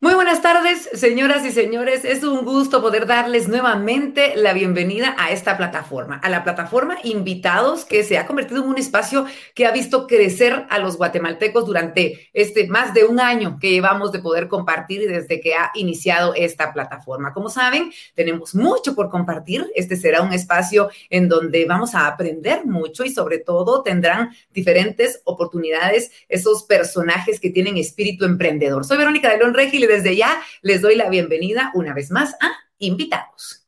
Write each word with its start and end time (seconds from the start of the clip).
Muy 0.00 0.14
buenas 0.14 0.42
tardes, 0.42 0.88
señoras 0.94 1.44
y 1.44 1.50
señores. 1.50 2.04
Es 2.04 2.22
un 2.22 2.44
gusto 2.44 2.80
poder 2.80 3.04
darles 3.04 3.48
nuevamente 3.48 4.36
la 4.36 4.52
bienvenida 4.52 5.16
a 5.18 5.32
esta 5.32 5.56
plataforma, 5.56 6.20
a 6.22 6.28
la 6.28 6.44
plataforma 6.44 6.98
Invitados, 7.02 7.84
que 7.84 8.04
se 8.04 8.16
ha 8.16 8.24
convertido 8.24 8.62
en 8.62 8.68
un 8.68 8.78
espacio 8.78 9.26
que 9.56 9.66
ha 9.66 9.72
visto 9.72 10.06
crecer 10.06 10.66
a 10.70 10.78
los 10.78 10.98
guatemaltecos 10.98 11.66
durante 11.66 12.30
este 12.32 12.68
más 12.68 12.94
de 12.94 13.06
un 13.06 13.18
año 13.18 13.58
que 13.60 13.72
llevamos 13.72 14.12
de 14.12 14.20
poder 14.20 14.46
compartir 14.46 15.00
desde 15.08 15.40
que 15.40 15.54
ha 15.54 15.72
iniciado 15.74 16.32
esta 16.36 16.72
plataforma. 16.72 17.32
Como 17.32 17.48
saben, 17.48 17.90
tenemos 18.14 18.54
mucho 18.54 18.94
por 18.94 19.10
compartir. 19.10 19.66
Este 19.74 19.96
será 19.96 20.22
un 20.22 20.32
espacio 20.32 20.90
en 21.10 21.28
donde 21.28 21.64
vamos 21.64 21.96
a 21.96 22.06
aprender 22.06 22.64
mucho 22.66 23.02
y 23.02 23.10
sobre 23.10 23.38
todo 23.38 23.82
tendrán 23.82 24.30
diferentes 24.54 25.22
oportunidades 25.24 26.12
esos 26.28 26.62
personajes 26.62 27.40
que 27.40 27.50
tienen 27.50 27.76
espíritu 27.76 28.24
emprendedor. 28.24 28.84
Soy 28.84 28.96
Verónica 28.96 29.28
de 29.30 29.38
León 29.38 29.54
Regi 29.54 29.87
desde 29.88 30.14
ya 30.14 30.40
les 30.62 30.82
doy 30.82 30.94
la 30.94 31.08
bienvenida 31.08 31.72
una 31.74 31.94
vez 31.94 32.10
más 32.12 32.34
a 32.40 32.52
Invitados. 32.78 33.66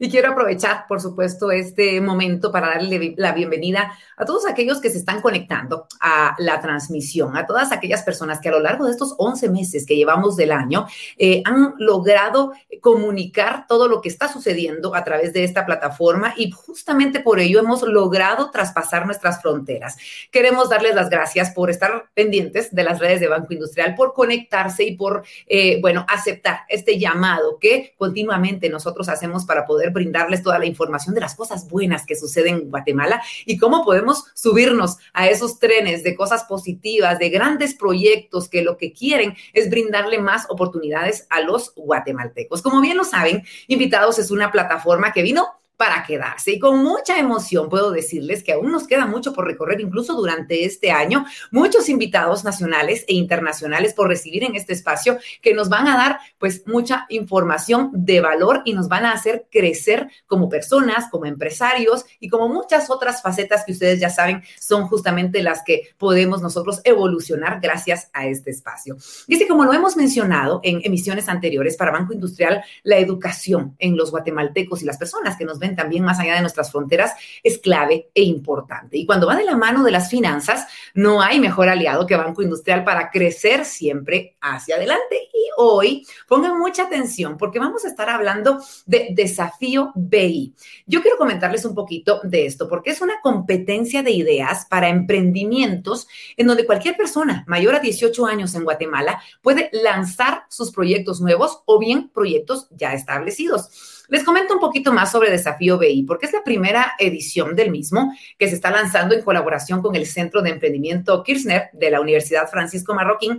Y 0.00 0.08
quiero 0.08 0.30
aprovechar, 0.30 0.86
por 0.86 1.00
supuesto, 1.00 1.50
este 1.50 2.00
momento 2.00 2.52
para 2.52 2.68
darle 2.68 3.14
la 3.16 3.32
bienvenida 3.32 3.98
a 4.16 4.24
todos 4.24 4.46
aquellos 4.46 4.80
que 4.80 4.90
se 4.90 4.98
están 4.98 5.20
conectando 5.20 5.88
a 6.00 6.36
la 6.38 6.60
transmisión, 6.60 7.36
a 7.36 7.46
todas 7.46 7.72
aquellas 7.72 8.04
personas 8.04 8.40
que 8.40 8.48
a 8.48 8.52
lo 8.52 8.60
largo 8.60 8.84
de 8.84 8.92
estos 8.92 9.16
11 9.18 9.48
meses 9.48 9.84
que 9.84 9.96
llevamos 9.96 10.36
del 10.36 10.52
año 10.52 10.86
eh, 11.16 11.42
han 11.44 11.74
logrado 11.78 12.52
comunicar 12.80 13.66
todo 13.66 13.88
lo 13.88 14.00
que 14.00 14.08
está 14.08 14.32
sucediendo 14.32 14.94
a 14.94 15.02
través 15.02 15.32
de 15.32 15.42
esta 15.42 15.66
plataforma 15.66 16.32
y 16.36 16.52
justamente 16.52 17.18
por 17.18 17.40
ello 17.40 17.58
hemos 17.58 17.82
logrado 17.82 18.52
traspasar 18.52 19.04
nuestras 19.04 19.42
fronteras. 19.42 19.96
Queremos 20.30 20.68
darles 20.68 20.94
las 20.94 21.10
gracias 21.10 21.50
por 21.50 21.70
estar 21.70 22.08
pendientes 22.14 22.72
de 22.72 22.84
las 22.84 23.00
redes 23.00 23.18
de 23.18 23.26
Banco 23.26 23.52
Industrial, 23.52 23.96
por 23.96 24.14
conectarse 24.14 24.84
y 24.84 24.96
por, 24.96 25.24
eh, 25.48 25.80
bueno, 25.80 26.06
aceptar 26.08 26.60
este 26.68 27.00
llamado 27.00 27.58
que 27.58 27.94
continuamente 27.98 28.68
nosotros 28.68 29.08
hacemos 29.08 29.44
para 29.44 29.66
poder 29.66 29.87
brindarles 29.90 30.42
toda 30.42 30.58
la 30.58 30.66
información 30.66 31.14
de 31.14 31.20
las 31.20 31.34
cosas 31.34 31.68
buenas 31.68 32.06
que 32.06 32.16
suceden 32.16 32.54
en 32.54 32.70
Guatemala 32.70 33.22
y 33.44 33.58
cómo 33.58 33.84
podemos 33.84 34.24
subirnos 34.34 34.96
a 35.12 35.28
esos 35.28 35.58
trenes 35.58 36.02
de 36.02 36.14
cosas 36.14 36.44
positivas, 36.44 37.18
de 37.18 37.30
grandes 37.30 37.74
proyectos 37.74 38.48
que 38.48 38.62
lo 38.62 38.76
que 38.76 38.92
quieren 38.92 39.36
es 39.52 39.70
brindarle 39.70 40.18
más 40.18 40.46
oportunidades 40.48 41.26
a 41.30 41.40
los 41.40 41.72
guatemaltecos. 41.74 42.62
Como 42.62 42.80
bien 42.80 42.96
lo 42.96 43.04
saben, 43.04 43.44
Invitados 43.66 44.18
es 44.18 44.30
una 44.30 44.50
plataforma 44.50 45.12
que 45.12 45.22
vino 45.22 45.58
para 45.78 46.02
quedarse. 46.02 46.50
Y 46.50 46.58
con 46.58 46.82
mucha 46.82 47.18
emoción 47.18 47.68
puedo 47.68 47.92
decirles 47.92 48.42
que 48.42 48.52
aún 48.52 48.72
nos 48.72 48.88
queda 48.88 49.06
mucho 49.06 49.32
por 49.32 49.46
recorrer, 49.46 49.80
incluso 49.80 50.14
durante 50.14 50.64
este 50.64 50.90
año, 50.90 51.24
muchos 51.52 51.88
invitados 51.88 52.42
nacionales 52.42 53.04
e 53.06 53.14
internacionales 53.14 53.94
por 53.94 54.08
recibir 54.08 54.42
en 54.42 54.56
este 54.56 54.72
espacio 54.72 55.18
que 55.40 55.54
nos 55.54 55.68
van 55.68 55.86
a 55.86 55.96
dar 55.96 56.18
pues 56.38 56.64
mucha 56.66 57.06
información 57.10 57.90
de 57.92 58.20
valor 58.20 58.62
y 58.64 58.72
nos 58.72 58.88
van 58.88 59.06
a 59.06 59.12
hacer 59.12 59.46
crecer 59.52 60.10
como 60.26 60.48
personas, 60.48 61.08
como 61.12 61.26
empresarios 61.26 62.04
y 62.18 62.28
como 62.28 62.48
muchas 62.48 62.90
otras 62.90 63.22
facetas 63.22 63.64
que 63.64 63.70
ustedes 63.70 64.00
ya 64.00 64.10
saben 64.10 64.42
son 64.58 64.88
justamente 64.88 65.44
las 65.44 65.62
que 65.62 65.94
podemos 65.96 66.42
nosotros 66.42 66.80
evolucionar 66.82 67.60
gracias 67.62 68.10
a 68.12 68.26
este 68.26 68.50
espacio. 68.50 68.96
Y 69.28 69.40
es 69.40 69.48
como 69.48 69.64
lo 69.64 69.72
hemos 69.72 69.96
mencionado 69.96 70.60
en 70.64 70.80
emisiones 70.82 71.28
anteriores 71.28 71.76
para 71.76 71.92
Banco 71.92 72.12
Industrial, 72.12 72.64
la 72.82 72.98
educación 72.98 73.76
en 73.78 73.96
los 73.96 74.10
guatemaltecos 74.10 74.82
y 74.82 74.84
las 74.84 74.98
personas 74.98 75.36
que 75.36 75.44
nos 75.44 75.60
ven 75.60 75.67
también 75.76 76.04
más 76.04 76.18
allá 76.18 76.34
de 76.34 76.40
nuestras 76.40 76.70
fronteras 76.70 77.12
es 77.42 77.58
clave 77.58 78.10
e 78.14 78.22
importante. 78.22 78.98
Y 78.98 79.06
cuando 79.06 79.26
va 79.26 79.36
de 79.36 79.44
la 79.44 79.56
mano 79.56 79.84
de 79.84 79.90
las 79.90 80.10
finanzas, 80.10 80.66
no 80.94 81.22
hay 81.22 81.40
mejor 81.40 81.68
aliado 81.68 82.06
que 82.06 82.16
Banco 82.16 82.42
Industrial 82.42 82.84
para 82.84 83.10
crecer 83.10 83.64
siempre 83.64 84.36
hacia 84.40 84.76
adelante. 84.76 85.28
Y 85.32 85.48
hoy 85.56 86.06
pongan 86.26 86.58
mucha 86.58 86.84
atención 86.84 87.36
porque 87.36 87.58
vamos 87.58 87.84
a 87.84 87.88
estar 87.88 88.08
hablando 88.08 88.60
de 88.86 89.08
desafío 89.10 89.92
BI. 89.94 90.54
Yo 90.86 91.02
quiero 91.02 91.16
comentarles 91.16 91.64
un 91.64 91.74
poquito 91.74 92.20
de 92.24 92.46
esto 92.46 92.68
porque 92.68 92.90
es 92.90 93.00
una 93.00 93.20
competencia 93.22 94.02
de 94.02 94.10
ideas 94.10 94.66
para 94.68 94.88
emprendimientos 94.88 96.08
en 96.36 96.46
donde 96.46 96.66
cualquier 96.66 96.96
persona 96.96 97.44
mayor 97.46 97.74
a 97.74 97.80
18 97.80 98.26
años 98.26 98.54
en 98.54 98.64
Guatemala 98.64 99.20
puede 99.42 99.70
lanzar 99.72 100.44
sus 100.48 100.70
proyectos 100.72 101.20
nuevos 101.20 101.62
o 101.66 101.78
bien 101.78 102.08
proyectos 102.08 102.68
ya 102.70 102.92
establecidos. 102.92 103.97
Les 104.08 104.24
comento 104.24 104.54
un 104.54 104.60
poquito 104.60 104.92
más 104.92 105.12
sobre 105.12 105.30
Desafío 105.30 105.78
BI, 105.78 106.04
porque 106.04 106.26
es 106.26 106.32
la 106.32 106.42
primera 106.42 106.94
edición 106.98 107.54
del 107.54 107.70
mismo 107.70 108.12
que 108.38 108.48
se 108.48 108.54
está 108.54 108.70
lanzando 108.70 109.14
en 109.14 109.22
colaboración 109.22 109.82
con 109.82 109.94
el 109.96 110.06
Centro 110.06 110.40
de 110.40 110.50
Emprendimiento 110.50 111.22
Kirchner 111.22 111.68
de 111.74 111.90
la 111.90 112.00
Universidad 112.00 112.48
Francisco 112.48 112.94
Marroquín 112.94 113.38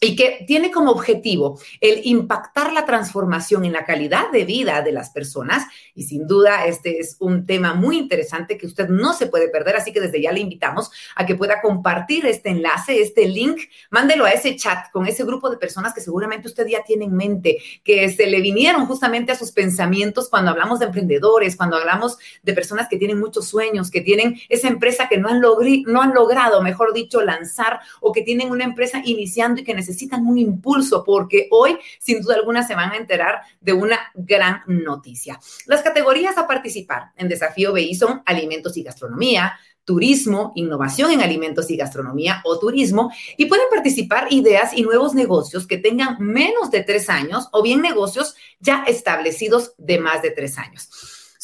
y 0.00 0.16
que 0.16 0.44
tiene 0.46 0.70
como 0.70 0.90
objetivo 0.90 1.58
el 1.80 2.00
impactar 2.04 2.72
la 2.72 2.84
transformación 2.86 3.64
en 3.64 3.72
la 3.72 3.84
calidad 3.84 4.30
de 4.30 4.44
vida 4.44 4.82
de 4.82 4.92
las 4.92 5.10
personas. 5.10 5.64
Y 5.94 6.04
sin 6.04 6.26
duda, 6.26 6.66
este 6.66 6.98
es 6.98 7.16
un 7.20 7.46
tema 7.46 7.74
muy 7.74 7.98
interesante 7.98 8.58
que 8.58 8.66
usted 8.66 8.88
no 8.88 9.12
se 9.12 9.26
puede 9.26 9.48
perder, 9.48 9.76
así 9.76 9.92
que 9.92 10.00
desde 10.00 10.20
ya 10.20 10.32
le 10.32 10.40
invitamos 10.40 10.90
a 11.16 11.26
que 11.26 11.34
pueda 11.34 11.60
compartir 11.60 12.26
este 12.26 12.50
enlace, 12.50 13.00
este 13.00 13.26
link, 13.28 13.60
mándelo 13.90 14.24
a 14.24 14.30
ese 14.30 14.56
chat 14.56 14.90
con 14.92 15.06
ese 15.06 15.24
grupo 15.24 15.50
de 15.50 15.56
personas 15.56 15.94
que 15.94 16.00
seguramente 16.00 16.48
usted 16.48 16.66
ya 16.66 16.82
tiene 16.84 17.04
en 17.04 17.14
mente, 17.14 17.58
que 17.82 18.10
se 18.10 18.26
le 18.26 18.40
vinieron 18.40 18.86
justamente 18.86 19.32
a 19.32 19.36
sus 19.36 19.52
pensamientos 19.52 20.28
cuando 20.28 20.50
hablamos 20.50 20.78
de 20.78 20.86
emprendedores, 20.86 21.56
cuando 21.56 21.76
hablamos 21.76 22.18
de 22.42 22.52
personas 22.52 22.88
que 22.88 22.96
tienen 22.96 23.18
muchos 23.18 23.46
sueños, 23.46 23.90
que 23.90 24.00
tienen 24.00 24.40
esa 24.48 24.68
empresa 24.68 25.08
que 25.08 25.18
no 25.18 25.28
han, 25.28 25.40
no 25.40 26.02
han 26.02 26.14
logrado, 26.14 26.62
mejor 26.62 26.92
dicho, 26.92 27.22
lanzar 27.22 27.80
o 28.00 28.12
que 28.12 28.22
tienen 28.22 28.50
una 28.50 28.64
empresa 28.64 29.02
iniciando 29.04 29.60
y 29.60 29.64
que 29.64 29.74
necesitan 29.74 29.83
necesitan 29.84 30.26
un 30.26 30.38
impulso 30.38 31.04
porque 31.04 31.48
hoy, 31.50 31.78
sin 31.98 32.22
duda 32.22 32.36
alguna, 32.36 32.66
se 32.66 32.74
van 32.74 32.92
a 32.92 32.96
enterar 32.96 33.42
de 33.60 33.74
una 33.74 33.98
gran 34.14 34.62
noticia. 34.66 35.38
Las 35.66 35.82
categorías 35.82 36.38
a 36.38 36.46
participar 36.46 37.12
en 37.16 37.28
Desafío 37.28 37.72
BI 37.72 37.94
son 37.94 38.22
alimentos 38.24 38.76
y 38.76 38.82
gastronomía, 38.82 39.54
turismo, 39.84 40.52
innovación 40.54 41.10
en 41.10 41.20
alimentos 41.20 41.70
y 41.70 41.76
gastronomía 41.76 42.40
o 42.44 42.58
turismo, 42.58 43.12
y 43.36 43.44
pueden 43.44 43.66
participar 43.70 44.28
ideas 44.30 44.72
y 44.74 44.82
nuevos 44.82 45.14
negocios 45.14 45.66
que 45.66 45.76
tengan 45.76 46.16
menos 46.18 46.70
de 46.70 46.82
tres 46.82 47.10
años 47.10 47.48
o 47.52 47.62
bien 47.62 47.82
negocios 47.82 48.34
ya 48.60 48.84
establecidos 48.86 49.74
de 49.76 49.98
más 49.98 50.22
de 50.22 50.30
tres 50.30 50.56
años. 50.56 50.88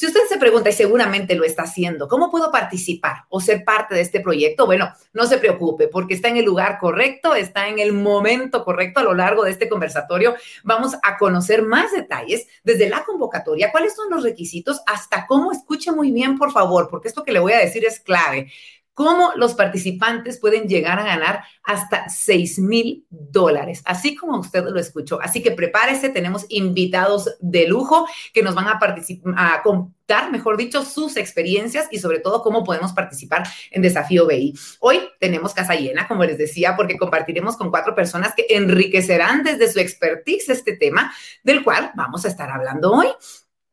Si 0.01 0.07
usted 0.07 0.23
se 0.31 0.39
pregunta, 0.39 0.71
y 0.71 0.73
seguramente 0.73 1.35
lo 1.35 1.45
está 1.45 1.65
haciendo, 1.65 2.09
¿cómo 2.09 2.31
puedo 2.31 2.51
participar 2.51 3.27
o 3.29 3.39
ser 3.39 3.67
parte 3.67 3.95
de 3.95 4.01
este 4.01 4.21
proyecto? 4.21 4.65
Bueno, 4.65 4.91
no 5.13 5.27
se 5.27 5.37
preocupe, 5.37 5.89
porque 5.89 6.15
está 6.15 6.29
en 6.29 6.39
el 6.39 6.47
lugar 6.47 6.79
correcto, 6.79 7.35
está 7.35 7.69
en 7.69 7.79
el 7.79 7.93
momento 7.93 8.65
correcto 8.65 9.01
a 9.01 9.03
lo 9.03 9.13
largo 9.13 9.45
de 9.45 9.51
este 9.51 9.69
conversatorio. 9.69 10.37
Vamos 10.65 10.97
a 11.03 11.19
conocer 11.19 11.61
más 11.65 11.93
detalles 11.93 12.47
desde 12.65 12.89
la 12.89 13.05
convocatoria, 13.05 13.71
cuáles 13.71 13.95
son 13.95 14.09
los 14.09 14.23
requisitos, 14.23 14.81
hasta 14.87 15.27
cómo 15.27 15.53
escuche 15.53 15.93
muy 15.93 16.13
bien, 16.13 16.39
por 16.39 16.51
favor, 16.51 16.89
porque 16.89 17.09
esto 17.09 17.23
que 17.23 17.33
le 17.33 17.41
voy 17.41 17.53
a 17.53 17.59
decir 17.59 17.85
es 17.85 18.01
clave 18.01 18.51
cómo 18.95 19.33
los 19.37 19.55
participantes 19.55 20.39
pueden 20.39 20.69
llegar 20.69 20.99
a 20.99 21.05
ganar 21.05 21.45
hasta 21.63 22.09
6 22.09 22.59
mil 22.59 23.07
dólares, 23.09 23.83
así 23.85 24.15
como 24.15 24.39
usted 24.39 24.65
lo 24.65 24.79
escuchó. 24.79 25.21
Así 25.23 25.43
que 25.43 25.53
prepárese, 25.53 26.09
tenemos 26.09 26.47
invitados 26.49 27.37
de 27.41 27.67
lujo 27.67 28.07
que 28.33 28.43
nos 28.43 28.55
van 28.55 28.69
a, 28.69 28.79
a 29.37 29.63
contar, 29.63 30.31
mejor 30.31 30.57
dicho, 30.57 30.85
sus 30.85 31.17
experiencias 31.17 31.89
y 31.91 31.99
sobre 31.99 32.19
todo 32.19 32.43
cómo 32.43 32.65
podemos 32.65 32.93
participar 32.93 33.47
en 33.71 33.83
Desafío 33.83 34.27
BI. 34.27 34.55
Hoy 34.81 35.01
tenemos 35.19 35.55
casa 35.55 35.75
llena, 35.75 36.09
como 36.09 36.25
les 36.25 36.39
decía, 36.39 36.77
porque 36.77 36.99
compartiremos 36.99 37.57
con 37.57 37.71
cuatro 37.71 37.95
personas 37.95 38.35
que 38.35 38.47
enriquecerán 38.51 39.45
desde 39.45 39.71
su 39.71 39.79
expertise 39.79 40.49
este 40.49 40.77
tema 40.77 41.13
del 41.43 41.65
cual 41.65 41.93
vamos 41.95 42.25
a 42.25 42.29
estar 42.29 42.51
hablando 42.51 42.93
hoy. 42.93 43.09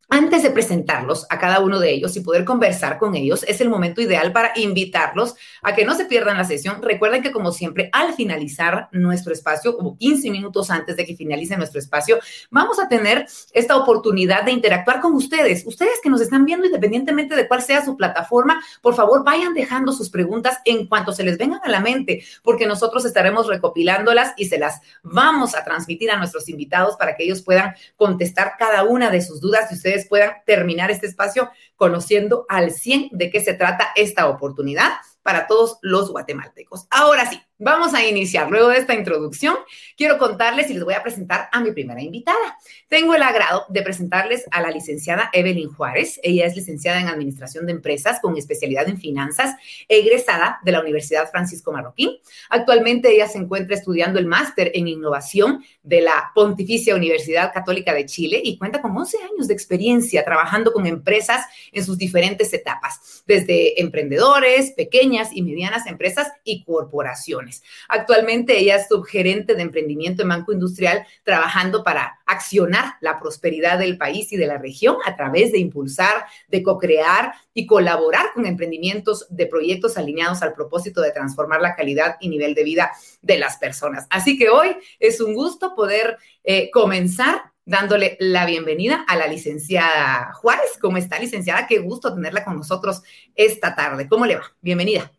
Antes 0.09 0.41
de 0.41 0.51
presentarlos 0.51 1.25
a 1.29 1.37
cada 1.37 1.59
uno 1.59 1.81
de 1.81 1.91
ellos 1.91 2.15
y 2.15 2.21
poder 2.21 2.45
conversar 2.45 2.97
con 2.97 3.13
ellos, 3.13 3.43
es 3.45 3.59
el 3.59 3.67
momento 3.67 3.99
ideal 3.99 4.31
para 4.31 4.53
invitarlos 4.55 5.35
a 5.61 5.75
que 5.75 5.83
no 5.83 5.95
se 5.95 6.05
pierdan 6.05 6.37
la 6.37 6.45
sesión. 6.45 6.81
Recuerden 6.81 7.21
que, 7.21 7.33
como 7.33 7.51
siempre, 7.51 7.89
al 7.91 8.13
finalizar 8.13 8.87
nuestro 8.93 9.33
espacio, 9.33 9.75
como 9.75 9.97
15 9.97 10.29
minutos 10.31 10.71
antes 10.71 10.95
de 10.95 11.05
que 11.05 11.17
finalice 11.17 11.57
nuestro 11.57 11.79
espacio, 11.79 12.19
vamos 12.49 12.79
a 12.79 12.87
tener 12.87 13.27
esta 13.51 13.75
oportunidad 13.75 14.43
de 14.43 14.53
interactuar 14.53 15.01
con 15.01 15.13
ustedes. 15.13 15.67
Ustedes 15.67 15.99
que 16.01 16.09
nos 16.09 16.21
están 16.21 16.45
viendo, 16.45 16.65
independientemente 16.65 17.35
de 17.35 17.45
cuál 17.45 17.61
sea 17.61 17.83
su 17.83 17.97
plataforma, 17.97 18.63
por 18.81 18.95
favor, 18.95 19.25
vayan 19.25 19.53
dejando 19.53 19.91
sus 19.91 20.09
preguntas 20.09 20.59
en 20.63 20.87
cuanto 20.87 21.11
se 21.11 21.23
les 21.23 21.37
vengan 21.37 21.59
a 21.65 21.69
la 21.69 21.81
mente, 21.81 22.23
porque 22.43 22.65
nosotros 22.65 23.03
estaremos 23.03 23.47
recopilándolas 23.47 24.33
y 24.37 24.45
se 24.45 24.57
las 24.57 24.79
vamos 25.03 25.53
a 25.53 25.65
transmitir 25.65 26.11
a 26.11 26.17
nuestros 26.17 26.47
invitados 26.47 26.95
para 26.95 27.17
que 27.17 27.25
ellos 27.25 27.41
puedan 27.41 27.73
contestar 27.97 28.53
cada 28.57 28.85
una 28.85 29.09
de 29.09 29.21
sus 29.21 29.41
dudas 29.41 29.69
y 29.69 29.75
ustedes 29.75 29.96
puedan 30.05 30.33
terminar 30.45 30.91
este 30.91 31.07
espacio 31.07 31.49
conociendo 31.75 32.45
al 32.49 32.71
100 32.71 33.09
de 33.11 33.29
qué 33.31 33.39
se 33.39 33.53
trata 33.53 33.89
esta 33.95 34.27
oportunidad 34.27 34.91
para 35.23 35.47
todos 35.47 35.79
los 35.81 36.11
guatemaltecos. 36.11 36.87
Ahora 36.89 37.25
sí, 37.29 37.41
Vamos 37.59 37.95
a 37.95 38.05
iniciar. 38.05 38.51
Luego 38.51 38.67
de 38.67 38.77
esta 38.77 38.93
introducción, 38.93 39.55
quiero 39.95 40.19
contarles 40.19 40.69
y 40.69 40.75
les 40.75 40.83
voy 40.83 40.93
a 40.93 41.01
presentar 41.01 41.49
a 41.51 41.59
mi 41.59 41.71
primera 41.71 41.99
invitada. 41.99 42.55
Tengo 42.87 43.15
el 43.15 43.23
agrado 43.23 43.65
de 43.69 43.81
presentarles 43.81 44.45
a 44.51 44.61
la 44.61 44.69
licenciada 44.69 45.31
Evelyn 45.33 45.73
Juárez. 45.73 46.19
Ella 46.21 46.45
es 46.45 46.55
licenciada 46.55 47.01
en 47.01 47.07
Administración 47.07 47.65
de 47.65 47.71
Empresas 47.71 48.19
con 48.21 48.37
especialidad 48.37 48.87
en 48.87 48.99
finanzas, 48.99 49.55
egresada 49.87 50.59
de 50.63 50.71
la 50.71 50.81
Universidad 50.81 51.31
Francisco 51.31 51.71
Marroquín. 51.71 52.11
Actualmente 52.51 53.11
ella 53.11 53.27
se 53.27 53.39
encuentra 53.39 53.75
estudiando 53.75 54.19
el 54.19 54.27
máster 54.27 54.69
en 54.75 54.87
innovación 54.87 55.65
de 55.81 56.01
la 56.01 56.31
Pontificia 56.35 56.93
Universidad 56.95 57.51
Católica 57.51 57.91
de 57.91 58.05
Chile 58.05 58.39
y 58.43 58.59
cuenta 58.59 58.83
con 58.83 58.95
11 58.95 59.17
años 59.33 59.47
de 59.47 59.55
experiencia 59.55 60.23
trabajando 60.23 60.71
con 60.71 60.85
empresas 60.85 61.43
en 61.71 61.83
sus 61.83 61.97
diferentes 61.97 62.53
etapas, 62.53 63.23
desde 63.25 63.81
emprendedores, 63.81 64.73
pequeñas 64.73 65.29
y 65.33 65.41
medianas 65.41 65.87
empresas 65.87 66.31
y 66.43 66.63
corporaciones. 66.63 67.46
Actualmente 67.87 68.57
ella 68.57 68.75
es 68.75 68.87
subgerente 68.87 69.55
de 69.55 69.61
emprendimiento 69.61 70.21
en 70.21 70.29
Banco 70.29 70.51
Industrial, 70.51 71.05
trabajando 71.23 71.83
para 71.83 72.19
accionar 72.25 72.95
la 73.01 73.19
prosperidad 73.19 73.79
del 73.79 73.97
país 73.97 74.31
y 74.31 74.37
de 74.37 74.47
la 74.47 74.57
región 74.57 74.97
a 75.05 75.15
través 75.15 75.51
de 75.51 75.59
impulsar, 75.59 76.25
de 76.47 76.63
co-crear 76.63 77.33
y 77.53 77.65
colaborar 77.65 78.27
con 78.33 78.45
emprendimientos 78.45 79.25
de 79.29 79.47
proyectos 79.47 79.97
alineados 79.97 80.41
al 80.41 80.53
propósito 80.53 81.01
de 81.01 81.11
transformar 81.11 81.61
la 81.61 81.75
calidad 81.75 82.17
y 82.19 82.29
nivel 82.29 82.53
de 82.53 82.63
vida 82.63 82.91
de 83.21 83.37
las 83.37 83.57
personas. 83.57 84.07
Así 84.09 84.37
que 84.37 84.49
hoy 84.49 84.75
es 84.99 85.21
un 85.21 85.33
gusto 85.33 85.75
poder 85.75 86.17
eh, 86.43 86.69
comenzar 86.71 87.53
dándole 87.67 88.15
la 88.19 88.45
bienvenida 88.45 89.03
a 89.07 89.17
la 89.17 89.27
licenciada 89.27 90.31
Juárez. 90.33 90.77
¿Cómo 90.79 90.97
está, 90.97 91.19
licenciada? 91.19 91.67
Qué 91.67 91.79
gusto 91.79 92.13
tenerla 92.13 92.45
con 92.45 92.55
nosotros 92.55 93.03
esta 93.35 93.75
tarde. 93.75 94.07
¿Cómo 94.07 94.25
le 94.25 94.37
va? 94.37 94.55
Bienvenida. 94.61 95.11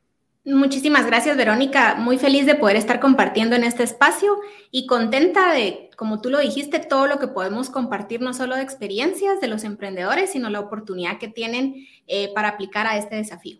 Muchísimas 0.54 1.04
gracias, 1.04 1.36
Verónica. 1.36 1.96
Muy 1.96 2.16
feliz 2.16 2.46
de 2.46 2.54
poder 2.54 2.76
estar 2.76 3.00
compartiendo 3.00 3.54
en 3.54 3.64
este 3.64 3.82
espacio 3.82 4.38
y 4.70 4.86
contenta 4.86 5.52
de, 5.52 5.90
como 5.94 6.22
tú 6.22 6.30
lo 6.30 6.38
dijiste, 6.38 6.78
todo 6.78 7.06
lo 7.06 7.18
que 7.18 7.28
podemos 7.28 7.68
compartir, 7.68 8.22
no 8.22 8.32
solo 8.32 8.56
de 8.56 8.62
experiencias 8.62 9.42
de 9.42 9.48
los 9.48 9.62
emprendedores, 9.64 10.32
sino 10.32 10.48
la 10.48 10.60
oportunidad 10.60 11.18
que 11.18 11.28
tienen 11.28 11.86
eh, 12.06 12.32
para 12.34 12.48
aplicar 12.48 12.86
a 12.86 12.96
este 12.96 13.16
desafío. 13.16 13.58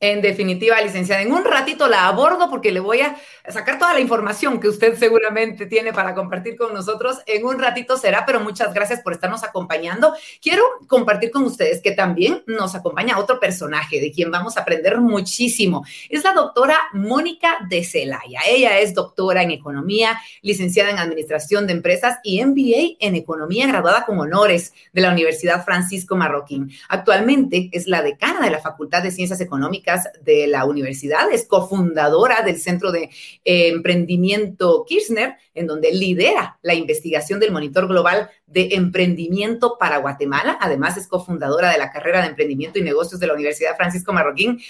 En 0.00 0.22
definitiva, 0.22 0.80
licenciada, 0.80 1.22
en 1.22 1.32
un 1.32 1.44
ratito 1.44 1.88
la 1.88 2.06
abordo 2.06 2.48
porque 2.48 2.70
le 2.70 2.78
voy 2.78 3.00
a 3.00 3.16
sacar 3.48 3.80
toda 3.80 3.94
la 3.94 4.00
información 4.00 4.60
que 4.60 4.68
usted 4.68 4.96
seguramente 4.96 5.66
tiene 5.66 5.92
para 5.92 6.14
compartir 6.14 6.56
con 6.56 6.72
nosotros. 6.72 7.18
En 7.26 7.44
un 7.44 7.58
ratito 7.58 7.96
será, 7.96 8.24
pero 8.24 8.38
muchas 8.38 8.72
gracias 8.72 9.00
por 9.00 9.12
estarnos 9.12 9.42
acompañando. 9.42 10.14
Quiero 10.40 10.62
compartir 10.86 11.32
con 11.32 11.42
ustedes 11.42 11.82
que 11.82 11.90
también 11.90 12.44
nos 12.46 12.76
acompaña 12.76 13.18
otro 13.18 13.40
personaje 13.40 14.00
de 14.00 14.12
quien 14.12 14.30
vamos 14.30 14.56
a 14.56 14.60
aprender 14.60 15.00
muchísimo. 15.00 15.84
Es 16.08 16.22
la 16.22 16.32
doctora 16.32 16.78
Mónica 16.92 17.56
de 17.68 17.82
Celaya. 17.82 18.38
Ella 18.46 18.78
es 18.78 18.94
doctora 18.94 19.42
en 19.42 19.50
economía, 19.50 20.16
licenciada 20.42 20.90
en 20.90 20.98
administración 20.98 21.66
de 21.66 21.72
empresas 21.72 22.18
y 22.22 22.44
MBA 22.44 22.98
en 23.00 23.16
economía, 23.16 23.66
graduada 23.66 24.06
con 24.06 24.20
honores 24.20 24.72
de 24.92 25.00
la 25.00 25.10
Universidad 25.10 25.64
Francisco 25.64 26.14
Marroquín. 26.14 26.70
Actualmente 26.88 27.68
es 27.72 27.88
la 27.88 28.00
decana 28.00 28.44
de 28.44 28.52
la 28.52 28.60
Facultad 28.60 29.02
de 29.02 29.10
Ciencias 29.10 29.40
Económicas 29.40 29.87
de 30.20 30.46
la 30.46 30.64
universidad, 30.64 31.30
es 31.32 31.46
cofundadora 31.46 32.42
del 32.42 32.60
Centro 32.60 32.92
de 32.92 33.10
eh, 33.44 33.68
Emprendimiento 33.68 34.84
Kirchner, 34.86 35.36
en 35.54 35.66
donde 35.66 35.92
lidera 35.92 36.58
la 36.62 36.74
investigación 36.74 37.40
del 37.40 37.52
Monitor 37.52 37.88
Global 37.88 38.30
de 38.46 38.70
Emprendimiento 38.72 39.76
para 39.78 39.98
Guatemala. 39.98 40.58
Además, 40.60 40.96
es 40.96 41.08
cofundadora 41.08 41.70
de 41.70 41.78
la 41.78 41.90
carrera 41.90 42.20
de 42.20 42.28
Emprendimiento 42.28 42.78
y 42.78 42.82
Negocios 42.82 43.20
de 43.20 43.26
la 43.26 43.34
Universidad 43.34 43.76
Francisco 43.76 44.12
Marroquín. 44.12 44.60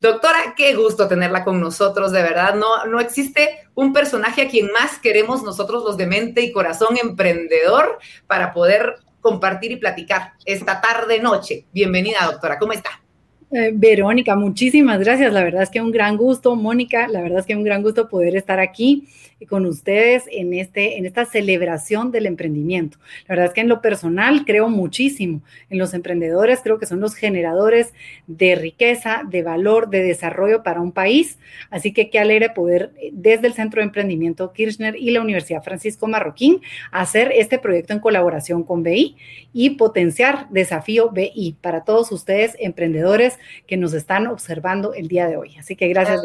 Doctora, 0.00 0.54
qué 0.56 0.74
gusto 0.74 1.08
tenerla 1.08 1.44
con 1.44 1.60
nosotros, 1.60 2.12
de 2.12 2.22
verdad. 2.22 2.54
No, 2.54 2.86
no 2.86 3.00
existe 3.00 3.68
un 3.74 3.92
personaje 3.92 4.42
a 4.42 4.48
quien 4.48 4.70
más 4.72 4.98
queremos 5.00 5.42
nosotros 5.42 5.82
los 5.82 5.96
de 5.96 6.06
mente 6.06 6.40
y 6.42 6.52
corazón 6.52 6.96
emprendedor 6.96 7.98
para 8.28 8.52
poder 8.52 8.94
compartir 9.20 9.72
y 9.72 9.76
platicar 9.76 10.34
esta 10.44 10.80
tarde 10.80 11.18
noche. 11.18 11.66
Bienvenida, 11.72 12.18
doctora. 12.30 12.58
¿Cómo 12.60 12.72
está? 12.72 13.02
Eh, 13.50 13.72
Verónica, 13.74 14.36
muchísimas 14.36 14.98
gracias. 15.00 15.32
La 15.32 15.42
verdad 15.42 15.62
es 15.62 15.70
que 15.70 15.80
un 15.80 15.90
gran 15.90 16.16
gusto, 16.16 16.54
Mónica, 16.54 17.08
la 17.08 17.22
verdad 17.22 17.40
es 17.40 17.46
que 17.46 17.56
un 17.56 17.64
gran 17.64 17.82
gusto 17.82 18.08
poder 18.08 18.36
estar 18.36 18.60
aquí 18.60 19.08
con 19.46 19.66
ustedes 19.66 20.24
en, 20.30 20.52
este, 20.54 20.98
en 20.98 21.06
esta 21.06 21.24
celebración 21.24 22.10
del 22.10 22.26
emprendimiento. 22.26 22.98
La 23.26 23.34
verdad 23.34 23.46
es 23.46 23.52
que 23.52 23.60
en 23.60 23.68
lo 23.68 23.80
personal 23.80 24.44
creo 24.44 24.68
muchísimo 24.68 25.42
en 25.70 25.78
los 25.78 25.94
emprendedores, 25.94 26.60
creo 26.62 26.78
que 26.78 26.86
son 26.86 27.00
los 27.00 27.14
generadores 27.14 27.92
de 28.26 28.56
riqueza, 28.56 29.22
de 29.28 29.42
valor, 29.42 29.90
de 29.90 30.02
desarrollo 30.02 30.62
para 30.62 30.80
un 30.80 30.92
país. 30.92 31.38
Así 31.70 31.92
que 31.92 32.10
qué 32.10 32.18
alegre 32.18 32.50
poder 32.50 32.92
desde 33.12 33.46
el 33.46 33.54
Centro 33.54 33.80
de 33.80 33.86
Emprendimiento 33.86 34.52
Kirchner 34.52 34.96
y 34.96 35.10
la 35.10 35.20
Universidad 35.20 35.62
Francisco 35.62 36.08
Marroquín 36.08 36.60
hacer 36.90 37.32
este 37.34 37.58
proyecto 37.58 37.92
en 37.92 38.00
colaboración 38.00 38.64
con 38.64 38.82
BI 38.82 39.16
y 39.52 39.70
potenciar 39.70 40.48
desafío 40.50 41.10
BI 41.10 41.56
para 41.60 41.84
todos 41.84 42.10
ustedes 42.12 42.56
emprendedores 42.58 43.38
que 43.66 43.76
nos 43.76 43.94
están 43.94 44.26
observando 44.26 44.94
el 44.94 45.08
día 45.08 45.28
de 45.28 45.36
hoy. 45.36 45.56
Así 45.58 45.76
que 45.76 45.88
gracias. 45.88 46.22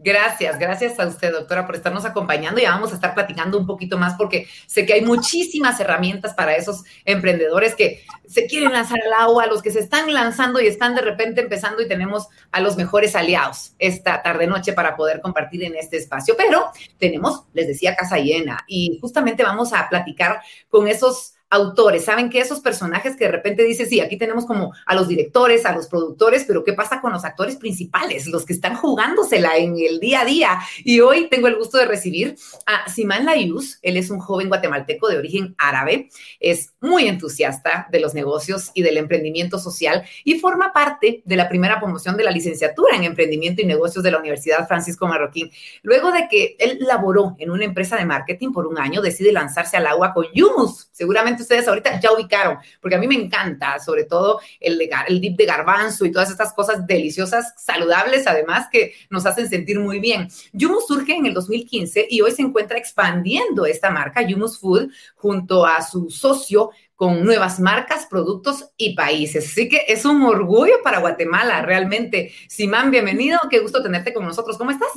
Gracias, 0.00 0.60
gracias 0.60 1.00
a 1.00 1.08
usted, 1.08 1.32
doctora, 1.32 1.66
por 1.66 1.74
estarnos 1.74 2.04
acompañando. 2.04 2.60
Ya 2.60 2.70
vamos 2.70 2.92
a 2.92 2.94
estar 2.94 3.14
platicando 3.14 3.58
un 3.58 3.66
poquito 3.66 3.98
más 3.98 4.14
porque 4.14 4.46
sé 4.66 4.86
que 4.86 4.92
hay 4.92 5.00
muchísimas 5.00 5.80
herramientas 5.80 6.34
para 6.34 6.54
esos 6.54 6.84
emprendedores 7.04 7.74
que 7.74 8.04
se 8.24 8.46
quieren 8.46 8.72
lanzar 8.72 9.00
al 9.04 9.12
agua, 9.12 9.46
los 9.46 9.60
que 9.60 9.72
se 9.72 9.80
están 9.80 10.12
lanzando 10.14 10.60
y 10.60 10.68
están 10.68 10.94
de 10.94 11.00
repente 11.00 11.40
empezando 11.40 11.82
y 11.82 11.88
tenemos 11.88 12.28
a 12.52 12.60
los 12.60 12.76
mejores 12.76 13.16
aliados 13.16 13.72
esta 13.80 14.22
tarde-noche 14.22 14.72
para 14.72 14.94
poder 14.94 15.20
compartir 15.20 15.64
en 15.64 15.74
este 15.74 15.96
espacio. 15.96 16.36
Pero 16.38 16.70
tenemos, 16.98 17.46
les 17.52 17.66
decía, 17.66 17.96
casa 17.96 18.18
llena 18.18 18.64
y 18.68 18.98
justamente 19.00 19.42
vamos 19.42 19.72
a 19.72 19.88
platicar 19.88 20.42
con 20.68 20.86
esos 20.86 21.34
autores, 21.50 22.04
saben 22.04 22.28
que 22.28 22.40
esos 22.40 22.60
personajes 22.60 23.16
que 23.16 23.24
de 23.24 23.32
repente 23.32 23.62
dicen, 23.62 23.88
sí, 23.88 24.00
aquí 24.00 24.18
tenemos 24.18 24.44
como 24.44 24.72
a 24.84 24.94
los 24.94 25.08
directores, 25.08 25.64
a 25.64 25.74
los 25.74 25.86
productores, 25.86 26.44
pero 26.46 26.62
¿qué 26.62 26.74
pasa 26.74 27.00
con 27.00 27.12
los 27.12 27.24
actores 27.24 27.56
principales, 27.56 28.26
los 28.26 28.44
que 28.44 28.52
están 28.52 28.76
jugándosela 28.76 29.56
en 29.56 29.76
el 29.78 29.98
día 29.98 30.20
a 30.20 30.24
día? 30.26 30.58
Y 30.84 31.00
hoy 31.00 31.28
tengo 31.30 31.48
el 31.48 31.56
gusto 31.56 31.78
de 31.78 31.86
recibir 31.86 32.36
a 32.66 32.88
Simán 32.90 33.24
Layuz, 33.24 33.78
él 33.82 33.96
es 33.96 34.10
un 34.10 34.18
joven 34.18 34.48
guatemalteco 34.48 35.08
de 35.08 35.16
origen 35.16 35.54
árabe, 35.58 36.10
es 36.38 36.74
muy 36.80 37.08
entusiasta 37.08 37.88
de 37.90 38.00
los 38.00 38.12
negocios 38.14 38.70
y 38.74 38.82
del 38.82 38.98
emprendimiento 38.98 39.58
social 39.58 40.04
y 40.24 40.38
forma 40.38 40.72
parte 40.72 41.22
de 41.24 41.36
la 41.36 41.48
primera 41.48 41.80
promoción 41.80 42.16
de 42.16 42.24
la 42.24 42.30
licenciatura 42.30 42.96
en 42.96 43.04
emprendimiento 43.04 43.62
y 43.62 43.66
negocios 43.66 44.04
de 44.04 44.10
la 44.10 44.18
Universidad 44.18 44.68
Francisco 44.68 45.06
Marroquín. 45.06 45.50
Luego 45.82 46.12
de 46.12 46.28
que 46.28 46.56
él 46.58 46.78
laboró 46.80 47.36
en 47.38 47.50
una 47.50 47.64
empresa 47.64 47.96
de 47.96 48.04
marketing 48.04 48.52
por 48.52 48.66
un 48.66 48.78
año, 48.78 49.00
decide 49.00 49.32
lanzarse 49.32 49.76
al 49.76 49.86
agua 49.86 50.12
con 50.12 50.26
Yumus, 50.34 50.88
seguramente 50.92 51.37
ustedes 51.42 51.68
ahorita 51.68 52.00
ya 52.00 52.12
ubicaron, 52.12 52.58
porque 52.80 52.96
a 52.96 52.98
mí 52.98 53.06
me 53.06 53.14
encanta, 53.14 53.78
sobre 53.78 54.04
todo 54.04 54.40
el, 54.60 54.80
el 55.08 55.20
dip 55.20 55.36
de 55.36 55.46
garbanzo 55.46 56.04
y 56.04 56.12
todas 56.12 56.30
estas 56.30 56.52
cosas 56.52 56.86
deliciosas, 56.86 57.54
saludables, 57.56 58.26
además, 58.26 58.66
que 58.70 58.94
nos 59.10 59.26
hacen 59.26 59.48
sentir 59.48 59.78
muy 59.78 60.00
bien. 60.00 60.28
Yumus 60.52 60.86
surge 60.86 61.14
en 61.14 61.26
el 61.26 61.34
2015 61.34 62.06
y 62.10 62.20
hoy 62.20 62.32
se 62.32 62.42
encuentra 62.42 62.78
expandiendo 62.78 63.66
esta 63.66 63.90
marca, 63.90 64.22
Yumus 64.22 64.58
Food, 64.58 64.90
junto 65.16 65.66
a 65.66 65.82
su 65.82 66.10
socio 66.10 66.70
con 66.98 67.24
nuevas 67.24 67.60
marcas, 67.60 68.06
productos 68.06 68.70
y 68.76 68.96
países. 68.96 69.46
Así 69.46 69.68
que 69.68 69.84
es 69.86 70.04
un 70.04 70.20
orgullo 70.22 70.82
para 70.82 70.98
Guatemala, 70.98 71.62
realmente. 71.62 72.32
Simán, 72.48 72.90
bienvenido, 72.90 73.38
qué 73.48 73.60
gusto 73.60 73.80
tenerte 73.80 74.12
con 74.12 74.24
nosotros. 74.24 74.58
¿Cómo 74.58 74.72
estás? 74.72 74.90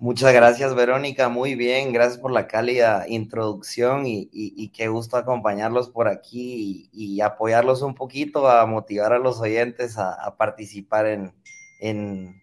Muchas 0.00 0.32
gracias, 0.32 0.76
Verónica. 0.76 1.28
Muy 1.28 1.56
bien, 1.56 1.92
gracias 1.92 2.18
por 2.18 2.30
la 2.30 2.46
cálida 2.46 3.06
introducción 3.08 4.04
y, 4.06 4.70
qué 4.72 4.86
gusto 4.86 5.16
acompañarlos 5.16 5.88
por 5.90 6.06
aquí 6.06 6.88
y, 6.92 7.20
apoyarlos 7.20 7.82
un 7.82 7.96
poquito 7.96 8.48
a 8.48 8.64
motivar 8.64 9.12
a 9.12 9.18
los 9.18 9.40
oyentes 9.40 9.98
a, 9.98 10.36
participar 10.36 11.06
en, 11.06 11.34
en, 11.80 12.40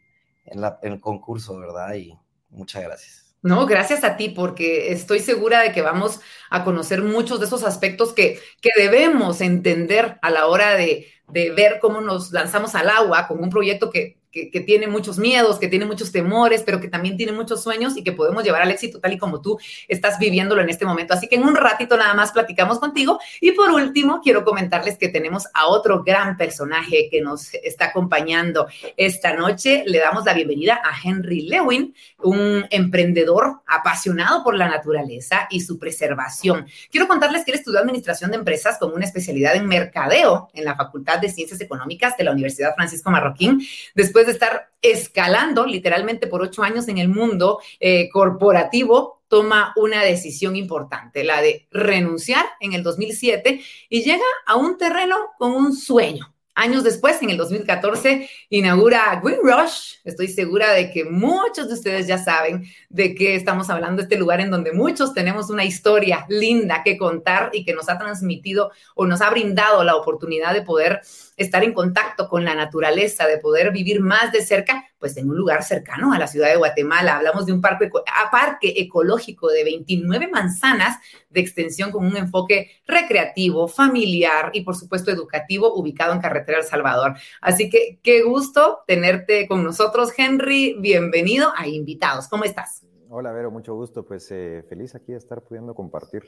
el 0.82 1.00
concurso, 1.00 1.58
¿verdad? 1.58 1.94
Y 1.96 2.20
muchas 2.50 2.84
gracias. 2.84 3.38
No, 3.42 3.66
gracias 3.66 4.04
a 4.04 4.18
ti, 4.18 4.30
porque 4.30 4.92
estoy 4.92 5.20
segura 5.20 5.62
de 5.62 5.72
que 5.72 5.82
vamos 5.82 6.20
a 6.50 6.66
conocer 6.66 7.04
muchos 7.04 7.40
de 7.40 7.46
esos 7.46 7.64
aspectos 7.64 8.12
que, 8.12 8.38
que 8.60 8.72
debemos 8.76 9.40
entender 9.40 10.18
a 10.22 10.30
la 10.30 10.48
hora 10.48 10.76
de, 10.76 11.08
de 11.30 11.52
ver 11.52 11.80
cómo 11.80 12.02
nos 12.02 12.34
lanzamos 12.34 12.76
al 12.76 12.90
agua 12.90 13.30
con 13.30 13.42
un 13.42 13.50
proyecto 13.50 13.92
que 13.92 14.18
que, 14.36 14.60
tiene 14.60 14.88
muchos 14.88 15.18
miedos, 15.18 15.60
que 15.60 15.70
tiene 15.70 15.86
muchos 15.86 16.12
temores, 16.12 16.62
pero 16.66 16.82
que 16.82 16.90
también 16.90 17.16
tiene 17.16 17.32
muchos 17.32 17.64
sueños 17.64 17.96
y 17.96 18.04
que 18.04 18.12
podemos 18.12 18.44
llevar 18.44 18.62
al 18.62 18.72
éxito 18.72 19.00
tal 19.00 19.14
y 19.14 19.18
como 19.18 19.42
tú 19.42 19.58
estás 19.88 20.20
viviéndolo 20.20 20.62
en 20.62 20.70
este 20.70 20.86
momento. 20.86 21.14
Así 21.14 21.28
que 21.28 21.36
en 21.36 21.44
un 21.44 21.56
ratito 21.56 21.96
nada 21.96 22.14
más 22.14 22.34
platicamos 22.34 22.80
contigo. 22.80 23.20
Y 23.40 23.54
por 23.54 23.72
último, 23.72 24.20
quiero 24.22 24.44
comentarles 24.44 24.98
que 24.98 25.08
tenemos 25.08 25.48
a 25.54 25.68
otro 25.68 26.04
gran 26.04 26.36
personaje 26.36 27.08
que 27.10 27.22
nos 27.22 27.54
está 27.54 27.86
acompañando 27.86 28.68
esta 28.98 29.34
noche. 29.34 29.84
Le 29.86 30.00
damos 30.00 30.26
la 30.26 30.34
bienvenida 30.34 30.82
a 30.84 30.92
Henry 31.02 31.44
Lewin, 31.44 31.96
un 32.22 32.66
emprendedor 32.72 33.62
apasionado 33.66 34.44
por 34.44 34.56
la 34.56 34.68
naturaleza 34.68 35.48
y 35.50 35.62
su 35.62 35.80
preservación. 35.80 36.66
Quiero 36.92 37.08
contarles 37.08 37.46
que 37.46 37.52
él 37.52 37.60
estudió 37.60 37.80
Administración 37.80 38.32
de 38.32 38.38
Empresas 38.38 38.78
con 38.80 38.94
una 38.94 39.06
especialidad 39.06 39.56
en 39.56 39.68
mercadeo 39.68 40.50
en 40.54 40.66
la 40.66 40.76
Facultad 40.76 41.20
de 41.20 41.30
Ciencias 41.30 41.62
Económicas 41.62 42.18
de 42.18 42.26
la 42.26 42.32
Universidad 42.32 42.76
Francisco 42.76 43.10
Marroquín. 43.12 43.66
Después 43.94 44.25
de 44.26 44.34
estar 44.34 44.72
escalando 44.82 45.66
literalmente 45.66 46.28
por 46.28 46.42
ocho 46.42 46.64
años 46.64 46.88
en 46.88 46.98
el 46.98 47.10
mundo 47.10 47.60
eh, 47.80 48.10
corporativo, 48.10 49.22
toma 49.28 49.74
una 49.76 50.04
decisión 50.04 50.56
importante, 50.56 51.24
la 51.24 51.42
de 51.42 51.68
renunciar 51.72 52.46
en 52.60 52.74
el 52.74 52.84
2007 52.84 53.62
y 53.90 54.04
llega 54.04 54.26
a 54.46 54.56
un 54.56 54.78
terreno 54.78 55.16
con 55.38 55.52
un 55.52 55.76
sueño 55.76 56.35
Años 56.58 56.86
después, 56.86 57.22
en 57.22 57.30
el 57.30 57.36
2014, 57.36 58.30
inaugura 58.50 59.20
Green 59.22 59.42
Rush. 59.44 59.96
Estoy 60.06 60.30
segura 60.30 60.72
de 60.72 60.90
que 60.90 61.04
muchos 61.04 61.68
de 61.68 61.74
ustedes 61.74 62.08
ya 62.08 62.18
saben 62.18 62.66
de 62.88 63.14
qué 63.14 63.36
estamos 63.36 63.70
hablando, 63.70 64.02
este 64.02 64.16
lugar 64.16 64.40
en 64.40 64.52
donde 64.52 64.72
muchos 64.72 65.14
tenemos 65.14 65.50
una 65.50 65.66
historia 65.66 66.26
linda 66.30 66.82
que 66.82 66.98
contar 66.98 67.50
y 67.52 67.66
que 67.66 67.74
nos 67.74 67.90
ha 67.90 67.98
transmitido 67.98 68.72
o 68.96 69.06
nos 69.06 69.20
ha 69.20 69.30
brindado 69.32 69.84
la 69.84 69.98
oportunidad 69.98 70.54
de 70.54 70.62
poder 70.62 71.02
estar 71.36 71.62
en 71.62 71.74
contacto 71.74 72.30
con 72.30 72.46
la 72.46 72.56
naturaleza, 72.56 73.28
de 73.28 73.38
poder 73.38 73.72
vivir 73.72 74.00
más 74.00 74.32
de 74.32 74.42
cerca, 74.42 74.86
pues 75.06 75.18
en 75.18 75.30
un 75.30 75.38
lugar 75.38 75.62
cercano 75.62 76.14
a 76.14 76.18
la 76.18 76.26
ciudad 76.26 76.50
de 76.50 76.56
Guatemala. 76.56 77.18
Hablamos 77.18 77.46
de 77.46 77.54
un 77.54 77.62
parque, 77.62 77.92
parque 78.32 78.74
ecológico 78.76 79.50
de 79.50 79.64
29 79.64 80.30
manzanas 80.30 80.98
de 81.30 81.42
extensión 81.42 81.92
con 81.92 82.08
un 82.08 82.18
enfoque 82.18 82.72
recreativo, 82.88 83.68
familiar 83.68 84.50
y 84.52 84.64
por 84.64 84.76
supuesto 84.76 85.12
educativo 85.12 85.76
ubicado 85.76 86.12
en 86.12 86.22
Carretera 86.22 86.58
El 86.58 86.64
Salvador. 86.64 87.14
Así 87.40 87.70
que 87.70 88.00
qué 88.02 88.24
gusto 88.24 88.80
tenerte 88.88 89.48
con 89.48 89.64
nosotros, 89.64 90.12
Henry. 90.18 90.76
Bienvenido 90.80 91.54
a 91.56 91.68
Invitados. 91.68 92.28
¿Cómo 92.28 92.44
estás? 92.44 92.84
Hola, 93.12 93.32
Vero, 93.32 93.52
mucho 93.52 93.76
gusto. 93.76 94.04
Pues 94.04 94.28
eh, 94.32 94.66
feliz 94.68 94.96
aquí 94.96 95.12
de 95.12 95.20
estar 95.20 95.44
pudiendo 95.44 95.76
compartir 95.76 96.24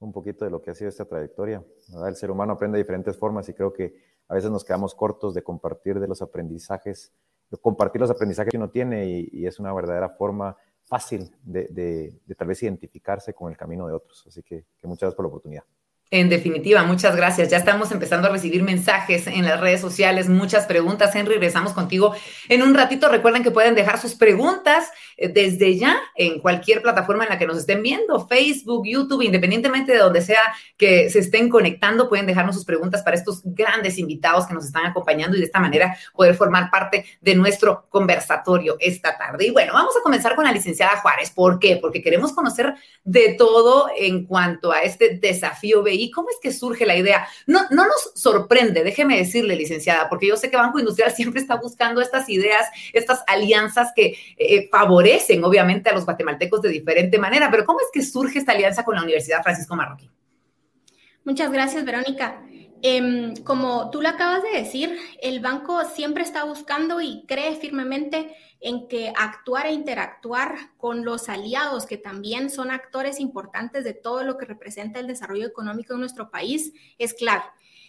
un 0.00 0.12
poquito 0.12 0.44
de 0.44 0.50
lo 0.50 0.60
que 0.60 0.70
ha 0.70 0.74
sido 0.74 0.90
esta 0.90 1.06
trayectoria. 1.06 1.64
El 2.06 2.14
ser 2.14 2.30
humano 2.30 2.52
aprende 2.52 2.76
de 2.76 2.84
diferentes 2.84 3.16
formas 3.16 3.48
y 3.48 3.54
creo 3.54 3.72
que 3.72 3.94
a 4.28 4.34
veces 4.34 4.50
nos 4.50 4.64
quedamos 4.64 4.94
cortos 4.94 5.32
de 5.32 5.42
compartir 5.42 5.98
de 5.98 6.06
los 6.06 6.20
aprendizajes, 6.20 7.14
compartir 7.60 8.00
los 8.00 8.10
aprendizajes 8.10 8.50
que 8.50 8.56
uno 8.56 8.70
tiene 8.70 9.28
y, 9.32 9.46
es 9.46 9.58
una 9.58 9.72
verdadera 9.72 10.10
forma 10.10 10.56
fácil 10.84 11.34
de, 11.42 12.20
tal 12.36 12.48
vez 12.48 12.62
identificarse 12.62 13.34
con 13.34 13.50
el 13.50 13.56
camino 13.56 13.86
de 13.86 13.94
otros. 13.94 14.26
Así 14.26 14.42
que 14.42 14.66
muchas 14.82 15.00
gracias 15.00 15.14
por 15.14 15.24
la 15.24 15.28
oportunidad. 15.28 15.64
En 16.10 16.30
definitiva, 16.30 16.82
muchas 16.84 17.14
gracias. 17.14 17.50
Ya 17.50 17.58
estamos 17.58 17.92
empezando 17.92 18.28
a 18.28 18.30
recibir 18.30 18.62
mensajes 18.62 19.26
en 19.26 19.44
las 19.44 19.60
redes 19.60 19.82
sociales, 19.82 20.30
muchas 20.30 20.64
preguntas. 20.64 21.14
Henry, 21.14 21.34
regresamos 21.34 21.74
contigo 21.74 22.14
en 22.48 22.62
un 22.62 22.72
ratito. 22.74 23.10
Recuerden 23.10 23.42
que 23.42 23.50
pueden 23.50 23.74
dejar 23.74 24.00
sus 24.00 24.14
preguntas 24.14 24.90
eh, 25.18 25.28
desde 25.28 25.76
ya 25.76 26.00
en 26.14 26.40
cualquier 26.40 26.80
plataforma 26.80 27.24
en 27.24 27.28
la 27.28 27.38
que 27.38 27.46
nos 27.46 27.58
estén 27.58 27.82
viendo, 27.82 28.26
Facebook, 28.26 28.86
YouTube, 28.86 29.20
independientemente 29.20 29.92
de 29.92 29.98
donde 29.98 30.22
sea 30.22 30.40
que 30.78 31.10
se 31.10 31.18
estén 31.18 31.50
conectando, 31.50 32.08
pueden 32.08 32.24
dejarnos 32.24 32.54
sus 32.54 32.64
preguntas 32.64 33.02
para 33.02 33.14
estos 33.14 33.42
grandes 33.44 33.98
invitados 33.98 34.46
que 34.46 34.54
nos 34.54 34.64
están 34.64 34.86
acompañando 34.86 35.36
y 35.36 35.40
de 35.40 35.46
esta 35.46 35.60
manera 35.60 35.94
poder 36.14 36.34
formar 36.36 36.70
parte 36.70 37.04
de 37.20 37.34
nuestro 37.34 37.86
conversatorio 37.90 38.76
esta 38.80 39.18
tarde. 39.18 39.48
Y 39.48 39.50
bueno, 39.50 39.74
vamos 39.74 39.94
a 39.94 40.02
comenzar 40.02 40.34
con 40.34 40.46
la 40.46 40.52
licenciada 40.52 40.96
Juárez. 41.02 41.30
¿Por 41.32 41.58
qué? 41.58 41.76
Porque 41.76 42.00
queremos 42.00 42.32
conocer 42.32 42.74
de 43.04 43.34
todo 43.34 43.90
en 43.94 44.24
cuanto 44.24 44.72
a 44.72 44.80
este 44.80 45.18
desafío 45.18 45.82
¿Y 45.98 46.10
cómo 46.10 46.30
es 46.30 46.36
que 46.40 46.52
surge 46.52 46.86
la 46.86 46.96
idea? 46.96 47.26
No, 47.46 47.60
no 47.70 47.84
nos 47.84 48.12
sorprende, 48.14 48.84
déjeme 48.84 49.16
decirle, 49.18 49.56
licenciada, 49.56 50.08
porque 50.08 50.26
yo 50.26 50.36
sé 50.36 50.50
que 50.50 50.56
Banco 50.56 50.78
Industrial 50.78 51.12
siempre 51.16 51.40
está 51.40 51.56
buscando 51.56 52.00
estas 52.00 52.28
ideas, 52.28 52.66
estas 52.92 53.22
alianzas 53.26 53.92
que 53.94 54.16
eh, 54.36 54.68
favorecen, 54.70 55.42
obviamente, 55.44 55.90
a 55.90 55.94
los 55.94 56.04
guatemaltecos 56.04 56.62
de 56.62 56.70
diferente 56.70 57.18
manera, 57.18 57.50
pero 57.50 57.64
¿cómo 57.64 57.80
es 57.80 57.86
que 57.92 58.02
surge 58.02 58.38
esta 58.38 58.52
alianza 58.52 58.84
con 58.84 58.94
la 58.94 59.02
Universidad 59.02 59.42
Francisco 59.42 59.76
Marroquín? 59.76 60.10
Muchas 61.24 61.52
gracias, 61.52 61.84
Verónica. 61.84 62.40
Em, 62.82 63.34
como 63.44 63.90
tú 63.90 64.00
lo 64.00 64.08
acabas 64.08 64.42
de 64.42 64.50
decir, 64.50 64.96
el 65.20 65.40
banco 65.40 65.84
siempre 65.84 66.22
está 66.22 66.44
buscando 66.44 67.00
y 67.00 67.24
cree 67.26 67.56
firmemente 67.56 68.36
en 68.60 68.88
que 68.88 69.12
actuar 69.16 69.66
e 69.66 69.72
interactuar 69.72 70.76
con 70.76 71.04
los 71.04 71.28
aliados, 71.28 71.86
que 71.86 71.96
también 71.96 72.50
son 72.50 72.70
actores 72.70 73.20
importantes 73.20 73.84
de 73.84 73.94
todo 73.94 74.22
lo 74.22 74.36
que 74.36 74.46
representa 74.46 75.00
el 75.00 75.06
desarrollo 75.06 75.46
económico 75.46 75.94
de 75.94 76.00
nuestro 76.00 76.30
país, 76.30 76.72
es 76.98 77.14
clave. 77.14 77.44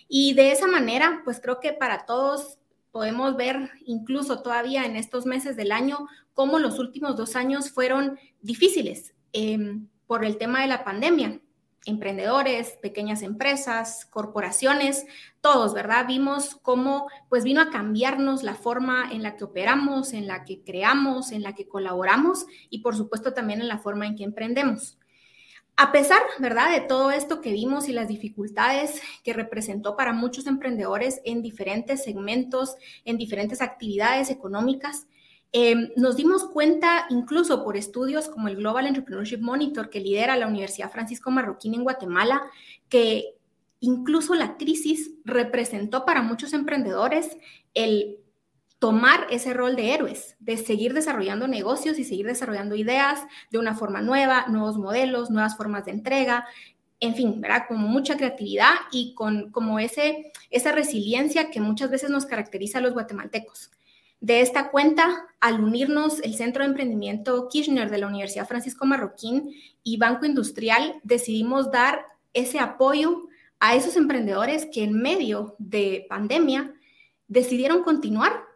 Y 0.07 0.33
de 0.33 0.51
esa 0.51 0.67
manera, 0.67 1.21
pues 1.23 1.39
creo 1.39 1.59
que 1.59 1.73
para 1.73 2.05
todos 2.05 2.57
podemos 2.91 3.35
ver, 3.37 3.69
incluso 3.85 4.41
todavía 4.41 4.85
en 4.85 4.95
estos 4.95 5.25
meses 5.25 5.55
del 5.55 5.71
año, 5.71 6.07
cómo 6.33 6.57
los 6.57 6.79
últimos 6.79 7.15
dos 7.15 7.35
años 7.35 7.69
fueron 7.69 8.17
difíciles 8.41 9.13
em, 9.33 9.87
por 10.07 10.25
el 10.25 10.37
tema 10.37 10.61
de 10.61 10.67
la 10.67 10.83
pandemia 10.83 11.39
emprendedores, 11.85 12.77
pequeñas 12.81 13.21
empresas, 13.21 14.05
corporaciones, 14.05 15.05
todos, 15.41 15.73
¿verdad? 15.73 16.05
Vimos 16.07 16.57
cómo 16.61 17.07
pues 17.29 17.43
vino 17.43 17.61
a 17.61 17.69
cambiarnos 17.69 18.43
la 18.43 18.55
forma 18.55 19.09
en 19.11 19.23
la 19.23 19.37
que 19.37 19.45
operamos, 19.45 20.13
en 20.13 20.27
la 20.27 20.43
que 20.43 20.61
creamos, 20.63 21.31
en 21.31 21.43
la 21.43 21.55
que 21.55 21.67
colaboramos 21.67 22.45
y 22.69 22.79
por 22.79 22.95
supuesto 22.95 23.33
también 23.33 23.61
en 23.61 23.67
la 23.67 23.79
forma 23.79 24.05
en 24.05 24.15
que 24.15 24.23
emprendemos. 24.23 24.97
A 25.81 25.93
pesar, 25.93 26.21
¿verdad?, 26.39 26.71
de 26.71 26.81
todo 26.81 27.09
esto 27.09 27.39
que 27.39 27.53
vimos 27.53 27.87
y 27.87 27.93
las 27.93 28.09
dificultades 28.09 29.01
que 29.23 29.31
representó 29.31 29.95
para 29.95 30.11
muchos 30.11 30.45
emprendedores 30.45 31.21
en 31.23 31.41
diferentes 31.41 32.03
segmentos, 32.03 32.75
en 33.05 33.17
diferentes 33.17 33.61
actividades 33.61 34.29
económicas, 34.29 35.07
Em, 35.51 35.89
nos 35.95 36.15
dimos 36.15 36.45
cuenta, 36.45 37.07
incluso 37.09 37.63
por 37.63 37.75
estudios 37.75 38.27
como 38.27 38.47
el 38.47 38.57
Global 38.57 38.85
Entrepreneurship 38.85 39.39
Monitor 39.39 39.89
que 39.89 39.99
lidera 39.99 40.37
la 40.37 40.47
Universidad 40.47 40.91
Francisco 40.91 41.31
Marroquín 41.31 41.73
en 41.73 41.83
Guatemala, 41.83 42.43
que 42.87 43.35
incluso 43.79 44.35
la 44.35 44.57
crisis 44.57 45.11
representó 45.25 46.05
para 46.05 46.21
muchos 46.21 46.53
emprendedores 46.53 47.37
el 47.73 48.17
tomar 48.77 49.27
ese 49.29 49.53
rol 49.53 49.75
de 49.75 49.93
héroes, 49.93 50.37
de 50.39 50.55
seguir 50.57 50.93
desarrollando 50.93 51.47
negocios 51.47 51.97
y 51.97 52.03
seguir 52.03 52.27
desarrollando 52.27 52.75
ideas 52.75 53.21
de 53.49 53.57
una 53.57 53.75
forma 53.75 54.01
nueva, 54.01 54.45
nuevos 54.47 54.77
modelos, 54.77 55.31
nuevas 55.31 55.57
formas 55.57 55.85
de 55.85 55.91
entrega, 55.91 56.45
en 57.01 57.15
fin, 57.15 57.41
¿verdad? 57.41 57.63
Como 57.67 57.87
mucha 57.87 58.17
creatividad 58.17 58.73
y 58.91 59.13
con 59.15 59.51
como 59.51 59.79
ese, 59.79 60.31
esa 60.49 60.71
resiliencia 60.71 61.49
que 61.49 61.59
muchas 61.59 61.89
veces 61.89 62.09
nos 62.09 62.25
caracteriza 62.25 62.77
a 62.77 62.81
los 62.81 62.93
guatemaltecos. 62.93 63.71
De 64.21 64.41
esta 64.41 64.69
cuenta, 64.69 65.27
al 65.39 65.63
unirnos 65.63 66.19
el 66.19 66.35
Centro 66.35 66.63
de 66.63 66.69
Emprendimiento 66.69 67.47
Kirchner 67.49 67.89
de 67.89 67.99
la 67.99 68.07
Universidad 68.07 68.47
Francisco 68.47 68.85
Marroquín 68.85 69.49
y 69.83 69.97
Banco 69.97 70.25
Industrial, 70.25 70.99
decidimos 71.03 71.71
dar 71.71 72.05
ese 72.33 72.59
apoyo 72.59 73.27
a 73.59 73.75
esos 73.75 73.95
emprendedores 73.95 74.67
que 74.71 74.83
en 74.83 74.93
medio 74.93 75.55
de 75.57 76.05
pandemia 76.09 76.73
decidieron 77.27 77.83
continuar 77.83 78.48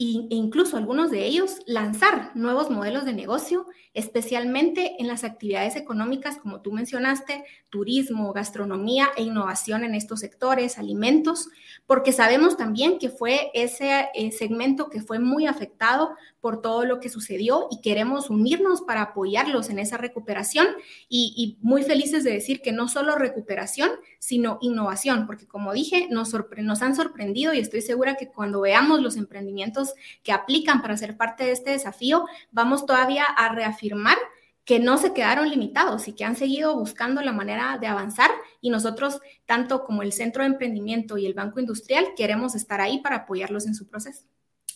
e 0.00 0.28
incluso 0.30 0.76
algunos 0.76 1.10
de 1.10 1.24
ellos 1.24 1.60
lanzar 1.66 2.30
nuevos 2.36 2.70
modelos 2.70 3.04
de 3.04 3.12
negocio, 3.12 3.66
especialmente 3.94 4.94
en 5.00 5.08
las 5.08 5.24
actividades 5.24 5.74
económicas, 5.74 6.38
como 6.38 6.60
tú 6.60 6.70
mencionaste, 6.70 7.44
turismo, 7.68 8.32
gastronomía 8.32 9.08
e 9.16 9.24
innovación 9.24 9.82
en 9.82 9.96
estos 9.96 10.20
sectores, 10.20 10.78
alimentos, 10.78 11.48
porque 11.84 12.12
sabemos 12.12 12.56
también 12.56 13.00
que 13.00 13.08
fue 13.08 13.50
ese 13.54 14.08
eh, 14.14 14.30
segmento 14.30 14.88
que 14.88 15.00
fue 15.00 15.18
muy 15.18 15.46
afectado 15.46 16.14
por 16.48 16.62
todo 16.62 16.86
lo 16.86 16.98
que 16.98 17.10
sucedió 17.10 17.68
y 17.70 17.82
queremos 17.82 18.30
unirnos 18.30 18.80
para 18.80 19.02
apoyarlos 19.02 19.68
en 19.68 19.78
esa 19.78 19.98
recuperación 19.98 20.66
y, 21.06 21.58
muy 21.60 21.82
felices 21.82 22.24
de 22.24 22.30
decir 22.30 22.62
que 22.62 22.72
no 22.72 22.88
solo 22.88 23.16
recuperación, 23.16 23.90
sino 24.18 24.56
innovación, 24.62 25.26
porque 25.26 25.46
como 25.46 25.74
dije, 25.74 26.08
nos, 26.10 26.32
nos 26.56 26.80
han 26.80 26.96
sorprendido 26.96 27.52
y 27.52 27.58
estoy 27.58 27.82
segura 27.82 28.14
que 28.14 28.28
cuando 28.28 28.62
veamos 28.62 29.02
los 29.02 29.18
emprendimientos 29.18 29.92
que 30.22 30.32
aplican 30.32 30.80
para 30.80 30.96
ser 30.96 31.18
parte 31.18 31.44
de 31.44 31.52
este 31.52 31.72
desafío, 31.72 32.24
vamos 32.50 32.86
todavía 32.86 33.24
a 33.24 33.54
reafirmar 33.54 34.16
que 34.64 34.80
no 34.80 34.96
se 34.96 35.12
quedaron 35.12 35.50
limitados 35.50 36.08
y 36.08 36.14
que 36.14 36.24
han 36.24 36.34
seguido 36.34 36.74
buscando 36.78 37.20
la 37.20 37.32
manera 37.34 37.76
de 37.78 37.88
avanzar 37.88 38.30
y 38.62 38.70
nosotros, 38.70 39.20
tanto 39.44 39.84
como 39.84 40.02
el 40.02 40.14
Centro 40.14 40.44
de 40.44 40.48
Emprendimiento 40.48 41.18
y 41.18 41.26
el 41.26 41.34
Banco 41.34 41.60
Industrial, 41.60 42.06
queremos 42.16 42.54
estar 42.54 42.80
ahí 42.80 43.00
para 43.00 43.16
apoyarlos 43.16 43.66
en 43.66 43.74
su 43.74 43.86
proceso. 43.86 44.24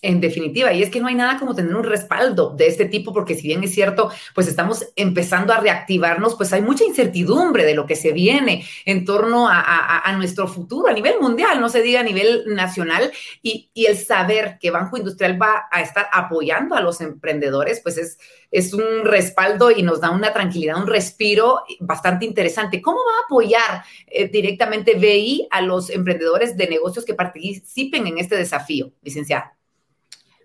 En 0.05 0.21
definitiva, 0.21 0.73
y 0.73 0.83
es 0.83 0.91
que 0.91 1.01
no 1.01 1.07
hay 1.07 1.15
nada 1.15 1.39
como 1.39 1.55
tener 1.55 1.77
un 1.77 1.85
respaldo 1.85 2.51
de 2.57 2.67
este 2.67 2.87
tipo, 2.87 3.13
porque 3.13 3.37
si 3.37 3.47
bien 3.47 3.63
es 3.63 3.73
cierto, 3.73 4.11
pues 4.35 4.49
estamos 4.49 4.85
empezando 4.97 5.53
a 5.53 5.61
reactivarnos, 5.61 6.35
pues 6.35 6.53
hay 6.53 6.61
mucha 6.61 6.83
incertidumbre 6.83 7.65
de 7.65 7.77
lo 7.77 7.87
que 7.87 7.95
se 7.95 8.11
viene 8.11 8.67
en 8.85 9.05
torno 9.05 9.49
a, 9.49 10.13
nuestro 10.17 10.49
futuro 10.49 10.89
a 10.89 10.93
nivel 10.93 11.21
mundial, 11.21 11.61
no 11.61 11.69
se 11.69 11.83
diga 11.83 12.01
a 12.01 12.03
nivel 12.03 12.43
nacional, 12.49 13.13
y, 13.43 13.71
el 13.75 13.97
saber 13.97 14.59
que 14.61 14.73
Banco 14.73 14.97
Industrial 14.97 15.41
va 15.41 15.69
a 15.71 15.83
estar 15.83 16.09
apoyando 16.13 16.75
a 16.75 16.81
los 16.81 17.01
emprendedores, 17.01 17.81
pues 17.81 17.97
es, 17.97 18.19
es 18.51 18.75
un 18.75 19.05
respaldo 19.05 19.71
y 19.71 19.85
nos 19.85 20.01
da 20.01 20.11
una 20.11 20.33
tranquilidad, 20.33 20.83
un 20.83 20.89
respiro 20.89 21.63
bastante 21.79 22.25
interesante. 22.25 22.83
¿Cómo 22.83 22.99
va 22.99 23.23
a 23.23 23.25
apoyar 23.27 23.85
eh, 24.09 24.29
directamente 24.29 24.95
BI 24.95 25.47
a 25.51 25.61
los 25.61 25.91
emprendedores 25.91 26.57
de 26.57 26.67
negocios 26.67 27.05
que 27.05 27.15
participen 27.15 28.09
en 28.09 28.19
este 28.19 28.37
desafío, 28.37 28.91
licenciada? 29.03 29.57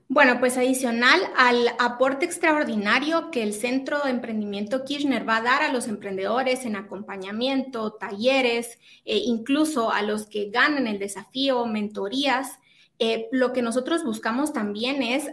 Bueno, 0.10 0.40
pues 0.40 0.58
adicional 0.58 1.20
al 1.36 1.68
aporte 1.80 2.26
extraordinario 2.26 3.30
que 3.30 3.44
el 3.44 3.54
Centro 3.54 4.00
de 4.00 4.12
Emprendimiento 4.12 4.86
Kirchner 4.86 5.28
va 5.28 5.38
a 5.38 5.42
dar 5.42 5.64
a 5.64 5.74
los 5.74 5.90
emprendedores 5.90 6.66
en 6.66 6.78
acompañamiento, 6.78 7.92
talleres, 7.92 8.80
e 9.04 9.18
incluso 9.18 9.92
a 9.92 10.02
los 10.04 10.26
que 10.28 10.50
ganan 10.50 10.88
el 10.88 10.98
desafío, 10.98 11.66
mentorías, 11.66 12.60
eh, 13.00 13.28
lo 13.32 13.54
que 13.54 13.62
nosotros 13.62 14.04
buscamos 14.04 14.54
también 14.54 15.04
es 15.04 15.30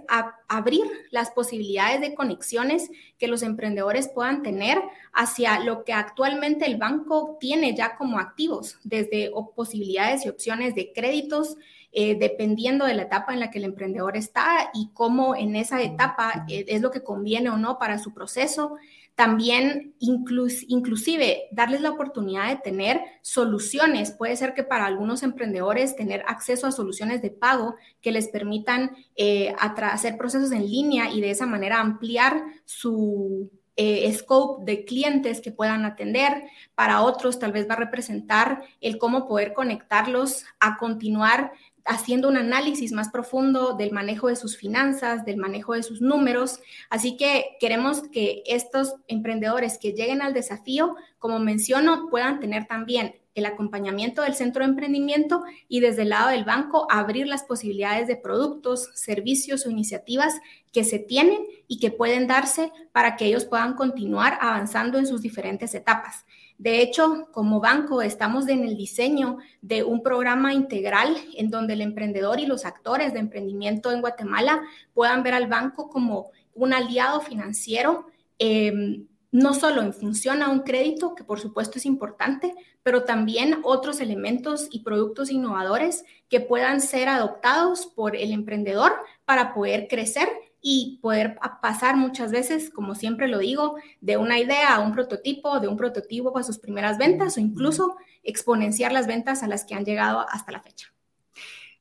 abrir 0.49 0.85
las 1.11 1.31
posibilidades 1.31 2.01
de 2.03 2.15
conexiones 2.15 2.91
que 3.17 3.27
los 3.27 3.43
emprendedores 3.43 4.09
puedan 4.09 4.43
tener 4.43 4.83
hacia 5.15 5.61
lo 5.61 5.85
que 5.85 5.95
actualmente 5.95 6.67
el 6.67 6.77
banco 6.77 7.39
tiene 7.41 7.75
ya 7.75 7.97
como 7.97 8.19
activos, 8.19 8.79
desde 8.85 9.31
posibilidades 9.55 10.27
y 10.27 10.29
opciones 10.29 10.75
de 10.75 10.93
créditos, 10.93 11.57
eh, 11.97 12.17
dependiendo 12.19 12.87
de 12.87 12.95
la 12.95 13.03
etapa 13.03 13.33
en 13.33 13.39
la 13.39 13.53
que 13.53 13.59
el 13.59 13.65
emprendedor 13.65 14.17
está 14.17 14.71
y 14.75 14.91
cómo 14.93 15.37
en 15.37 15.55
esa 15.55 15.81
etapa 15.81 16.45
eh, 16.49 16.65
es 16.67 16.83
lo 16.83 16.91
que 16.91 17.05
conviene 17.05 17.51
o 17.51 17.57
no 17.57 17.79
para 17.79 18.01
su 18.01 18.13
proceso. 18.13 18.77
También 19.15 19.95
inclusive 20.01 21.45
darles 21.53 21.83
la 21.83 21.91
oportunidad 21.91 22.49
de 22.49 22.57
tener 22.57 23.01
soluciones. 23.23 24.11
Puede 24.11 24.35
ser 24.37 24.55
que 24.55 24.65
para 24.65 24.87
algunos 24.87 25.23
emprendedores 25.23 25.95
tener 25.95 26.25
acceso 26.27 26.67
a 26.67 26.73
soluciones 26.73 27.23
de 27.23 27.31
pago 27.31 27.77
que 28.01 28.11
les 28.11 28.27
permitan 28.27 28.91
eh, 29.15 29.55
hacer 29.59 30.19
procesos 30.19 30.51
en 30.51 30.69
línea 30.69 31.13
y 31.13 31.21
de 31.21 31.31
esa 31.31 31.47
manera 31.47 31.79
ampliar 31.79 32.43
su 32.65 33.53
eh, 33.77 34.13
scope 34.13 34.65
de 34.65 34.85
clientes 34.85 35.41
que 35.41 35.51
puedan 35.51 35.85
atender. 35.85 36.45
Para 36.75 37.03
otros 37.03 37.39
tal 37.39 37.51
vez 37.51 37.69
va 37.69 37.75
a 37.75 37.79
representar 37.79 38.63
el 38.81 38.99
cómo 38.99 39.27
poder 39.27 39.53
conectarlos 39.53 40.45
a 40.61 40.77
continuar 40.77 41.53
haciendo 41.85 42.29
un 42.29 42.37
análisis 42.37 42.93
más 42.93 43.11
profundo 43.11 43.75
del 43.75 43.93
manejo 43.93 44.29
de 44.29 44.37
sus 44.37 44.57
finanzas, 44.57 45.25
del 45.25 45.37
manejo 45.37 45.75
de 45.75 45.83
sus 45.83 46.01
números. 46.01 46.61
Así 46.89 47.17
que 47.17 47.57
queremos 47.61 48.03
que 48.11 48.43
estos 48.47 48.95
emprendedores 49.07 49.79
que 49.79 49.93
lleguen 49.93 50.23
al 50.23 50.33
desafío, 50.33 50.97
como 51.19 51.39
menciono, 51.39 52.09
puedan 52.11 52.41
tener 52.41 52.67
también 52.67 53.17
el 53.35 53.47
acompañamiento 53.47 54.23
del 54.23 54.35
centro 54.35 54.65
de 54.65 54.71
emprendimiento 54.71 55.43
y 55.69 55.81
desde 55.81 56.03
el 56.03 56.11
lado 56.11 56.31
del 56.31 56.45
banco 56.45 56.87
abrir 56.89 57.27
las 57.27 57.43
posibilidades 57.43 58.07
de 58.07 58.17
productos, 58.17 58.91
servicios 58.95 59.67
o 59.67 59.71
iniciativas 59.71 60.41
que 60.73 60.85
se 60.85 61.01
tienen 61.01 61.45
y 61.67 61.81
que 61.81 61.91
pueden 61.91 62.27
darse 62.29 62.73
para 62.93 63.17
que 63.17 63.27
ellos 63.27 63.45
puedan 63.45 63.75
continuar 63.75 64.39
avanzando 64.41 64.99
en 64.99 65.07
sus 65.07 65.21
diferentes 65.21 65.75
etapas. 65.75 66.25
De 66.59 66.81
hecho, 66.81 67.29
como 67.33 67.61
banco 67.61 68.01
estamos 68.01 68.49
en 68.49 68.65
el 68.65 68.77
diseño 68.77 69.39
de 69.61 69.83
un 69.83 70.03
programa 70.03 70.55
integral 70.55 71.17
en 71.37 71.51
donde 71.51 71.75
el 71.75 71.81
emprendedor 71.81 72.39
y 72.39 72.47
los 72.47 72.65
actores 72.65 73.13
de 73.13 73.19
emprendimiento 73.19 73.91
en 73.91 74.01
Guatemala 74.01 74.63
puedan 74.93 75.23
ver 75.23 75.35
al 75.35 75.49
banco 75.49 75.89
como 75.89 76.31
un 76.55 76.73
aliado 76.73 77.21
financiero. 77.21 78.07
Em, 78.39 79.07
no 79.33 79.53
solo 79.53 79.83
en 79.83 79.93
función 79.93 80.45
a 80.45 80.49
un 80.49 80.61
crédito, 80.61 81.17
que 81.17 81.25
por 81.25 81.41
supuesto 81.41 81.79
es 81.79 81.87
importante, 81.87 82.55
pero 82.85 83.03
también 83.03 83.59
otros 83.65 84.01
elementos 84.01 84.69
y 84.71 84.85
productos 84.85 85.29
innovadores 85.29 86.05
que 86.29 86.39
puedan 86.39 86.81
ser 86.81 87.09
adoptados 87.09 87.87
por 87.87 88.15
el 88.15 88.31
emprendedor 88.31 88.93
para 89.25 89.53
poder 89.53 89.89
crecer 89.89 90.29
y 90.67 90.99
poder 91.03 91.37
pasar 91.61 91.95
muchas 91.95 92.33
veces, 92.33 92.71
como 92.71 92.95
siempre 92.95 93.29
lo 93.29 93.41
digo, 93.41 93.77
de 94.01 94.17
una 94.17 94.39
idea 94.39 94.75
a 94.75 94.81
un 94.81 94.93
prototipo, 94.93 95.61
de 95.61 95.69
un 95.69 95.77
prototipo 95.77 96.39
a 96.39 96.43
sus 96.43 96.59
primeras 96.59 96.97
ventas 96.97 97.37
o 97.37 97.41
incluso 97.41 97.97
exponenciar 98.23 98.91
las 98.91 99.07
ventas 99.07 99.43
a 99.43 99.47
las 99.47 99.67
que 99.67 99.75
han 99.75 99.85
llegado 99.85 100.25
hasta 100.27 100.53
la 100.53 100.63
fecha. 100.63 100.91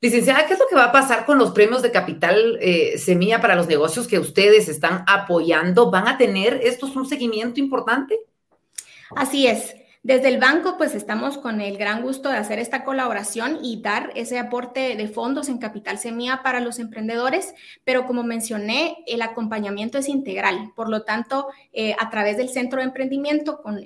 Licenciada, 0.02 0.46
¿qué 0.46 0.56
es 0.56 0.60
lo 0.60 0.68
que 0.68 0.76
va 0.76 0.84
a 0.84 0.92
pasar 0.92 1.26
con 1.26 1.38
los 1.38 1.52
premios 1.52 1.82
de 1.82 1.92
capital 1.92 2.58
eh, 2.60 2.98
semilla 2.98 3.40
para 3.40 3.56
los 3.56 3.68
negocios 3.68 4.06
que 4.06 4.20
ustedes 4.20 4.68
están 4.68 5.06
apoyando? 5.08 5.90
¿Van 5.90 6.10
a 6.10 6.18
tener 6.18 6.60
estos 6.62 6.94
un 6.98 7.08
seguimiento 7.08 7.62
importante? 7.62 8.20
Así 9.16 9.48
es. 9.48 9.76
Desde 10.04 10.28
el 10.28 10.38
banco, 10.38 10.76
pues 10.78 10.96
estamos 10.96 11.38
con 11.38 11.62
el 11.62 11.78
gran 11.78 12.02
gusto 12.02 12.28
de 12.28 12.36
hacer 12.36 12.60
esta 12.60 12.84
colaboración 12.84 13.60
y 13.64 13.82
dar 13.82 14.12
ese 14.16 14.38
aporte 14.38 14.98
de 14.98 15.08
fondos 15.08 15.48
en 15.48 15.60
capital 15.60 15.98
semilla 15.98 16.44
para 16.44 16.60
los 16.60 16.78
emprendedores, 16.80 17.56
pero 17.86 18.06
como 18.06 18.22
mencioné, 18.22 18.98
el 19.08 19.22
acompañamiento 19.22 19.98
es 19.98 20.10
integral. 20.10 20.74
Por 20.76 20.90
lo 20.90 21.04
tanto, 21.04 21.48
eh, 21.72 21.96
a 21.98 22.10
través 22.10 22.36
del 22.36 22.50
centro 22.50 22.80
de 22.80 22.88
emprendimiento, 22.88 23.62
con, 23.62 23.80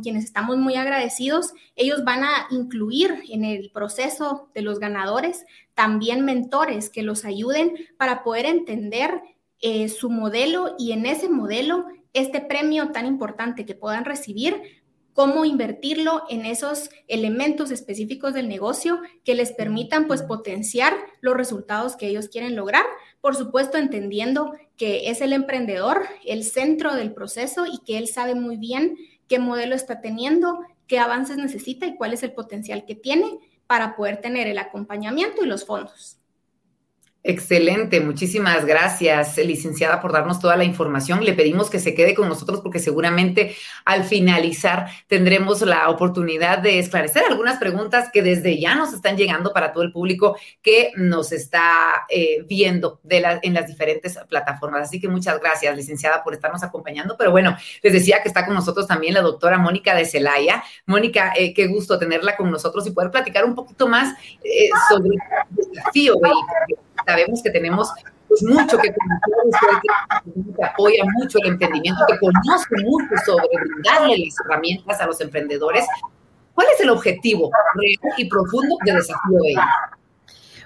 quienes 0.00 0.22
estamos 0.22 0.58
muy 0.58 0.76
agradecidos, 0.76 1.54
ellos 1.74 2.04
van 2.04 2.22
a 2.22 2.46
incluir 2.52 3.24
en 3.28 3.44
el 3.44 3.72
proceso 3.72 4.50
de 4.54 4.62
los 4.62 4.78
ganadores 4.78 5.44
también 5.74 6.24
mentores 6.24 6.88
que 6.88 7.02
los 7.02 7.24
ayuden 7.24 7.74
para 7.98 8.22
poder 8.22 8.46
entender 8.46 9.22
eh, 9.60 9.88
su 9.88 10.08
modelo 10.08 10.76
y 10.78 10.92
en 10.92 11.04
ese 11.04 11.28
modelo 11.28 11.86
este 12.12 12.40
premio 12.40 12.92
tan 12.92 13.06
importante 13.06 13.66
que 13.66 13.74
puedan 13.74 14.04
recibir 14.04 14.83
cómo 15.14 15.44
invertirlo 15.44 16.24
en 16.28 16.44
esos 16.44 16.90
elementos 17.08 17.70
específicos 17.70 18.34
del 18.34 18.48
negocio 18.48 19.00
que 19.24 19.34
les 19.34 19.52
permitan 19.52 20.06
pues 20.06 20.22
potenciar 20.22 20.92
los 21.20 21.36
resultados 21.36 21.96
que 21.96 22.08
ellos 22.08 22.28
quieren 22.28 22.56
lograr, 22.56 22.84
por 23.20 23.36
supuesto 23.36 23.78
entendiendo 23.78 24.52
que 24.76 25.08
es 25.08 25.20
el 25.20 25.32
emprendedor 25.32 26.02
el 26.26 26.44
centro 26.44 26.94
del 26.94 27.14
proceso 27.14 27.64
y 27.64 27.78
que 27.86 27.96
él 27.96 28.08
sabe 28.08 28.34
muy 28.34 28.56
bien 28.56 28.96
qué 29.28 29.38
modelo 29.38 29.74
está 29.74 30.00
teniendo, 30.00 30.58
qué 30.88 30.98
avances 30.98 31.36
necesita 31.36 31.86
y 31.86 31.96
cuál 31.96 32.12
es 32.12 32.22
el 32.24 32.32
potencial 32.32 32.84
que 32.84 32.96
tiene 32.96 33.38
para 33.66 33.96
poder 33.96 34.20
tener 34.20 34.48
el 34.48 34.58
acompañamiento 34.58 35.42
y 35.44 35.46
los 35.46 35.64
fondos. 35.64 36.18
Excelente, 37.26 38.00
muchísimas 38.00 38.66
gracias, 38.66 39.38
licenciada, 39.38 40.02
por 40.02 40.12
darnos 40.12 40.40
toda 40.40 40.58
la 40.58 40.64
información. 40.64 41.24
Le 41.24 41.32
pedimos 41.32 41.70
que 41.70 41.80
se 41.80 41.94
quede 41.94 42.14
con 42.14 42.28
nosotros 42.28 42.60
porque 42.60 42.78
seguramente 42.78 43.56
al 43.86 44.04
finalizar 44.04 44.88
tendremos 45.06 45.62
la 45.62 45.88
oportunidad 45.88 46.58
de 46.58 46.78
esclarecer 46.78 47.22
algunas 47.26 47.56
preguntas 47.56 48.10
que 48.12 48.20
desde 48.20 48.60
ya 48.60 48.74
nos 48.74 48.92
están 48.92 49.16
llegando 49.16 49.54
para 49.54 49.72
todo 49.72 49.84
el 49.84 49.90
público 49.90 50.36
que 50.60 50.92
nos 50.96 51.32
está 51.32 52.04
eh, 52.10 52.44
viendo 52.46 53.00
en 53.08 53.54
las 53.54 53.68
diferentes 53.68 54.18
plataformas. 54.28 54.82
Así 54.82 55.00
que 55.00 55.08
muchas 55.08 55.40
gracias, 55.40 55.74
licenciada, 55.74 56.22
por 56.22 56.34
estarnos 56.34 56.62
acompañando. 56.62 57.16
Pero 57.16 57.30
bueno, 57.30 57.56
les 57.82 57.94
decía 57.94 58.20
que 58.22 58.28
está 58.28 58.44
con 58.44 58.54
nosotros 58.54 58.86
también 58.86 59.14
la 59.14 59.22
doctora 59.22 59.56
Mónica 59.56 59.94
de 59.94 60.04
Celaya. 60.04 60.62
Mónica, 60.84 61.32
eh, 61.34 61.54
qué 61.54 61.68
gusto 61.68 61.98
tenerla 61.98 62.36
con 62.36 62.50
nosotros 62.50 62.86
y 62.86 62.90
poder 62.90 63.10
platicar 63.10 63.46
un 63.46 63.54
poquito 63.54 63.88
más 63.88 64.14
eh, 64.44 64.68
sobre 64.90 65.08
el 65.08 65.72
desafío 65.72 66.16
sabemos 67.06 67.42
que 67.42 67.50
tenemos 67.50 67.92
pues, 68.28 68.42
mucho 68.42 68.78
que 68.78 68.92
conocer, 68.92 69.80
que 70.56 70.64
apoya 70.64 71.04
mucho 71.18 71.38
el 71.42 71.52
emprendimiento, 71.52 72.04
que 72.06 72.18
conoce 72.18 72.66
mucho 72.84 73.14
sobre 73.24 73.48
brindarle 73.60 74.18
las 74.18 74.34
herramientas 74.44 75.00
a 75.00 75.06
los 75.06 75.20
emprendedores. 75.20 75.86
¿Cuál 76.54 76.66
es 76.74 76.80
el 76.80 76.90
objetivo 76.90 77.50
real 77.74 78.14
y 78.16 78.28
profundo 78.28 78.76
de 78.84 78.92
Desafío 78.92 79.38
de 79.42 79.54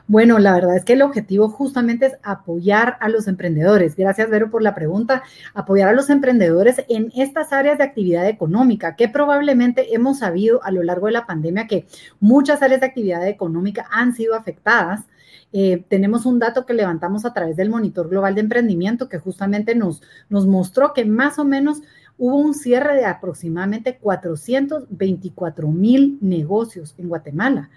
Bueno, 0.08 0.38
la 0.38 0.54
verdad 0.54 0.74
es 0.74 0.86
que 0.86 0.94
el 0.94 1.02
objetivo 1.02 1.50
justamente 1.50 2.06
es 2.06 2.14
apoyar 2.22 2.96
a 3.00 3.10
los 3.10 3.28
emprendedores. 3.28 3.94
Gracias, 3.94 4.30
Vero, 4.30 4.50
por 4.50 4.62
la 4.62 4.74
pregunta. 4.74 5.22
Apoyar 5.52 5.90
a 5.90 5.92
los 5.92 6.08
emprendedores 6.08 6.82
en 6.88 7.12
estas 7.14 7.52
áreas 7.52 7.76
de 7.76 7.84
actividad 7.84 8.26
económica, 8.26 8.96
que 8.96 9.08
probablemente 9.08 9.94
hemos 9.94 10.20
sabido 10.20 10.64
a 10.64 10.70
lo 10.70 10.82
largo 10.82 11.06
de 11.06 11.12
la 11.12 11.26
pandemia 11.26 11.66
que 11.66 11.86
muchas 12.20 12.62
áreas 12.62 12.80
de 12.80 12.86
actividad 12.86 13.28
económica 13.28 13.86
han 13.90 14.14
sido 14.14 14.34
afectadas 14.34 15.04
eh, 15.52 15.84
tenemos 15.88 16.26
un 16.26 16.38
dato 16.38 16.66
que 16.66 16.74
levantamos 16.74 17.24
a 17.24 17.32
través 17.32 17.56
del 17.56 17.70
Monitor 17.70 18.08
Global 18.08 18.34
de 18.34 18.42
Emprendimiento 18.42 19.08
que 19.08 19.18
justamente 19.18 19.74
nos, 19.74 20.02
nos 20.28 20.46
mostró 20.46 20.92
que 20.92 21.06
más 21.06 21.38
o 21.38 21.44
menos 21.44 21.80
hubo 22.18 22.36
un 22.36 22.54
cierre 22.54 22.96
de 22.96 23.04
aproximadamente 23.04 23.96
424 23.96 25.68
mil 25.68 26.18
negocios 26.20 26.94
en 26.98 27.08
Guatemala. 27.08 27.70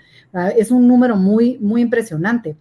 Es 0.58 0.72
un 0.72 0.88
número 0.88 1.16
muy, 1.16 1.58
muy 1.60 1.82
impresionante. 1.82 2.56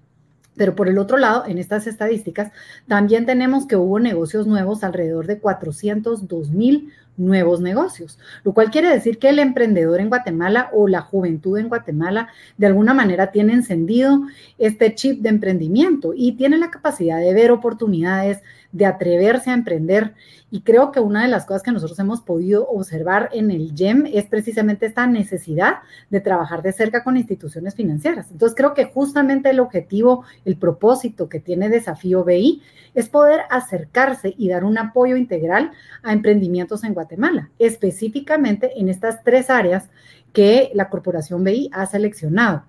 Pero 0.56 0.74
por 0.74 0.88
el 0.88 0.98
otro 0.98 1.16
lado, 1.16 1.44
en 1.46 1.58
estas 1.58 1.86
estadísticas, 1.86 2.52
también 2.86 3.24
tenemos 3.24 3.66
que 3.66 3.76
hubo 3.76 3.98
negocios 3.98 4.46
nuevos, 4.46 4.84
alrededor 4.84 5.26
de 5.26 5.38
402 5.38 6.50
mil 6.50 6.92
nuevos 7.16 7.60
negocios, 7.60 8.18
lo 8.44 8.52
cual 8.52 8.70
quiere 8.70 8.88
decir 8.88 9.18
que 9.18 9.28
el 9.28 9.38
emprendedor 9.38 10.00
en 10.00 10.08
Guatemala 10.08 10.70
o 10.72 10.88
la 10.88 11.02
juventud 11.02 11.58
en 11.58 11.68
Guatemala 11.68 12.28
de 12.56 12.66
alguna 12.66 12.94
manera 12.94 13.30
tiene 13.30 13.52
encendido 13.52 14.22
este 14.58 14.94
chip 14.94 15.20
de 15.20 15.28
emprendimiento 15.28 16.12
y 16.16 16.32
tiene 16.32 16.58
la 16.58 16.70
capacidad 16.70 17.20
de 17.20 17.34
ver 17.34 17.50
oportunidades, 17.50 18.42
de 18.72 18.86
atreverse 18.86 19.50
a 19.50 19.54
emprender. 19.54 20.14
Y 20.50 20.62
creo 20.62 20.90
que 20.90 21.00
una 21.00 21.22
de 21.22 21.28
las 21.28 21.44
cosas 21.44 21.62
que 21.62 21.72
nosotros 21.72 21.98
hemos 21.98 22.20
podido 22.20 22.66
observar 22.68 23.28
en 23.32 23.50
el 23.50 23.72
GEM 23.74 24.06
es 24.12 24.26
precisamente 24.26 24.86
esta 24.86 25.06
necesidad 25.06 25.80
de 26.10 26.20
trabajar 26.20 26.62
de 26.62 26.72
cerca 26.72 27.04
con 27.04 27.16
instituciones 27.16 27.74
financieras. 27.74 28.30
Entonces 28.30 28.56
creo 28.56 28.74
que 28.74 28.86
justamente 28.86 29.50
el 29.50 29.60
objetivo, 29.60 30.24
el 30.44 30.56
propósito 30.56 31.28
que 31.28 31.40
tiene 31.40 31.68
Desafío 31.68 32.24
BI 32.24 32.62
es 32.94 33.08
poder 33.08 33.42
acercarse 33.50 34.34
y 34.36 34.48
dar 34.48 34.64
un 34.64 34.78
apoyo 34.78 35.16
integral 35.16 35.70
a 36.02 36.12
emprendimientos 36.12 36.82
en 36.82 36.94
Guatemala, 36.94 37.50
específicamente 37.58 38.80
en 38.80 38.88
estas 38.88 39.22
tres 39.22 39.50
áreas 39.50 39.88
que 40.32 40.70
la 40.74 40.88
Corporación 40.88 41.44
BI 41.44 41.70
ha 41.72 41.86
seleccionado, 41.86 42.64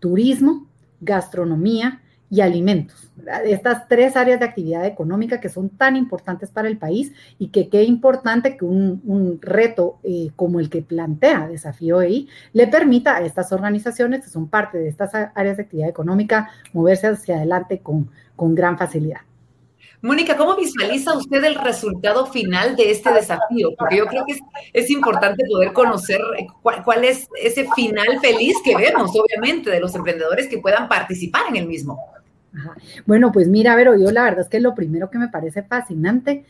turismo, 0.00 0.66
gastronomía 1.00 2.00
y 2.30 2.40
alimentos. 2.40 3.10
Estas 3.44 3.88
tres 3.88 4.16
áreas 4.16 4.40
de 4.40 4.46
actividad 4.46 4.84
económica 4.84 5.40
que 5.40 5.48
son 5.48 5.70
tan 5.70 5.96
importantes 5.96 6.50
para 6.50 6.68
el 6.68 6.78
país 6.78 7.12
y 7.38 7.48
que 7.48 7.68
qué 7.68 7.84
importante 7.84 8.56
que 8.56 8.64
un, 8.64 9.38
reto 9.40 9.98
eh, 10.02 10.30
como 10.36 10.60
el 10.60 10.70
que 10.70 10.82
plantea 10.82 11.48
Desafío 11.48 12.02
EI 12.02 12.28
le 12.52 12.66
permita 12.66 13.16
a 13.16 13.24
estas 13.24 13.52
organizaciones 13.52 14.22
que 14.22 14.30
son 14.30 14.48
parte 14.48 14.78
de 14.78 14.88
estas 14.88 15.14
áreas 15.14 15.56
de 15.56 15.62
actividad 15.62 15.88
económica 15.88 16.50
moverse 16.72 17.06
hacia 17.06 17.36
adelante 17.36 17.80
con, 17.80 18.10
con 18.34 18.54
gran 18.54 18.76
facilidad. 18.76 19.20
Mónica, 20.02 20.36
¿cómo 20.36 20.56
visualiza 20.56 21.16
usted 21.16 21.42
el 21.42 21.54
resultado 21.54 22.26
final 22.26 22.76
de 22.76 22.90
este 22.90 23.12
desafío? 23.12 23.70
Porque 23.78 23.96
yo 23.96 24.06
creo 24.06 24.24
que 24.24 24.38
es, 24.72 24.90
importante 24.90 25.42
poder 25.50 25.72
conocer 25.72 26.20
cuál, 26.62 27.04
es 27.04 27.26
ese 27.42 27.66
final 27.74 28.20
feliz 28.20 28.56
que 28.64 28.76
vemos, 28.76 29.10
obviamente, 29.16 29.70
de 29.70 29.80
los 29.80 29.94
emprendedores 29.94 30.48
que 30.48 30.58
puedan 30.58 30.88
participar 30.88 31.42
en 31.48 31.56
el 31.56 31.66
mismo. 31.66 31.98
Bueno, 33.06 33.32
pues 33.32 33.48
mira, 33.48 33.76
Vero, 33.76 33.96
yo 33.96 34.10
la 34.10 34.24
verdad 34.24 34.40
es 34.40 34.48
que 34.48 34.60
lo 34.60 34.74
primero 34.74 35.10
que 35.10 35.18
me 35.18 35.28
parece 35.28 35.62
fascinante 35.62 36.44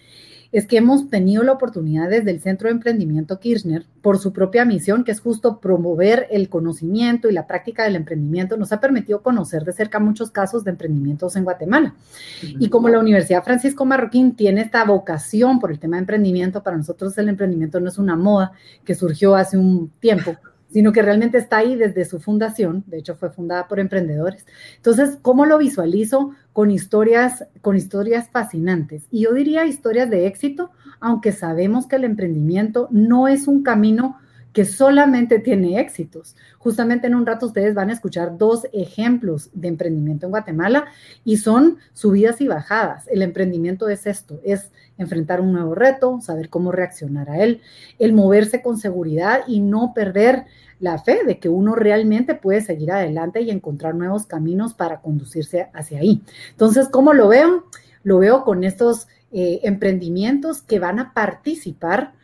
es 0.53 0.66
que 0.66 0.79
hemos 0.79 1.11
tenido 1.11 1.42
la 1.42 1.53
oportunidad 1.53 2.09
desde 2.09 2.31
el 2.31 2.40
Centro 2.40 2.69
de 2.69 2.75
Emprendimiento 2.75 3.40
Kirchner, 3.40 3.85
por 4.01 4.19
su 4.19 4.33
propia 4.33 4.64
misión, 4.64 5.05
que 5.05 5.11
es 5.11 5.21
justo 5.21 5.59
promover 5.61 6.29
el 6.31 6.49
conocimiento 6.49 7.29
y 7.29 7.33
la 7.33 7.47
práctica 7.47 7.85
del 7.85 7.97
emprendimiento, 7.97 8.57
nos 8.57 8.73
ha 8.73 8.81
permitido 8.81 9.23
conocer 9.23 9.64
de 9.64 9.73
cerca 9.73 9.99
muchos 9.99 10.31
casos 10.31 10.64
de 10.64 10.71
emprendimientos 10.71 11.37
en 11.37 11.45
Guatemala. 11.45 11.95
Y 12.42 12.69
como 12.69 12.88
la 12.88 13.01
Universidad 13.01 13.42
Francisco 13.42 13.85
Marroquín 13.85 14.37
tiene 14.37 14.62
esta 14.62 14.85
vocación 14.85 15.59
por 15.59 15.73
el 15.73 15.79
tema 15.79 15.97
de 15.97 16.03
emprendimiento, 16.03 16.62
para 16.62 16.77
nosotros 16.77 17.19
el 17.19 17.29
emprendimiento 17.29 17.81
no 17.81 17.88
es 17.88 17.99
una 17.99 18.16
moda 18.16 18.53
que 18.85 18.95
surgió 18.95 19.35
hace 19.35 19.59
un 19.59 19.90
tiempo, 20.01 20.37
sino 20.70 20.92
que 20.92 21.02
realmente 21.02 21.38
está 21.38 21.59
ahí 21.59 21.76
desde 21.76 22.05
su 22.05 22.20
fundación, 22.20 22.85
de 22.87 22.98
hecho 22.98 23.14
fue 23.14 23.31
fundada 23.31 23.68
por 23.68 23.81
emprendedores. 23.81 24.46
Entonces, 24.76 25.18
¿cómo 25.22 25.46
lo 25.46 25.59
visualizo? 25.59 26.33
Con 26.52 26.70
historias, 26.70 27.44
con 27.61 27.76
historias 27.76 28.29
fascinantes. 28.31 29.05
Y 29.11 29.22
yo 29.22 29.33
diría 29.33 29.66
historias 29.66 30.11
de 30.11 30.26
éxito, 30.26 30.70
aunque 31.00 31.33
sabemos 31.33 31.87
que 31.87 31.96
el 31.96 32.05
emprendimiento 32.05 32.88
no 32.90 33.29
es 33.29 33.48
un 33.48 33.62
camino 33.62 34.18
que 34.57 34.64
solamente 34.64 35.38
tiene 35.38 35.79
éxitos. 35.79 36.35
Justamente 36.57 37.09
en 37.09 37.14
un 37.14 37.27
rato 37.27 37.45
ustedes 37.45 37.75
van 37.75 37.90
a 37.90 37.92
escuchar 37.92 38.38
dos 38.38 38.66
ejemplos 38.73 39.51
de 39.53 39.69
emprendimiento 39.69 40.25
en 40.25 40.31
Guatemala 40.31 40.87
y 41.27 41.37
son 41.37 41.77
subidas 41.92 42.40
y 42.40 42.49
bajadas. 42.49 43.07
El 43.09 43.21
emprendimiento 43.21 43.90
es 43.90 44.07
esto, 44.07 44.40
es 44.42 44.71
enfrentar 44.97 45.42
un 45.42 45.53
nuevo 45.53 45.75
reto, 45.75 46.23
saber 46.23 46.49
cómo 46.49 46.73
reaccionar 46.73 47.29
a 47.29 47.40
él, 47.40 47.61
el 47.99 48.14
moverse 48.14 48.62
con 48.62 48.79
seguridad 48.79 49.42
y 49.47 49.61
no 49.61 49.92
perder 49.95 50.47
la 50.81 50.97
fe 50.97 51.23
de 51.27 51.38
que 51.38 51.51
uno 51.51 51.75
realmente 51.75 52.35
puede 52.35 52.62
seguir 52.62 52.92
adelante 52.92 53.42
y 53.42 53.51
encontrar 53.51 53.95
nuevos 53.95 54.25
caminos 54.25 54.73
para 54.73 55.03
conducirse 55.03 55.69
hacia 55.75 55.99
ahí. 55.99 56.23
Entonces, 56.53 56.88
¿cómo 56.88 57.12
lo 57.12 57.29
veo? 57.29 57.66
Lo 58.05 58.21
veo 58.21 58.42
con 58.42 58.64
estos 58.64 59.07
eh, 59.33 59.61
emprendimientos 59.64 60.62
que 60.62 60.79
van 60.79 60.99
a 60.99 61.12
participar, 61.12 62.14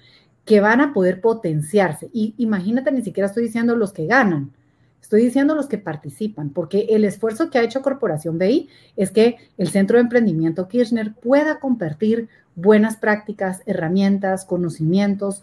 que 0.45 0.61
van 0.61 0.81
a 0.81 0.93
poder 0.93 1.21
potenciarse. 1.21 2.11
Y 2.13 2.35
imagínate, 2.39 2.91
ni 2.93 3.03
siquiera 3.03 3.29
estoy 3.29 3.45
diciendo 3.45 3.77
los 3.77 3.93
que 3.93 4.07
ganan, 4.07 4.53
Estoy 5.03 5.25
diciendo 5.25 5.57
los 5.57 5.67
que 5.67 5.79
participan, 5.79 6.51
porque 6.51 6.87
el 6.91 7.05
esfuerzo 7.05 7.51
que 7.51 7.59
ha 7.59 7.65
hecho 7.65 7.83
Corporación 7.83 8.39
BI 8.39 8.69
es 8.97 9.11
que 9.11 9.37
el 9.59 9.69
Centro 9.69 9.99
de 9.99 10.05
Emprendimiento 10.05 10.69
Kirchner 10.69 11.13
pueda 11.13 11.59
compartir 11.59 12.29
buenas 12.55 12.97
prácticas, 12.97 13.63
herramientas, 13.67 14.45
conocimientos, 14.45 15.43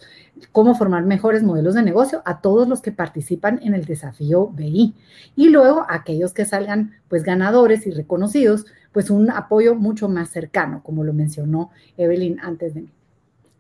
cómo 0.54 0.76
formar 0.76 1.06
mejores 1.06 1.44
modelos 1.44 1.76
de 1.76 1.84
negocio 1.84 2.22
a 2.26 2.40
todos 2.40 2.70
los 2.70 2.82
que 2.82 2.94
participan 2.94 3.60
en 3.62 3.74
el 3.74 3.84
desafío 3.84 4.48
BI. 4.48 4.96
Y 5.36 5.50
luego 5.50 5.86
aquellos 5.90 6.34
que 6.34 6.46
salgan 6.46 6.94
pues 7.10 7.24
ganadores 7.24 7.86
y 7.86 7.92
reconocidos, 7.92 8.66
pues 8.94 9.10
un 9.10 9.30
apoyo 9.30 9.76
mucho 9.76 10.08
más 10.08 10.30
cercano, 10.30 10.82
como 10.84 11.04
lo 11.04 11.14
mencionó 11.14 11.70
Evelyn 11.98 12.40
antes 12.40 12.74
de 12.74 12.82
mí. 12.82 12.90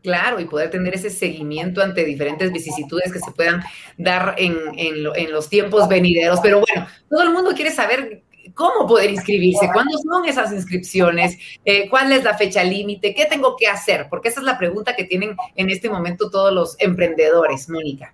Claro, 0.01 0.39
y 0.39 0.45
poder 0.45 0.69
tener 0.69 0.95
ese 0.95 1.09
seguimiento 1.09 1.81
ante 1.81 2.05
diferentes 2.05 2.51
vicisitudes 2.51 3.11
que 3.11 3.19
se 3.19 3.31
puedan 3.31 3.61
dar 3.97 4.35
en, 4.37 4.55
en 4.77 5.31
los 5.31 5.49
tiempos 5.49 5.89
venideros. 5.89 6.39
Pero 6.41 6.61
bueno, 6.61 6.87
todo 7.09 7.21
el 7.23 7.31
mundo 7.31 7.51
quiere 7.53 7.71
saber 7.71 8.23
cómo 8.53 8.87
poder 8.87 9.09
inscribirse, 9.11 9.69
cuándo 9.71 9.97
son 9.97 10.25
esas 10.25 10.51
inscripciones, 10.51 11.37
eh, 11.65 11.89
cuál 11.89 12.11
es 12.11 12.23
la 12.23 12.37
fecha 12.37 12.63
límite, 12.63 13.13
qué 13.13 13.25
tengo 13.25 13.55
que 13.57 13.67
hacer, 13.67 14.07
porque 14.09 14.29
esa 14.29 14.39
es 14.39 14.45
la 14.45 14.57
pregunta 14.57 14.95
que 14.95 15.03
tienen 15.03 15.35
en 15.55 15.69
este 15.69 15.89
momento 15.89 16.29
todos 16.29 16.53
los 16.53 16.75
emprendedores, 16.79 17.69
Mónica. 17.69 18.13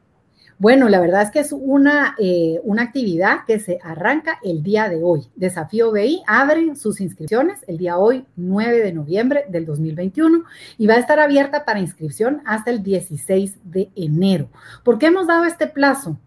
Bueno, 0.57 0.87
la 0.87 1.01
verdad 1.01 1.23
es 1.23 1.31
que 1.31 1.39
es 1.39 1.51
una, 1.51 2.15
eh, 2.17 2.61
una 2.63 2.83
actividad 2.83 3.39
que 3.45 3.59
se 3.59 3.77
arranca 3.83 4.39
el 4.41 4.63
día 4.63 4.87
de 4.87 5.03
hoy. 5.03 5.27
Desafío 5.35 5.91
BI 5.91 6.23
abre 6.27 6.75
sus 6.75 7.01
inscripciones 7.01 7.59
el 7.67 7.77
día 7.77 7.97
hoy, 7.97 8.25
9 8.37 8.77
de 8.79 8.93
noviembre 8.93 9.45
del 9.49 9.65
2021, 9.65 10.45
y 10.77 10.87
va 10.87 10.93
a 10.93 10.99
estar 10.99 11.19
abierta 11.19 11.65
para 11.65 11.81
inscripción 11.81 12.41
hasta 12.45 12.71
el 12.71 12.83
16 12.83 13.57
de 13.65 13.91
enero. 13.95 14.47
¿Por 14.85 14.97
qué 14.97 15.07
hemos 15.07 15.27
dado 15.27 15.43
este 15.43 15.67
plazo? 15.67 16.17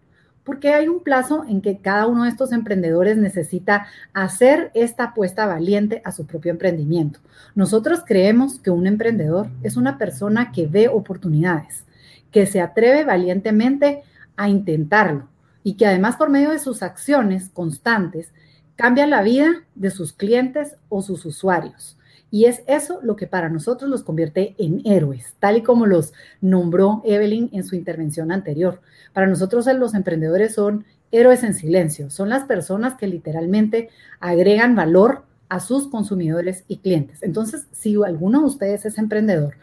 porque 0.49 0.73
hay 0.73 0.87
un 0.87 1.03
plazo 1.03 1.45
en 1.47 1.61
que 1.61 1.77
cada 1.77 2.07
uno 2.07 2.23
de 2.23 2.29
estos 2.31 2.51
emprendedores 2.53 3.17
necesita 3.17 3.85
hacer 4.13 4.71
esta 4.73 5.03
apuesta 5.03 5.45
valiente 5.45 6.01
a 6.03 6.11
su 6.11 6.25
propio 6.25 6.49
emprendimiento. 6.49 7.19
Nosotros 7.53 8.01
creemos 8.03 8.59
que 8.59 8.71
un 8.71 8.87
emprendedor 8.87 9.51
es 9.61 9.77
una 9.77 9.99
persona 9.99 10.51
que 10.51 10.65
ve 10.65 10.87
oportunidades, 10.87 11.85
que 12.31 12.47
se 12.47 12.61
atreve 12.61 13.03
valientemente 13.03 14.01
a 14.39 14.47
intentarlo 14.47 15.27
y 15.63 15.73
que 15.73 15.85
además 15.85 16.15
por 16.15 16.29
medio 16.29 16.51
de 16.51 16.59
sus 16.59 16.81
acciones 16.81 17.49
constantes 17.49 18.31
cambia 18.77 19.05
la 19.05 19.21
vida 19.21 19.65
de 19.75 19.91
sus 19.91 20.13
clientes 20.13 20.77
o 20.87 21.01
sus 21.01 21.25
usuarios. 21.25 21.97
Y 22.31 22.45
es 22.45 22.61
eso 22.65 22.99
lo 23.03 23.17
que 23.17 23.27
para 23.27 23.49
nosotros 23.49 23.89
los 23.89 24.03
convierte 24.03 24.55
en 24.57 24.81
héroes, 24.85 25.35
tal 25.39 25.57
y 25.57 25.61
como 25.61 25.85
los 25.85 26.13
nombró 26.39 27.01
Evelyn 27.03 27.49
en 27.51 27.65
su 27.65 27.75
intervención 27.75 28.31
anterior. 28.31 28.81
Para 29.11 29.27
nosotros 29.27 29.65
los 29.75 29.93
emprendedores 29.93 30.53
son 30.53 30.85
héroes 31.11 31.43
en 31.43 31.53
silencio, 31.53 32.09
son 32.09 32.29
las 32.29 32.45
personas 32.45 32.95
que 32.95 33.07
literalmente 33.07 33.89
agregan 34.21 34.73
valor 34.73 35.25
a 35.49 35.59
sus 35.59 35.89
consumidores 35.89 36.63
y 36.69 36.77
clientes. 36.77 37.23
Entonces, 37.23 37.67
si 37.71 37.97
alguno 38.05 38.39
de 38.39 38.45
ustedes 38.45 38.85
es 38.85 38.97
emprendedor 38.99 39.55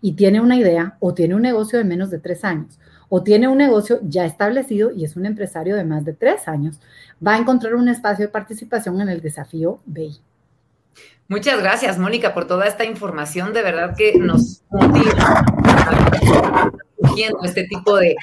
y 0.00 0.14
tiene 0.14 0.40
una 0.40 0.56
idea 0.56 0.96
o 0.98 1.14
tiene 1.14 1.36
un 1.36 1.42
negocio 1.42 1.78
de 1.78 1.84
menos 1.84 2.10
de 2.10 2.18
tres 2.18 2.42
años 2.42 2.80
o 3.16 3.22
tiene 3.22 3.46
un 3.46 3.58
negocio 3.58 4.00
ya 4.02 4.24
establecido 4.24 4.90
y 4.90 5.04
es 5.04 5.14
un 5.14 5.24
empresario 5.24 5.76
de 5.76 5.84
más 5.84 6.04
de 6.04 6.14
tres 6.14 6.48
años, 6.48 6.80
va 7.24 7.34
a 7.34 7.38
encontrar 7.38 7.76
un 7.76 7.86
espacio 7.86 8.26
de 8.26 8.32
participación 8.32 9.00
en 9.00 9.08
el 9.08 9.20
desafío 9.20 9.78
BI. 9.86 10.18
Muchas 11.28 11.60
gracias, 11.60 11.96
Mónica, 11.96 12.34
por 12.34 12.48
toda 12.48 12.66
esta 12.66 12.84
información. 12.84 13.52
De 13.52 13.62
verdad 13.62 13.94
que 13.96 14.18
nos 14.18 14.62
motiva 14.68 15.44
este 17.42 17.64
tipo 17.64 17.96
de, 17.96 18.14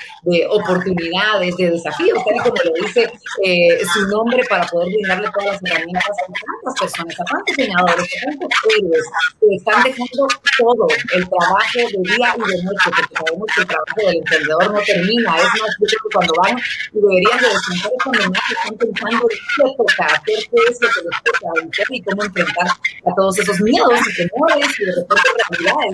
oportunidades, 0.50 1.56
de 1.58 1.72
desafíos, 1.72 2.20
tal 2.26 2.36
y 2.36 2.40
como 2.40 2.56
lo 2.64 2.86
dice 2.86 3.12
eh, 3.44 3.82
su 3.94 4.08
nombre, 4.08 4.44
para 4.50 4.66
poder 4.68 4.88
brindarle 4.88 5.30
todas 5.32 5.62
las 5.62 5.72
herramientas 5.72 6.10
a 6.10 6.26
tantas 6.26 6.80
personas, 6.80 7.20
a 7.20 7.24
tantos 7.26 7.56
diseñadores, 7.56 8.08
a 8.16 8.30
tantos 8.30 8.50
héroes 8.78 9.04
que 9.40 9.56
están 9.56 9.84
dejando 9.84 10.28
todo 10.58 10.88
el 11.14 11.30
trabajo 11.30 11.76
de 11.76 12.16
día 12.16 12.36
y 12.38 12.52
de 12.52 12.64
noche, 12.64 12.90
porque 12.96 13.16
sabemos 13.16 13.48
que 13.56 13.62
el 13.62 13.68
trabajo 13.68 13.96
del 13.98 14.18
emprendedor 14.18 14.74
no 14.74 14.80
termina, 14.82 15.38
es 15.38 15.62
más, 15.62 15.76
yo 15.80 15.86
que 15.88 16.14
cuando 16.14 16.34
van 16.36 16.58
y 16.94 17.00
deberían 17.00 17.40
de 17.40 17.48
descansar 17.48 17.92
más 18.30 18.42
están 18.52 18.78
pensando 18.78 19.28
qué 19.28 19.64
toca 19.78 20.06
hacer, 20.06 20.40
qué 20.50 20.58
es 20.70 20.82
lo 20.82 20.90
que 20.90 21.02
les 21.02 21.24
toca 21.24 21.84
y 21.90 22.02
cómo 22.04 22.24
enfrentar 22.24 22.68
a 22.68 23.16
todos 23.16 23.40
esos 23.40 23.60
miedos 23.62 24.00
y 24.08 24.16
temores 24.16 24.80
y 24.80 24.86
de 24.86 24.96
repente 24.96 25.30
realidades 25.50 25.94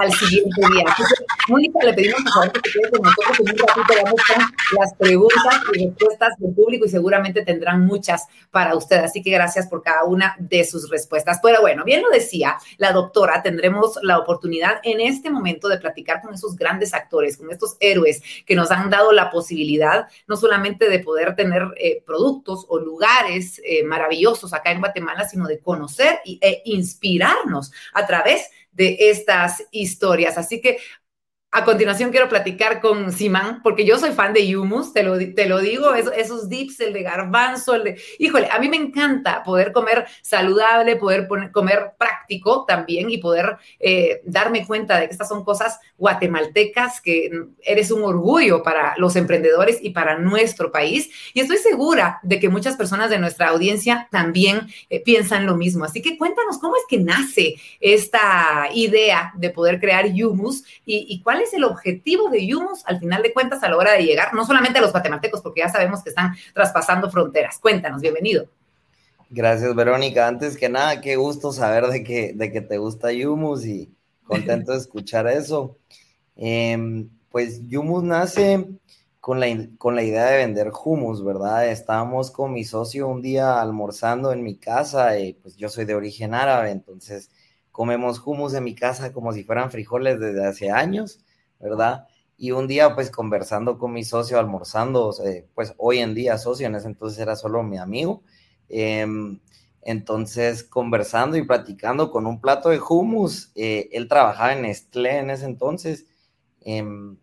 al 0.00 0.12
siguiente 0.12 0.60
día. 0.72 0.84
Entonces, 0.86 1.18
Mónica, 1.48 1.78
le 1.84 1.92
pedimos 1.94 2.20
las 4.78 4.94
preguntas 4.94 5.60
y 5.74 5.86
respuestas 5.86 6.36
del 6.38 6.54
público 6.54 6.86
y 6.86 6.88
seguramente 6.88 7.44
tendrán 7.44 7.86
muchas 7.86 8.26
para 8.50 8.74
usted. 8.74 8.98
Así 8.98 9.22
que 9.22 9.30
gracias 9.30 9.68
por 9.68 9.82
cada 9.82 10.04
una 10.04 10.36
de 10.38 10.64
sus 10.64 10.90
respuestas. 10.90 11.38
Pero 11.42 11.60
bueno, 11.60 11.84
bien 11.84 12.02
lo 12.02 12.10
decía 12.10 12.56
la 12.78 12.92
doctora, 12.92 13.42
tendremos 13.42 13.98
la 14.02 14.18
oportunidad 14.18 14.80
en 14.82 15.00
este 15.00 15.30
momento 15.30 15.68
de 15.68 15.78
platicar 15.78 16.20
con 16.22 16.34
esos 16.34 16.56
grandes 16.56 16.94
actores, 16.94 17.36
con 17.36 17.50
estos 17.50 17.76
héroes 17.80 18.22
que 18.46 18.54
nos 18.54 18.70
han 18.70 18.90
dado 18.90 19.12
la 19.12 19.30
posibilidad 19.30 20.06
no 20.26 20.36
solamente 20.36 20.88
de 20.88 20.98
poder 21.00 21.36
tener 21.36 21.62
eh, 21.76 22.02
productos 22.04 22.66
o 22.68 22.78
lugares 22.78 23.60
eh, 23.64 23.82
maravillosos 23.84 24.52
acá 24.52 24.70
en 24.70 24.80
Guatemala, 24.80 25.28
sino 25.28 25.46
de 25.46 25.58
conocer 25.58 26.20
e 26.24 26.62
inspirarnos 26.64 27.72
a 27.92 28.06
través 28.06 28.48
de 28.72 28.96
estas 29.10 29.64
historias. 29.70 30.38
Así 30.38 30.60
que 30.60 30.78
A 31.52 31.64
continuación 31.64 32.12
quiero 32.12 32.28
platicar 32.28 32.80
con 32.80 33.10
Simán, 33.10 33.60
porque 33.64 33.84
yo 33.84 33.98
soy 33.98 34.12
fan 34.12 34.32
de 34.32 34.56
hummus, 34.56 34.92
te 34.92 35.02
lo, 35.02 35.18
te 35.18 35.48
lo 35.48 35.58
digo, 35.58 35.94
esos, 35.96 36.48
dips, 36.48 36.78
el 36.78 36.92
de 36.92 37.02
garbanzo, 37.02 37.74
el 37.74 37.82
de... 37.82 38.00
Híjole, 38.20 38.48
a 38.52 38.60
mí 38.60 38.68
me 38.68 38.76
encanta 38.76 39.42
poder 39.42 39.72
comer 39.72 40.06
saludable, 40.22 40.94
poder 40.94 41.26
comer 41.50 41.94
práctico 41.98 42.64
también 42.68 43.10
y 43.10 43.18
poder 43.18 43.56
eh, 43.80 44.22
darme 44.24 44.64
cuenta 44.64 45.00
de 45.00 45.06
que 45.06 45.12
estas 45.12 45.28
son 45.28 45.44
cosas 45.44 45.80
guatemaltecas, 45.98 47.00
que 47.00 47.32
eres 47.64 47.90
un 47.90 48.04
orgullo 48.04 48.62
para 48.62 48.94
los 48.96 49.16
emprendedores 49.16 49.80
y 49.82 49.90
para 49.90 50.18
nuestro 50.18 50.70
país. 50.70 51.10
Y 51.34 51.40
estoy 51.40 51.56
segura 51.56 52.20
de 52.22 52.38
que 52.38 52.48
muchas 52.48 52.76
personas 52.76 53.10
de 53.10 53.18
nuestra 53.18 53.48
audiencia 53.48 54.06
también 54.12 54.68
eh, 54.88 55.02
piensan 55.02 55.46
lo 55.46 55.56
mismo. 55.56 55.84
Así 55.84 56.00
que 56.00 56.16
cuéntanos 56.16 56.58
cómo 56.58 56.76
es 56.76 56.84
que 56.88 56.98
nace 56.98 57.56
esta 57.80 58.68
idea 58.72 59.32
de 59.34 59.50
poder 59.50 59.80
crear 59.80 60.06
hummus 60.06 60.62
y, 60.86 61.06
y 61.08 61.20
cuál 61.22 61.39
es 61.40 61.54
el 61.54 61.64
objetivo 61.64 62.30
de 62.30 62.46
Yumos 62.46 62.84
al 62.86 62.98
final 62.98 63.22
de 63.22 63.32
cuentas 63.32 63.62
a 63.62 63.68
la 63.68 63.76
hora 63.76 63.92
de 63.92 64.04
llegar, 64.04 64.34
no 64.34 64.44
solamente 64.44 64.78
a 64.78 64.82
los 64.82 64.92
guatemaltecos, 64.92 65.40
porque 65.40 65.60
ya 65.60 65.68
sabemos 65.68 66.02
que 66.02 66.10
están 66.10 66.34
traspasando 66.54 67.10
fronteras. 67.10 67.58
Cuéntanos, 67.58 68.00
bienvenido. 68.00 68.48
Gracias, 69.30 69.74
Verónica. 69.74 70.26
Antes 70.26 70.56
que 70.56 70.68
nada, 70.68 71.00
qué 71.00 71.16
gusto 71.16 71.52
saber 71.52 71.86
de 71.86 72.02
que, 72.02 72.32
de 72.34 72.50
que 72.50 72.60
te 72.60 72.78
gusta 72.78 73.12
Yumus 73.12 73.64
y 73.64 73.94
contento 74.24 74.72
de 74.72 74.78
escuchar 74.78 75.28
eso. 75.28 75.78
Em, 76.36 77.08
pues 77.30 77.66
Yumus 77.68 78.02
nace 78.02 78.66
con 79.20 79.38
la, 79.38 79.46
con 79.78 79.94
la 79.94 80.02
idea 80.02 80.26
de 80.26 80.38
vender 80.38 80.72
humus, 80.84 81.24
¿verdad? 81.24 81.68
Estábamos 81.68 82.30
con 82.30 82.52
mi 82.52 82.64
socio 82.64 83.06
un 83.06 83.22
día 83.22 83.60
almorzando 83.60 84.32
en 84.32 84.42
mi 84.42 84.56
casa 84.56 85.18
y 85.18 85.34
pues 85.34 85.56
yo 85.56 85.68
soy 85.68 85.84
de 85.84 85.94
origen 85.94 86.34
árabe, 86.34 86.70
entonces 86.70 87.30
comemos 87.70 88.20
humus 88.24 88.54
en 88.54 88.64
mi 88.64 88.74
casa 88.74 89.12
como 89.12 89.32
si 89.32 89.44
fueran 89.44 89.70
frijoles 89.70 90.18
desde 90.18 90.46
hace 90.46 90.70
años 90.70 91.20
¿verdad? 91.60 92.06
Y 92.36 92.52
un 92.52 92.66
día, 92.66 92.94
pues 92.94 93.10
conversando 93.10 93.78
con 93.78 93.92
mi 93.92 94.02
socio, 94.04 94.38
almorzando, 94.38 95.14
pues 95.54 95.74
hoy 95.76 95.98
en 95.98 96.14
día 96.14 96.38
socio, 96.38 96.66
en 96.66 96.74
ese 96.74 96.88
entonces 96.88 97.18
era 97.18 97.36
solo 97.36 97.62
mi 97.62 97.78
amigo. 97.78 98.22
Em, 98.68 99.40
entonces, 99.82 100.64
conversando 100.64 101.36
y 101.36 101.42
platicando 101.46 102.10
con 102.10 102.26
un 102.26 102.40
plato 102.40 102.70
de 102.70 102.80
hummus, 102.80 103.52
eh, 103.54 103.88
él 103.92 104.08
trabajaba 104.08 104.52
en 104.54 104.62
Nestlé 104.62 105.18
en 105.18 105.30
ese 105.30 105.44
entonces. 105.46 106.06
Em, 106.62 107.18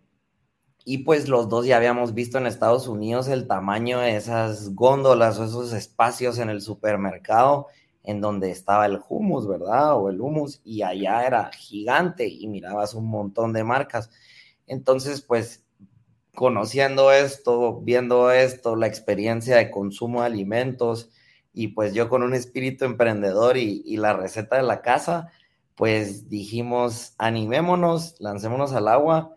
y 0.85 0.99
pues 0.99 1.27
los 1.27 1.49
dos 1.49 1.65
ya 1.65 1.77
habíamos 1.77 2.13
visto 2.13 2.37
en 2.37 2.47
Estados 2.47 2.87
Unidos 2.87 3.27
el 3.27 3.47
tamaño 3.47 3.99
de 3.99 4.15
esas 4.15 4.73
góndolas 4.73 5.37
o 5.39 5.45
esos 5.45 5.73
espacios 5.73 6.39
en 6.39 6.49
el 6.49 6.61
supermercado 6.61 7.67
en 8.03 8.21
donde 8.21 8.51
estaba 8.51 8.85
el 8.85 9.01
hummus, 9.09 9.47
¿verdad? 9.47 9.97
O 9.97 10.09
el 10.09 10.21
hummus, 10.21 10.61
y 10.63 10.81
allá 10.83 11.27
era 11.27 11.51
gigante 11.51 12.25
y 12.29 12.47
mirabas 12.47 12.93
un 12.93 13.05
montón 13.07 13.51
de 13.51 13.65
marcas. 13.65 14.09
Entonces, 14.67 15.21
pues, 15.21 15.65
conociendo 16.35 17.11
esto, 17.11 17.81
viendo 17.81 18.31
esto, 18.31 18.75
la 18.75 18.87
experiencia 18.87 19.57
de 19.57 19.71
consumo 19.71 20.21
de 20.21 20.27
alimentos, 20.27 21.09
y 21.57 21.69
pues 21.69 21.95
yo 21.95 22.07
con 22.07 22.21
un 22.21 22.35
espíritu 22.35 22.85
emprendedor 22.85 23.57
y, 23.57 23.97
la 23.97 24.13
receta 24.13 24.57
de 24.57 24.61
la 24.61 24.83
casa, 24.83 25.31
pues 25.73 26.29
dijimos, 26.29 27.15
animémonos, 27.17 28.15
lancémonos 28.19 28.73
al 28.73 28.87
agua. 28.87 29.35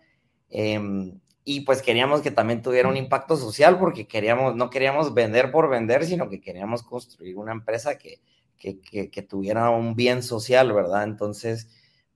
Em, 0.51 1.19
y 1.45 1.61
pues 1.61 1.81
queríamos 1.81 2.21
que 2.21 2.31
también 2.31 2.61
tuviera 2.61 2.91
un 2.91 2.99
impacto 2.99 3.39
social 3.39 3.79
porque 3.79 4.07
queríamos, 4.07 4.55
no 4.55 4.69
queríamos 4.69 5.15
vender 5.15 5.51
por 5.51 5.71
vender, 5.71 6.05
sino 6.05 6.29
que 6.29 6.43
queríamos 6.43 6.83
construir 6.83 7.39
una 7.39 7.53
empresa 7.53 7.97
que, 7.97 8.21
que, 8.59 9.11
que 9.11 9.23
tuviera 9.23 9.71
un 9.71 9.95
bien 9.97 10.23
social, 10.23 10.75
¿verdad? 10.75 11.05
Entonces, 11.05 11.69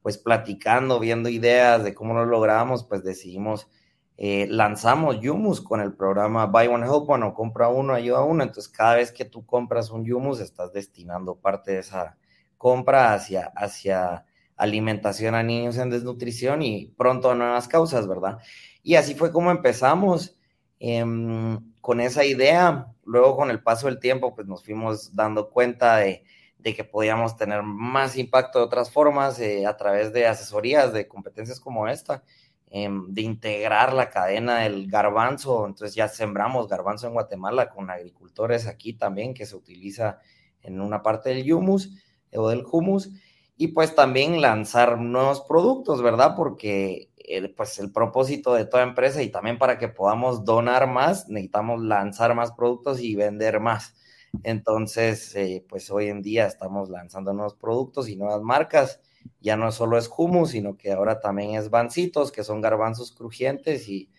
pues 0.05 0.19
platicando, 0.19 1.01
viendo 1.01 1.31
ideas 1.31 1.83
de 1.83 1.95
cómo 1.95 2.13
lo 2.13 2.27
logramos, 2.27 2.85
pues 2.85 3.03
decidimos, 3.03 3.71
eh, 4.19 4.47
lanzamos 4.51 5.19
Yumus 5.23 5.63
con 5.63 5.81
el 5.81 5.95
programa 5.95 6.45
Buy 6.45 6.67
One 6.67 6.85
Help 6.85 7.09
One 7.09 7.25
o 7.25 7.33
compra 7.33 7.69
uno, 7.69 7.95
ayuda 7.95 8.23
uno. 8.23 8.43
Entonces, 8.43 8.71
cada 8.71 8.97
vez 8.97 9.13
que 9.13 9.25
tú 9.25 9.47
compras 9.47 9.91
un 9.91 10.05
Yumus, 10.05 10.41
estás 10.41 10.75
destinando 10.75 11.37
parte 11.37 11.73
de 11.73 11.79
esa 11.79 12.19
compra 12.59 13.15
hacia, 13.15 13.51
hacia 13.57 14.27
alimentación 14.59 15.35
a 15.35 15.43
niños 15.43 15.79
en 15.79 15.89
desnutrición 15.89 16.61
y 16.61 16.93
pronto 16.99 17.31
a 17.31 17.35
nuevas 17.35 17.67
causas, 17.67 18.07
¿verdad? 18.07 18.41
Y 18.83 18.97
así 18.97 19.15
fue 19.15 19.33
como 19.33 19.51
empezamos 19.51 20.37
em, 20.81 21.73
con 21.81 22.03
esa 22.03 22.27
idea. 22.27 22.89
Luego, 23.07 23.39
con 23.39 23.51
el 23.51 23.63
paso 23.63 23.87
del 23.87 24.01
tiempo, 24.01 24.35
pues 24.35 24.47
nos 24.47 24.63
fuimos 24.67 25.17
dando 25.17 25.49
cuenta 25.49 25.97
de 25.97 26.25
de 26.65 26.75
que 26.75 26.83
podíamos 26.83 27.37
tener 27.37 27.63
más 27.63 28.17
impacto 28.17 28.59
de 28.59 28.65
otras 28.65 28.91
formas 28.91 29.39
eh, 29.39 29.67
a 29.67 29.77
través 29.77 30.15
de 30.15 30.27
asesorías, 30.27 30.95
de 30.95 31.07
competencias 31.07 31.61
como 31.61 31.87
esta, 31.89 32.25
em, 32.71 33.13
de 33.13 33.21
integrar 33.21 33.93
la 33.93 34.09
cadena 34.09 34.61
del 34.61 34.91
garbanzo. 34.91 35.67
Entonces 35.67 35.95
ya 35.95 36.09
sembramos 36.09 36.67
garbanzo 36.67 37.07
en 37.07 37.13
Guatemala 37.13 37.69
con 37.69 37.91
agricultores 37.91 38.67
aquí 38.67 38.95
también, 38.95 39.35
que 39.35 39.45
se 39.45 39.55
utiliza 39.57 40.21
en 40.63 40.81
una 40.81 41.03
parte 41.03 41.29
del 41.29 41.53
humus 41.53 41.91
eh, 42.31 42.39
o 42.39 42.49
del 42.49 42.65
humus. 42.65 43.11
Y 43.59 43.69
pues 43.69 43.95
también 43.95 44.41
lanzar 44.41 44.99
nuevos 44.99 45.43
productos, 45.43 46.03
¿verdad? 46.03 46.35
Porque 46.35 47.11
pues 47.57 47.79
el 47.79 47.93
propósito 47.93 48.55
de 48.55 48.65
toda 48.67 48.83
empresa 48.83 49.23
y 49.23 49.29
también 49.29 49.59
para 49.59 49.79
que 49.79 49.89
podamos 49.89 50.45
donar 50.45 50.87
más, 50.89 51.29
necesitamos 51.29 51.83
lanzar 51.83 52.35
más 52.35 52.53
productos 52.53 53.01
y 53.01 53.15
vender 53.17 53.61
más. 53.61 53.95
Entonces, 54.43 55.35
eh, 55.37 55.65
pues 55.69 55.91
hoy 55.91 56.09
en 56.09 56.23
día 56.23 56.47
estamos 56.47 56.91
lanzando 56.91 57.33
nuevos 57.33 57.55
productos 57.55 58.09
y 58.09 58.17
nuevas 58.17 58.43
marcas. 58.43 59.01
Ya 59.41 59.57
no 59.57 59.73
solo 59.73 59.97
es 59.99 60.11
hummus, 60.17 60.51
sino 60.51 60.77
que 60.77 60.93
ahora 60.93 61.21
también 61.21 61.55
es 61.55 61.71
bancitos, 61.71 62.33
que 62.33 62.45
son 62.45 62.61
garbanzos 62.61 63.13
crujientes 63.13 63.89
y, 63.89 64.11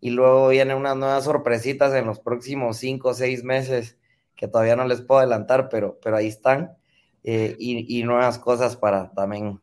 y 0.00 0.10
luego 0.10 0.48
vienen 0.48 0.76
unas 0.76 0.96
nuevas 0.96 1.24
sorpresitas 1.24 1.94
en 1.94 2.06
los 2.06 2.20
próximos 2.20 2.78
cinco 2.78 3.10
o 3.10 3.14
seis 3.14 3.44
meses 3.44 3.98
que 4.34 4.48
todavía 4.48 4.76
no 4.76 4.86
les 4.86 5.00
puedo 5.02 5.20
adelantar, 5.20 5.68
pero, 5.68 5.98
pero 6.02 6.16
ahí 6.16 6.28
están. 6.28 6.76
Eh, 7.24 7.56
y, 7.58 7.98
y, 7.98 8.04
nuevas 8.04 8.38
cosas 8.38 8.76
para 8.76 9.10
también 9.12 9.60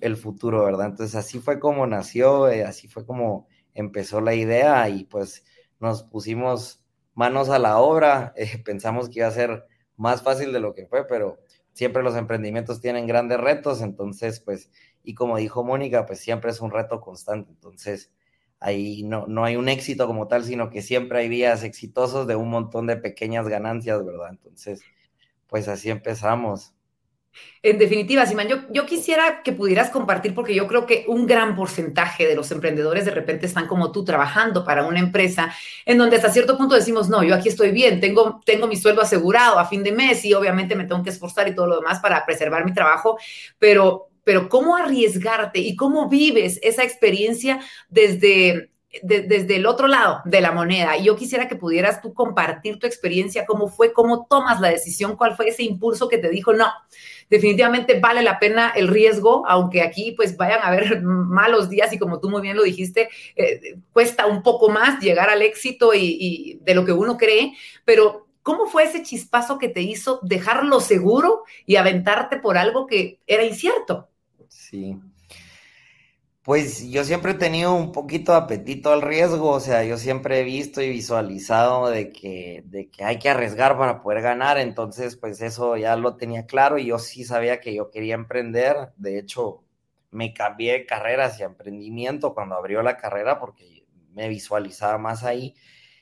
el 0.00 0.16
futuro, 0.16 0.64
¿verdad? 0.64 0.86
Entonces 0.86 1.14
así 1.14 1.38
fue 1.38 1.60
como 1.60 1.86
nació, 1.86 2.48
eh, 2.48 2.64
así 2.64 2.88
fue 2.88 3.06
como 3.06 3.46
empezó 3.74 4.20
la 4.20 4.34
idea 4.34 4.88
y 4.88 5.04
pues 5.04 5.44
nos 5.78 6.02
pusimos 6.02 6.79
manos 7.14 7.48
a 7.50 7.58
la 7.58 7.78
obra. 7.78 8.32
Eh, 8.36 8.58
pensamos 8.64 9.08
que 9.08 9.20
iba 9.20 9.28
a 9.28 9.32
ser 9.32 9.66
más 9.96 10.22
fácil 10.22 10.52
de 10.52 10.60
lo 10.60 10.74
que 10.74 10.86
fue, 10.86 11.06
pero 11.06 11.38
siempre 11.72 12.02
los 12.02 12.16
emprendimientos 12.16 12.80
tienen 12.80 13.06
grandes 13.06 13.40
retos, 13.40 13.82
entonces, 13.82 14.40
pues, 14.40 14.70
y 15.02 15.14
como 15.14 15.36
dijo 15.36 15.64
Mónica, 15.64 16.06
pues 16.06 16.20
siempre 16.20 16.50
es 16.50 16.60
un 16.60 16.70
reto 16.70 17.00
constante, 17.00 17.50
entonces 17.50 18.10
ahí 18.60 19.02
no, 19.02 19.26
no 19.26 19.44
hay 19.44 19.56
un 19.56 19.68
éxito 19.68 20.06
como 20.06 20.28
tal, 20.28 20.44
sino 20.44 20.70
que 20.70 20.82
siempre 20.82 21.18
hay 21.20 21.28
días 21.28 21.62
exitosos 21.64 22.26
de 22.26 22.36
un 22.36 22.50
montón 22.50 22.86
de 22.86 22.96
pequeñas 22.96 23.48
ganancias, 23.48 24.04
¿verdad? 24.04 24.30
Entonces, 24.30 24.82
pues 25.48 25.68
así 25.68 25.90
empezamos. 25.90 26.74
En 27.62 27.78
definitiva, 27.78 28.24
Simán, 28.26 28.48
yo, 28.48 28.56
yo 28.70 28.86
quisiera 28.86 29.42
que 29.42 29.52
pudieras 29.52 29.90
compartir, 29.90 30.34
porque 30.34 30.54
yo 30.54 30.66
creo 30.66 30.86
que 30.86 31.04
un 31.08 31.26
gran 31.26 31.54
porcentaje 31.54 32.26
de 32.26 32.34
los 32.34 32.50
emprendedores 32.50 33.04
de 33.04 33.10
repente 33.10 33.46
están 33.46 33.66
como 33.66 33.92
tú 33.92 34.04
trabajando 34.04 34.64
para 34.64 34.84
una 34.86 34.98
empresa 34.98 35.54
en 35.84 35.98
donde 35.98 36.16
hasta 36.16 36.32
cierto 36.32 36.56
punto 36.56 36.74
decimos, 36.74 37.08
no, 37.08 37.22
yo 37.22 37.34
aquí 37.34 37.48
estoy 37.50 37.70
bien, 37.70 38.00
tengo, 38.00 38.40
tengo 38.44 38.66
mi 38.66 38.76
sueldo 38.76 39.02
asegurado 39.02 39.58
a 39.58 39.66
fin 39.66 39.82
de 39.82 39.92
mes 39.92 40.24
y 40.24 40.32
obviamente 40.32 40.74
me 40.74 40.84
tengo 40.84 41.02
que 41.02 41.10
esforzar 41.10 41.48
y 41.48 41.54
todo 41.54 41.66
lo 41.66 41.76
demás 41.76 42.00
para 42.00 42.24
preservar 42.24 42.64
mi 42.64 42.72
trabajo, 42.72 43.18
pero, 43.58 44.08
pero 44.24 44.48
¿cómo 44.48 44.76
arriesgarte 44.76 45.58
y 45.60 45.76
cómo 45.76 46.08
vives 46.08 46.58
esa 46.62 46.82
experiencia 46.82 47.60
desde 47.90 48.70
desde 49.02 49.56
el 49.56 49.66
otro 49.66 49.86
lado 49.86 50.20
de 50.24 50.40
la 50.40 50.50
moneda. 50.50 50.96
Yo 50.96 51.14
quisiera 51.14 51.46
que 51.46 51.54
pudieras 51.54 52.02
tú 52.02 52.12
compartir 52.12 52.78
tu 52.78 52.88
experiencia, 52.88 53.46
cómo 53.46 53.68
fue, 53.68 53.92
cómo 53.92 54.26
tomas 54.28 54.60
la 54.60 54.68
decisión, 54.68 55.16
cuál 55.16 55.36
fue 55.36 55.48
ese 55.48 55.62
impulso 55.62 56.08
que 56.08 56.18
te 56.18 56.28
dijo, 56.28 56.52
no, 56.52 56.66
definitivamente 57.30 57.98
vale 58.00 58.22
la 58.22 58.38
pena 58.38 58.72
el 58.76 58.88
riesgo, 58.88 59.44
aunque 59.46 59.82
aquí 59.82 60.12
pues 60.12 60.36
vayan 60.36 60.60
a 60.60 60.66
haber 60.66 61.00
malos 61.02 61.70
días 61.70 61.92
y 61.92 61.98
como 61.98 62.20
tú 62.20 62.28
muy 62.28 62.42
bien 62.42 62.56
lo 62.56 62.64
dijiste, 62.64 63.08
eh, 63.36 63.78
cuesta 63.92 64.26
un 64.26 64.42
poco 64.42 64.68
más 64.68 65.00
llegar 65.00 65.30
al 65.30 65.40
éxito 65.40 65.94
y, 65.94 66.16
y 66.20 66.58
de 66.62 66.74
lo 66.74 66.84
que 66.84 66.92
uno 66.92 67.16
cree, 67.16 67.54
pero 67.84 68.26
¿Cómo 68.42 68.66
fue 68.66 68.84
ese 68.84 69.02
chispazo 69.02 69.58
que 69.58 69.68
te 69.68 69.82
hizo 69.82 70.18
dejarlo 70.22 70.80
seguro 70.80 71.42
y 71.66 71.76
aventarte 71.76 72.38
por 72.38 72.56
algo 72.56 72.86
que 72.86 73.20
era 73.26 73.44
incierto? 73.44 74.08
Sí, 74.48 74.96
pues 76.50 76.90
yo 76.90 77.04
siempre 77.04 77.30
he 77.30 77.34
tenido 77.34 77.72
un 77.74 77.92
poquito 77.92 78.32
de 78.32 78.38
apetito 78.38 78.92
al 78.92 79.02
riesgo, 79.02 79.50
o 79.50 79.60
sea, 79.60 79.84
yo 79.84 79.96
siempre 79.96 80.40
he 80.40 80.42
visto 80.42 80.82
y 80.82 80.90
visualizado 80.90 81.88
de 81.88 82.10
que, 82.10 82.64
de 82.66 82.90
que 82.90 83.04
hay 83.04 83.20
que 83.20 83.28
arriesgar 83.28 83.78
para 83.78 84.02
poder 84.02 84.20
ganar, 84.20 84.58
entonces 84.58 85.14
pues 85.14 85.42
eso 85.42 85.76
ya 85.76 85.94
lo 85.94 86.16
tenía 86.16 86.46
claro 86.46 86.76
y 86.76 86.86
yo 86.86 86.98
sí 86.98 87.22
sabía 87.22 87.60
que 87.60 87.72
yo 87.72 87.92
quería 87.92 88.16
emprender, 88.16 88.74
de 88.96 89.20
hecho 89.20 89.62
me 90.10 90.34
cambié 90.34 90.72
de 90.72 90.86
carrera 90.86 91.26
hacia 91.26 91.46
emprendimiento 91.46 92.34
cuando 92.34 92.56
abrió 92.56 92.82
la 92.82 92.96
carrera 92.96 93.38
porque 93.38 93.86
me 94.12 94.28
visualizaba 94.28 94.98
más 94.98 95.22
ahí, 95.22 95.54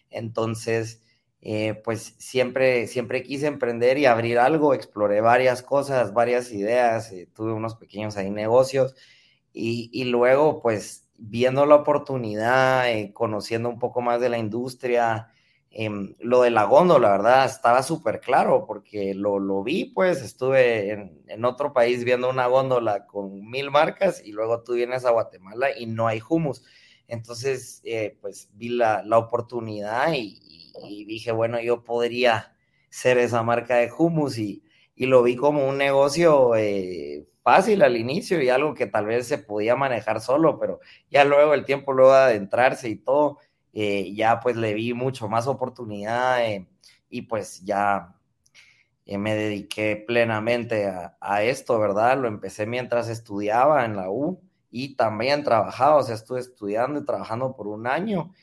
entonces 0.09 1.03
eh, 1.43 1.75
pues 1.85 2.15
siempre, 2.17 2.87
siempre 2.87 3.23
quise 3.23 3.49
emprender 3.49 3.99
y 3.99 4.07
abrir 4.07 4.39
algo, 4.39 4.73
exploré 4.73 5.21
varias 5.21 5.63
cosas, 5.63 6.15
varias 6.15 6.51
ideas, 6.53 7.13
eh, 7.13 7.29
tuve 7.35 7.53
unos 7.53 7.77
pequeños 7.77 8.17
ahí 8.17 8.31
negocios 8.31 8.95
y, 9.61 10.05
luego, 10.05 10.63
pues, 10.63 11.09
viendo 11.17 11.67
la 11.67 11.77
oportunidad, 11.77 12.91
eh, 12.91 13.13
conociendo 13.13 13.69
un 13.69 13.79
poco 13.79 14.01
más 14.01 14.21
de 14.21 14.29
la 14.29 14.39
industria, 14.39 15.33
em, 15.71 16.15
lo 16.21 16.43
de 16.43 16.51
la 16.51 16.65
góndola, 16.65 17.11
¿verdad? 17.11 17.45
Estaba 17.47 17.83
súper 17.83 18.21
claro 18.21 18.65
porque 18.67 19.15
lo, 19.15 19.39
lo, 19.39 19.63
vi, 19.65 19.87
pues 19.87 20.23
estuve 20.23 20.93
en, 20.93 21.23
en, 21.29 21.45
otro 21.45 21.73
país 21.73 22.05
viendo 22.05 22.31
una 22.31 22.47
góndola 22.47 23.07
con 23.07 23.51
mil 23.51 23.71
marcas 23.71 24.23
y 24.25 24.33
luego 24.33 24.63
tú 24.63 24.75
vienes 24.75 25.05
a 25.05 25.11
Guatemala 25.11 25.77
y 25.77 25.87
no 25.87 26.07
hay 26.07 26.21
humus. 26.29 26.65
Entonces, 27.09 27.81
eh, 27.85 28.17
pues 28.21 28.51
vi 28.55 28.69
la, 28.71 29.03
la 29.05 29.19
oportunidad 29.19 30.13
y, 30.15 31.05
dije, 31.07 31.33
bueno, 31.33 31.61
yo 31.61 31.83
podría 31.83 32.55
ser 32.91 33.19
esa 33.19 33.43
marca 33.43 33.77
de 33.77 33.91
humus 33.97 34.39
y, 34.39 34.63
y 34.95 35.07
lo 35.07 35.23
vi 35.23 35.37
como 35.37 35.69
un 35.69 35.79
negocio 35.79 36.55
eh, 36.57 37.27
fácil 37.49 37.83
al 37.83 37.97
inicio 37.97 38.43
y 38.43 38.51
algo 38.51 38.75
que 38.75 38.87
tal 38.87 39.07
vez 39.07 39.27
se 39.27 39.39
podía 39.39 39.75
manejar 39.75 40.21
solo, 40.21 40.59
pero 40.59 40.81
ya 41.11 41.25
luego 41.25 41.55
el 41.55 41.65
tiempo 41.65 41.95
luego 41.95 42.13
de 42.13 42.19
adentrarse 42.19 42.91
y 42.91 42.97
todo, 42.97 43.39
eh, 43.73 44.13
ya 44.15 44.39
pues 44.41 44.55
le 44.57 44.75
vi 44.75 44.93
mucho 44.93 45.31
más 45.31 45.47
oportunidad 45.47 46.45
eh, 46.45 46.69
y 47.09 47.23
pues 47.23 47.65
ya 47.65 48.15
me 49.07 49.35
dediqué 49.35 50.05
plenamente 50.07 50.93
a, 51.21 51.43
esto, 51.43 51.79
¿verdad? 51.79 52.19
Lo 52.19 52.29
empecé 52.29 52.67
mientras 52.67 53.09
estudiaba 53.09 53.87
en 53.87 53.97
la 53.97 54.11
U 54.11 54.43
y 54.71 54.95
también 54.97 55.43
trabajaba, 55.43 55.97
o 55.97 56.03
sea, 56.03 56.17
estuve 56.17 56.41
estudiando 56.41 57.01
y 57.01 57.07
trabajando 57.07 57.57
por 57.57 57.67
un 57.67 57.87
año. 57.87 58.35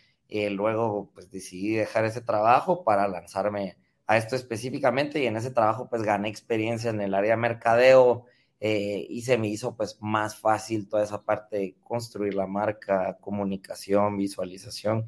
luego 0.50 1.12
pues 1.14 1.30
decidí 1.30 1.76
dejar 1.76 2.06
ese 2.06 2.22
trabajo 2.22 2.84
para 2.84 3.08
lanzarme 3.08 3.78
a 4.08 4.18
esto 4.18 4.36
específicamente 4.36 5.20
y 5.20 5.28
en 5.28 5.36
ese 5.38 5.52
trabajo 5.52 5.90
pues 5.90 6.02
gané 6.02 6.28
experiencia 6.30 6.90
en 6.90 7.02
el 7.02 7.14
área 7.14 7.36
de 7.36 7.42
mercadeo 7.42 8.26
eh, 8.60 9.06
y 9.10 9.22
se 9.24 9.38
me 9.38 9.48
hizo 9.50 9.76
pues 9.76 9.98
más 10.02 10.38
fácil 10.38 10.88
toda 10.88 11.04
esa 11.04 11.24
parte 11.24 11.58
de 11.58 11.76
construir 11.84 12.34
la 12.36 12.48
marca, 12.48 13.18
comunicación, 13.22 14.18
visualización 14.18 15.06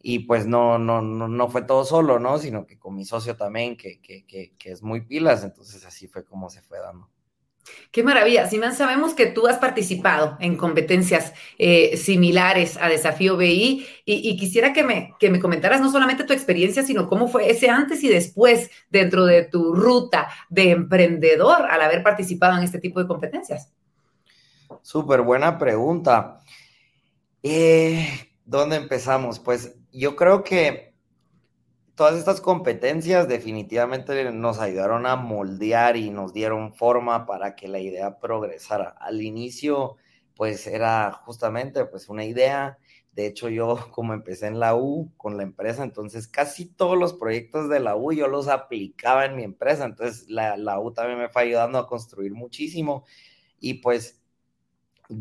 y 0.00 0.20
pues 0.20 0.46
no, 0.46 0.78
no, 0.78 1.02
no, 1.02 1.28
no 1.28 1.48
fue 1.48 1.62
todo 1.62 1.84
solo, 1.84 2.18
¿no? 2.18 2.38
Sino 2.38 2.66
que 2.66 2.78
con 2.78 2.94
mi 2.96 3.04
socio 3.06 3.36
también 3.36 3.76
que, 3.76 4.00
que, 4.02 4.26
que, 4.26 4.54
que 4.58 4.72
es 4.72 4.82
muy 4.82 5.02
pilas, 5.02 5.44
entonces 5.44 5.84
así 5.86 6.08
fue 6.08 6.24
como 6.24 6.50
se 6.50 6.62
fue 6.62 6.78
dando. 6.80 7.10
Qué 7.90 8.02
maravilla. 8.02 8.48
Simán, 8.48 8.74
sabemos 8.74 9.14
que 9.14 9.26
tú 9.26 9.46
has 9.46 9.58
participado 9.58 10.36
en 10.40 10.56
competencias 10.56 11.32
eh, 11.58 11.96
similares 11.96 12.76
a 12.80 12.88
Desafío 12.88 13.36
BI 13.36 13.86
y, 14.04 14.36
quisiera 14.36 14.72
que 14.72 14.82
me, 14.82 15.14
que 15.18 15.30
me 15.30 15.40
comentaras 15.40 15.80
no 15.80 15.90
solamente 15.90 16.24
tu 16.24 16.32
experiencia, 16.32 16.82
sino 16.82 17.08
cómo 17.08 17.28
fue 17.28 17.50
ese 17.50 17.70
antes 17.70 18.02
y 18.02 18.08
después 18.08 18.70
dentro 18.90 19.26
de 19.26 19.44
tu 19.44 19.74
ruta 19.74 20.28
de 20.48 20.70
emprendedor 20.70 21.66
al 21.70 21.82
haber 21.82 22.02
participado 22.02 22.56
en 22.58 22.64
este 22.64 22.78
tipo 22.78 23.00
de 23.00 23.06
competencias. 23.06 23.72
Súper 24.82 25.22
buena 25.22 25.58
pregunta. 25.58 26.40
Eh, 27.42 28.06
¿Dónde 28.44 28.76
empezamos? 28.76 29.38
Pues 29.38 29.76
yo 29.92 30.16
creo 30.16 30.42
que 30.42 30.93
todas 31.94 32.16
estas 32.16 32.40
competencias 32.40 33.28
definitivamente 33.28 34.30
nos 34.32 34.58
ayudaron 34.58 35.06
a 35.06 35.16
moldear 35.16 35.96
y 35.96 36.10
nos 36.10 36.32
dieron 36.32 36.74
forma 36.74 37.26
para 37.26 37.54
que 37.54 37.68
la 37.68 37.78
idea 37.78 38.18
progresara. 38.18 38.88
Al 38.98 39.22
inicio, 39.22 39.96
pues 40.36 40.66
era 40.66 41.12
justamente 41.24 41.84
pues 41.86 42.08
una 42.08 42.24
idea. 42.24 42.78
De 43.12 43.26
hecho, 43.26 43.48
yo 43.48 43.78
como 43.92 44.12
empecé 44.14 44.46
en 44.48 44.58
la 44.60 44.74
U 44.76 45.12
con 45.16 45.36
la 45.36 45.44
empresa, 45.44 45.84
entonces 45.84 46.26
casi 46.26 46.66
todos 46.66 46.98
los 46.98 47.14
proyectos 47.14 47.68
de 47.68 47.80
la 47.80 47.96
U 47.96 48.12
yo 48.12 48.26
los 48.28 48.48
aplicaba 48.48 49.24
en 49.26 49.36
mi 49.36 49.44
empresa. 49.44 49.84
Entonces 49.84 50.28
la, 50.28 50.56
la 50.56 50.80
U 50.80 50.92
también 50.92 51.18
me 51.18 51.28
fue 51.28 51.42
ayudando 51.42 51.78
a 51.78 51.86
construir 51.86 52.32
muchísimo. 52.32 53.04
Y 53.60 53.74
pues 53.74 54.23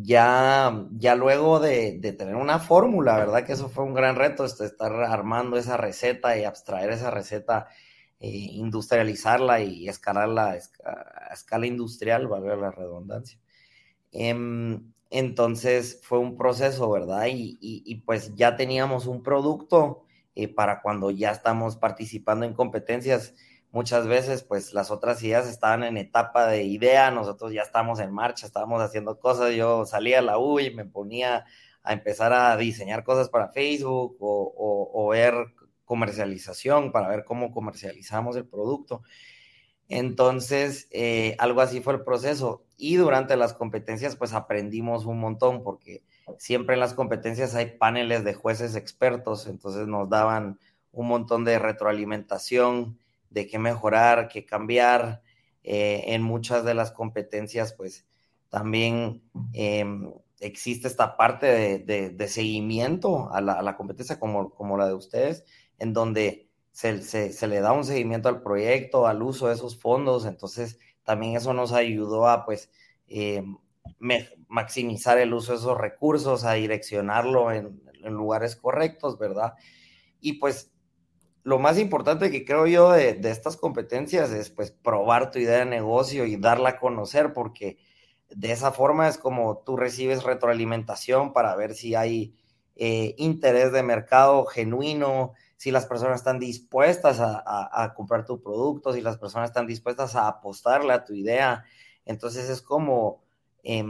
ya, 0.02 0.86
ya 0.92 1.16
luego 1.16 1.60
de, 1.60 2.00
de 2.00 2.14
tener 2.14 2.36
una 2.36 2.60
fórmula, 2.60 3.18
¿verdad? 3.18 3.46
Que 3.46 3.54
eso 3.54 3.70
fue 3.70 3.84
un 3.84 3.94
gran 3.94 4.16
reto, 4.16 4.46
este, 4.46 4.66
estar 4.66 4.92
armando 4.94 5.58
esa 5.58 5.78
receta 5.78 6.38
y 6.38 6.44
abstraer 6.44 6.92
esa 6.92 7.12
receta, 7.12 7.68
eh, 8.20 8.30
industrializarla 8.30 9.62
y 9.62 9.88
escalarla 9.88 10.52
a, 10.86 11.34
escala 11.34 11.68
industrial, 11.68 12.28
valga 12.28 12.56
la 12.56 12.72
redundancia. 12.72 13.40
Eh, 14.12 14.80
entonces 15.10 16.00
fue 16.04 16.18
un 16.18 16.38
proceso, 16.38 16.90
¿verdad? 16.90 17.28
Y, 17.28 17.58
y, 17.62 17.84
y, 17.86 17.96
pues 18.02 18.34
ya 18.36 18.56
teníamos 18.56 19.06
un 19.06 19.22
producto 19.22 20.06
eh, 20.36 20.48
para 20.48 20.82
cuando 20.82 21.12
ya 21.12 21.32
estamos 21.32 21.78
participando 21.78 22.46
en 22.46 22.54
competencias 22.54 23.36
muchas 23.74 24.08
veces 24.08 24.44
pues 24.44 24.74
las 24.74 24.92
otras 24.92 25.22
ideas 25.24 25.48
estaban 25.48 25.84
en 25.84 25.98
etapa 25.98 26.48
de 26.48 26.64
idea, 26.64 27.10
nosotros 27.10 27.52
ya 27.52 27.64
estábamos 27.64 28.00
en 28.00 28.14
marcha, 28.14 28.46
estábamos 28.46 28.82
haciendo 28.82 29.20
cosas, 29.20 29.56
yo 29.56 29.86
salía 29.86 30.20
a 30.20 30.22
la 30.22 30.38
U 30.38 30.60
y 30.60 30.74
me 30.74 30.86
ponía 30.86 31.46
a 31.82 31.94
empezar 31.94 32.34
a 32.34 32.56
diseñar 32.56 33.04
cosas 33.04 33.30
para 33.30 33.50
Facebook 33.50 34.16
o, 34.20 34.92
o, 34.94 35.08
ver 35.10 35.34
comercialización 35.86 36.92
para 36.92 37.10
ver 37.10 37.26
cómo 37.26 37.52
comercializamos 37.52 38.36
el 38.38 38.46
producto. 38.46 39.02
Entonces, 39.90 40.88
eh, 40.92 41.36
algo 41.40 41.62
así 41.62 41.82
fue 41.82 41.94
el 41.94 42.04
proceso. 42.04 42.64
Y 42.78 42.96
durante 42.96 43.36
las 43.36 43.54
competencias, 43.54 44.16
pues 44.16 44.34
aprendimos 44.34 45.06
un 45.06 45.20
montón, 45.20 45.64
porque 45.64 46.04
siempre 46.38 46.76
en 46.76 46.80
las 46.80 46.94
competencias 46.94 47.56
hay 47.56 47.78
paneles 47.78 48.24
de 48.24 48.34
jueces 48.34 48.76
expertos, 48.76 49.48
entonces 49.48 49.88
nos 49.88 50.10
daban 50.10 50.60
un 50.92 51.08
montón 51.08 51.44
de 51.44 51.60
retroalimentación, 51.60 52.98
de 53.34 53.48
qué 53.48 53.60
mejorar, 53.60 54.28
qué 54.28 54.46
cambiar. 54.46 55.22
Eh, 55.64 56.14
en 56.14 56.22
muchas 56.22 56.66
de 56.66 56.74
las 56.74 56.92
competencias, 56.92 57.74
pues 57.74 58.06
también 58.50 59.24
eh, 59.54 59.86
existe 60.40 60.88
esta 60.88 61.16
parte 61.16 61.80
de, 61.80 62.10
de, 62.10 62.28
seguimiento 62.28 63.34
a 63.34 63.40
la, 63.42 63.78
competencia 63.78 64.20
como, 64.20 64.54
como 64.54 64.78
la 64.78 64.88
de 64.88 64.94
ustedes, 64.94 65.46
en 65.80 65.94
donde 65.94 66.50
se, 66.72 67.02
se, 67.02 67.48
le 67.48 67.62
da 67.62 67.72
un 67.72 67.86
seguimiento 67.86 68.28
al 68.28 68.42
proyecto, 68.42 69.08
al 69.08 69.24
uso 69.24 69.48
de 69.48 69.54
esos 69.54 69.80
fondos. 69.80 70.26
Entonces, 70.26 70.80
también 71.04 71.38
eso 71.38 71.54
nos 71.54 71.72
ayudó 71.72 72.28
a, 72.28 72.46
pues, 72.46 72.70
me, 74.00 74.30
maximizar 74.50 75.18
el 75.18 75.34
uso 75.34 75.54
de 75.54 75.60
esos 75.60 75.78
recursos, 75.78 76.44
a 76.44 76.54
direccionarlo 76.54 77.52
en 77.52 77.82
lugares 78.04 78.58
correctos, 78.58 79.18
¿verdad? 79.18 79.54
Y 80.20 80.34
pues 80.34 80.73
lo 81.44 81.60
más 81.60 81.78
importante 81.78 82.32
que 82.32 82.46
creo 82.46 82.68
yo 82.68 82.92
de, 82.92 83.14
de, 83.14 83.32
estas 83.32 83.58
competencias 83.58 84.32
es 84.32 84.50
pues 84.50 84.72
probar 84.72 85.32
tu 85.32 85.40
idea 85.40 85.60
de 85.60 85.66
negocio 85.66 86.26
y 86.26 86.38
darla 86.38 86.70
a 86.70 86.80
conocer 86.80 87.34
porque 87.34 87.78
de 88.30 88.52
esa 88.52 88.72
forma 88.72 89.08
es 89.08 89.18
como 89.18 89.58
tú 89.60 89.78
recibes 89.78 90.24
retroalimentación 90.24 91.34
para 91.34 91.56
ver 91.56 91.74
si 91.76 91.96
hay 91.96 92.34
eh, 92.76 93.14
interés 93.18 93.72
de 93.72 93.84
mercado 93.84 94.46
genuino, 94.46 95.34
si 95.58 95.72
las 95.72 95.86
personas 95.86 96.18
están 96.18 96.40
dispuestas 96.40 97.20
a, 97.20 97.44
a, 97.72 97.94
comprar 97.94 98.26
tu 98.26 98.42
producto, 98.42 98.94
si 98.94 99.02
las 99.02 99.18
personas 99.18 99.50
están 99.50 99.68
dispuestas 99.68 100.16
a 100.16 100.28
apostarle 100.28 100.94
a 100.94 101.04
tu 101.04 101.14
idea. 101.14 101.64
Entonces 102.06 102.50
es 102.50 102.62
como 102.62 103.24
eh, 103.64 103.86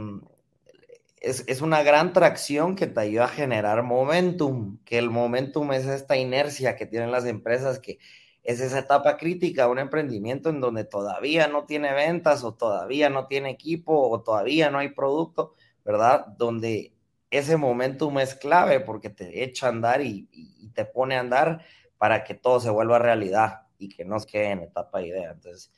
es, 1.24 1.44
es, 1.46 1.60
una 1.62 1.82
gran 1.82 2.12
tracción 2.12 2.76
que 2.76 2.86
te 2.86 3.00
ayuda 3.00 3.24
a 3.24 3.28
generar 3.28 3.82
momentum, 3.82 4.78
que 4.84 4.98
el 4.98 5.10
momentum 5.10 5.72
es 5.72 5.86
esta 5.86 6.16
inercia 6.16 6.76
que 6.76 6.86
tienen 6.86 7.10
las 7.10 7.24
empresas, 7.24 7.78
que 7.78 7.98
es 8.44 8.60
esa 8.60 8.78
etapa 8.78 9.16
crítica, 9.16 9.68
un 9.68 9.78
emprendimiento 9.78 10.50
en 10.50 10.60
donde 10.60 10.84
todavía 10.84 11.48
no 11.48 11.64
tiene 11.64 11.92
ventas 11.94 12.44
o 12.44 12.54
todavía 12.54 13.08
no 13.08 13.26
tiene 13.26 13.50
equipo 13.50 14.08
o 14.10 14.22
todavía 14.22 14.70
no 14.70 14.78
hay 14.78 14.90
producto, 14.90 15.54
¿verdad? 15.82 16.26
Donde 16.36 16.92
ese 17.30 17.56
momentum 17.56 18.18
es 18.18 18.34
clave 18.34 18.80
porque 18.80 19.08
te 19.08 19.42
echa 19.42 19.66
a 19.66 19.70
andar 19.70 20.02
y, 20.02 20.28
te 20.74 20.84
pone 20.84 21.16
a 21.16 21.20
andar 21.20 21.64
para 21.98 22.24
que 22.24 22.34
todo 22.34 22.58
se 22.58 22.68
vuelva 22.68 22.98
realidad 22.98 23.62
y 23.78 23.88
que 23.88 24.04
no 24.04 24.18
se 24.18 24.26
quede 24.26 24.50
en 24.50 24.58
etapa 24.60 24.98
de 24.98 25.06
idea. 25.06 25.30
Entonces, 25.30 25.72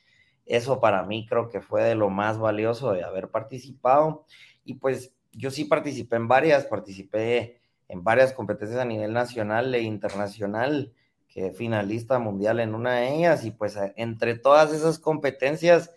eso 0.46 0.80
para 0.80 1.02
mí 1.02 1.26
creo 1.28 1.50
que 1.50 1.60
fue 1.60 1.82
de 1.82 1.94
lo 1.94 2.08
más 2.08 2.38
valioso 2.38 2.92
de 2.92 3.04
haber 3.04 3.30
participado. 3.30 4.24
Y 4.64 4.74
pues 4.74 5.12
yo 5.36 5.50
sí 5.50 5.64
participé 5.64 6.16
en 6.16 6.28
varias, 6.28 6.64
participé 6.64 7.60
en 7.88 8.02
varias 8.02 8.32
competencias 8.32 8.80
a 8.80 8.84
nivel 8.84 9.12
nacional 9.12 9.74
e 9.74 9.82
internacional, 9.82 10.92
que 11.28 11.52
finalista 11.52 12.18
mundial 12.18 12.60
en 12.60 12.74
una 12.74 12.94
de 12.96 13.14
ellas, 13.14 13.44
y 13.44 13.50
pues 13.50 13.78
entre 13.96 14.38
todas 14.38 14.72
esas 14.72 14.98
competencias 14.98 15.92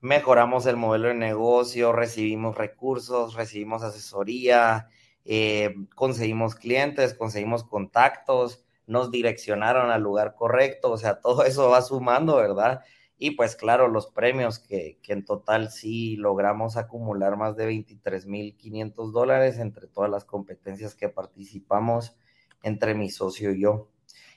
mejoramos 0.00 0.66
el 0.66 0.76
modelo 0.76 1.08
de 1.08 1.14
negocio, 1.14 1.92
recibimos 1.92 2.56
recursos, 2.56 3.34
recibimos 3.34 3.82
asesoría, 3.82 4.88
eh, 5.24 5.74
conseguimos 5.94 6.54
clientes, 6.54 7.14
conseguimos 7.14 7.64
contactos, 7.64 8.64
nos 8.86 9.10
direccionaron 9.10 9.90
al 9.90 10.02
lugar 10.02 10.34
correcto, 10.34 10.92
o 10.92 10.98
sea, 10.98 11.20
todo 11.20 11.44
eso 11.44 11.70
va 11.70 11.82
sumando, 11.82 12.36
¿verdad? 12.36 12.82
Y 13.18 13.32
pues 13.32 13.56
claro, 13.56 13.88
los 13.88 14.08
premios 14.08 14.58
que, 14.58 14.98
que 15.02 15.12
en 15.12 15.24
total 15.24 15.70
sí 15.70 16.16
logramos 16.16 16.76
acumular 16.76 17.36
más 17.36 17.56
de 17.56 17.68
23.500 17.68 19.12
dólares 19.12 19.58
entre 19.58 19.86
todas 19.86 20.10
las 20.10 20.24
competencias 20.24 20.94
que 20.94 21.08
participamos 21.08 22.16
entre 22.62 22.94
mi 22.94 23.10
socio 23.10 23.52
y 23.52 23.60
yo. 23.60 23.88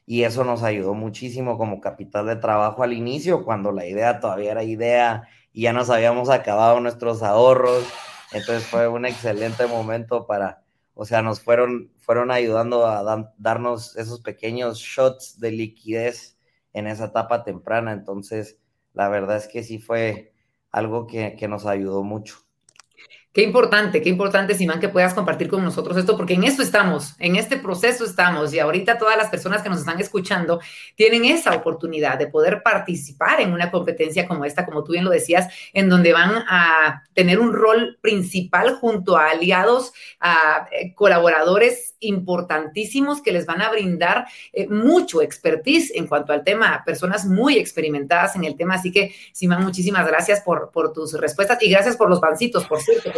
Y 0.06 0.24
eso 0.24 0.44
nos 0.44 0.64
ayudó 0.64 0.94
muchísimo 0.94 1.58
como 1.58 1.82
capital 1.82 2.28
de 2.28 2.38
trabajo 2.38 2.84
al 2.84 2.94
inicio, 2.94 3.44
cuando 3.44 3.72
la 3.72 3.86
idea 3.86 4.20
todavía 4.20 4.52
era 4.52 4.64
idea 4.64 5.28
y 5.52 5.64
ya 5.64 5.74
nos 5.74 5.90
habíamos 5.90 6.30
acabado 6.30 6.80
nuestros 6.80 7.24
ahorros. 7.24 7.86
Entonces 8.32 8.66
fue 8.66 8.88
un 8.88 9.06
excelente 9.06 9.68
momento 9.68 10.28
para 10.28 10.64
o 11.00 11.06
sea, 11.06 11.22
nos 11.22 11.42
fueron, 11.42 11.92
fueron 12.00 12.32
ayudando 12.32 12.88
a 12.88 13.32
darnos 13.38 13.96
esos 13.98 14.20
pequeños 14.22 14.80
shots 14.80 15.40
de 15.40 15.52
liquidez 15.52 16.40
en 16.74 16.88
esa 16.88 17.06
etapa 17.06 17.44
temprana. 17.44 17.92
Entonces, 17.92 18.58
la 18.98 19.10
verdad 19.10 19.38
es 19.38 19.48
que 19.48 19.64
sí 19.64 19.80
fue 19.80 20.34
algo 20.72 21.08
que, 21.08 21.36
que 21.38 21.48
nos 21.48 21.66
ayudó 21.66 22.04
mucho. 22.04 22.38
Qué 23.38 23.44
importante, 23.44 24.02
qué 24.02 24.10
importante, 24.10 24.56
Simán, 24.56 24.80
que 24.80 24.90
puedas 24.90 25.14
compartir 25.14 25.48
con 25.48 25.64
nosotros 25.64 25.96
esto, 25.96 26.18
porque 26.18 26.34
en 26.34 26.44
esto 26.44 26.64
estamos, 26.64 27.14
en 27.20 27.36
este 27.36 27.58
proceso 27.58 28.04
estamos, 28.04 28.52
y 28.52 28.58
ahorita 28.58 28.98
todas 28.98 29.16
las 29.16 29.30
personas 29.30 29.62
que 29.62 29.70
nos 29.70 29.78
están 29.78 30.00
escuchando 30.00 30.60
tienen 30.96 31.24
esa 31.24 31.54
oportunidad 31.54 32.18
de 32.18 32.26
poder 32.26 32.64
participar 32.64 33.40
en 33.40 33.54
una 33.54 33.70
competencia 33.70 34.28
como 34.28 34.44
esta, 34.44 34.66
como 34.66 34.84
tú 34.84 34.94
bien 34.94 35.06
lo 35.06 35.12
decías, 35.12 35.54
en 35.72 35.88
donde 35.88 36.14
van 36.14 36.46
a 36.48 37.04
tener 37.14 37.40
un 37.40 37.54
rol 37.54 38.00
principal 38.02 38.74
junto 38.78 39.16
a 39.16 39.30
aliados, 39.30 39.94
a 40.20 40.68
eh, 40.72 40.96
colaboradores 40.96 41.96
importantísimos 42.00 43.22
que 43.22 43.32
les 43.32 43.46
van 43.46 43.62
a 43.62 43.70
brindar 43.70 44.26
eh, 44.52 44.68
mucho 44.68 45.22
expertise 45.22 45.92
en 45.94 46.08
cuanto 46.08 46.34
al 46.34 46.44
tema, 46.44 46.82
personas 46.86 47.26
muy 47.26 47.60
experimentadas 47.60 48.36
en 48.36 48.46
el 48.46 48.56
tema. 48.56 48.76
Así 48.76 48.92
que, 48.92 49.14
Simán, 49.32 49.64
muchísimas 49.64 50.08
gracias 50.08 50.42
por, 50.42 50.72
por 50.72 50.92
tus 50.92 51.14
respuestas 51.14 51.62
y 51.62 51.70
gracias 51.70 51.96
por 51.98 52.10
los 52.10 52.20
pancitos, 52.20 52.66
por 52.66 52.82
cierto 52.82 53.12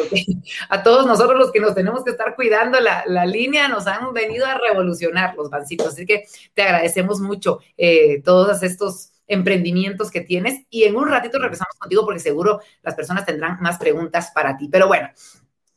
a 0.69 0.83
todos 0.83 1.05
nosotros 1.05 1.39
los 1.39 1.51
que 1.51 1.59
nos 1.59 1.75
tenemos 1.75 2.03
que 2.03 2.11
estar 2.11 2.35
cuidando 2.35 2.79
la, 2.79 3.25
línea 3.25 3.67
nos 3.67 3.87
han 3.87 4.13
venido 4.13 4.45
a 4.45 4.57
revolucionar 4.57 5.35
los 5.35 5.49
bancitos. 5.49 5.87
Así 5.87 6.05
que 6.05 6.25
te 6.53 6.63
agradecemos 6.63 7.19
mucho 7.19 7.59
eh, 7.77 8.21
todos 8.23 8.63
estos 8.63 9.11
emprendimientos 9.27 10.09
que 10.09 10.21
tienes 10.21 10.65
y 10.69 10.83
en 10.83 10.95
un 10.95 11.07
ratito 11.07 11.37
regresamos 11.37 11.75
contigo 11.77 12.03
porque 12.03 12.19
seguro 12.19 12.61
las 12.81 12.95
personas 12.95 13.25
tendrán 13.25 13.59
más 13.61 13.77
preguntas 13.77 14.31
para 14.33 14.57
ti. 14.57 14.67
Pero 14.71 14.87
bueno, 14.87 15.09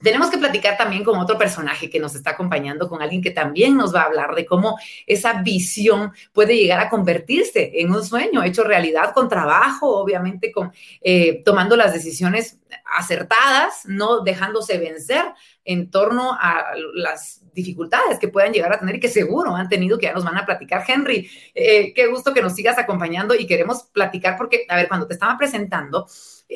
tenemos 0.03 0.31
que 0.31 0.39
platicar 0.39 0.77
también 0.77 1.05
con 1.05 1.19
otro 1.19 1.39
personaje 1.39 1.89
que 1.89 2.01
nos 2.01 2.15
está 2.15 2.31
acompañando, 2.31 2.89
con 2.89 3.03
alguien 3.03 3.23
que 3.23 3.31
también 3.31 3.77
nos 3.77 3.95
va 3.95 4.03
a 4.03 4.07
hablar 4.07 4.35
de 4.35 4.45
cómo 4.47 4.79
esa 5.07 5.43
visión 5.43 6.13
puede 6.33 6.57
llegar 6.57 6.81
a 6.81 6.91
convertirse 6.91 7.73
en 7.75 7.93
un 7.93 8.05
sueño 8.05 8.43
hecho 8.43 8.65
realidad 8.65 9.13
con 9.15 9.29
trabajo, 9.29 9.97
obviamente 9.97 10.53
con 10.53 10.73
eh, 11.01 11.43
tomando 11.45 11.77
las 11.77 11.93
decisiones 11.93 12.59
acertadas, 12.97 13.83
no 13.87 14.21
dejándose 14.21 14.79
vencer 14.79 15.25
en 15.65 15.91
torno 15.91 16.33
a 16.33 16.73
las 16.95 17.43
dificultades 17.53 18.19
que 18.19 18.29
puedan 18.29 18.53
llegar 18.53 18.73
a 18.73 18.79
tener 18.79 18.97
y 18.97 19.01
que 19.01 19.09
seguro 19.09 19.55
han 19.55 19.69
tenido, 19.69 19.99
que 19.99 20.07
ya 20.07 20.13
nos 20.13 20.25
van 20.25 20.39
a 20.39 20.47
platicar. 20.47 20.85
Henry, 20.87 21.31
eh, 21.55 21.93
qué 21.95 22.07
gusto 22.07 22.33
que 22.33 22.43
nos 22.43 22.55
sigas 22.55 22.79
acompañando 22.79 23.35
y 23.35 23.47
queremos 23.47 23.85
platicar 23.93 24.37
porque, 24.37 24.65
a 24.69 24.77
ver, 24.77 24.89
cuando 24.89 25.07
te 25.07 25.15
estaba 25.15 25.37
presentando, 25.37 26.07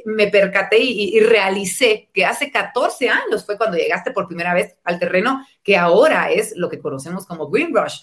me 0.05 0.29
percaté 0.29 0.79
y, 0.79 1.19
realicé 1.21 2.09
que 2.13 2.25
hace 2.25 2.51
14 2.51 3.09
años 3.09 3.45
fue 3.45 3.57
cuando 3.57 3.77
llegaste 3.77 4.11
por 4.11 4.27
primera 4.27 4.55
vez 4.55 4.77
al 4.85 4.99
terreno 4.99 5.45
que 5.63 5.77
ahora 5.77 6.31
es 6.31 6.57
lo 6.57 6.69
que 6.69 6.79
conocemos 6.79 7.27
como 7.27 7.49
Green 7.49 7.75
Rush. 7.75 8.01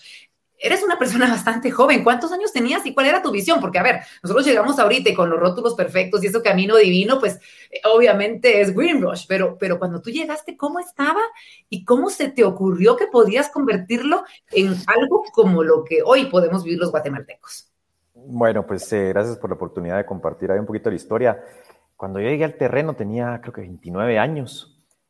Eres 0.58 0.82
una 0.82 0.98
persona 0.98 1.28
bastante 1.30 1.72
joven. 1.72 2.04
¿Cuántos 2.04 2.32
años 2.32 2.54
tenías 2.54 2.86
y 2.86 2.94
cuál 2.94 3.08
era 3.08 3.22
tu 3.22 3.32
visión? 3.32 3.60
Porque, 3.60 3.80
a 3.80 3.84
ver, 3.84 4.00
nosotros 4.22 4.46
llegamos 4.46 4.80
ahorita 4.80 5.10
y 5.10 5.14
con 5.14 5.30
los 5.30 5.39
rótulos 5.39 5.76
perfectos 5.76 6.24
y 6.24 6.28
ese 6.28 6.41
camino 6.41 6.78
divino, 6.78 7.20
pues 7.20 7.39
eh, 7.70 7.82
obviamente 7.94 8.62
es 8.62 8.74
Green 8.74 9.02
Rush, 9.02 9.26
pero, 9.28 9.58
pero 9.60 9.78
cuando 9.78 10.02
tú 10.02 10.10
llegaste, 10.10 10.56
¿cómo 10.56 10.80
estaba 10.80 11.22
y 11.70 11.84
cómo 11.84 12.10
se 12.10 12.30
te 12.30 12.44
ocurrió 12.44 12.96
que 12.96 13.08
podías 13.08 13.50
convertirlo 13.50 14.24
en 14.52 14.76
algo 14.88 15.24
como 15.34 15.64
lo 15.64 15.84
que 15.84 16.02
hoy 16.04 16.26
podemos 16.26 16.64
vivir 16.64 16.80
los 16.80 16.91
guatemaltecos? 16.91 17.70
Bueno, 18.16 18.66
pues 18.66 18.91
eh, 18.94 19.10
gracias 19.10 19.38
por 19.38 19.50
la 19.50 19.56
oportunidad 19.56 19.98
de 19.98 20.06
compartir 20.06 20.52
ahí 20.52 20.60
un 20.60 20.66
poquito 20.66 20.89
la 20.89 20.96
historia. 20.96 21.44
Cuando 21.98 22.20
yo 22.20 22.30
llegué 22.30 22.44
al 22.44 22.58
terreno 22.58 22.96
tenía 22.96 23.39
creo 23.41 23.54
que 23.54 23.62
29 23.62 24.20
años. 24.20 24.70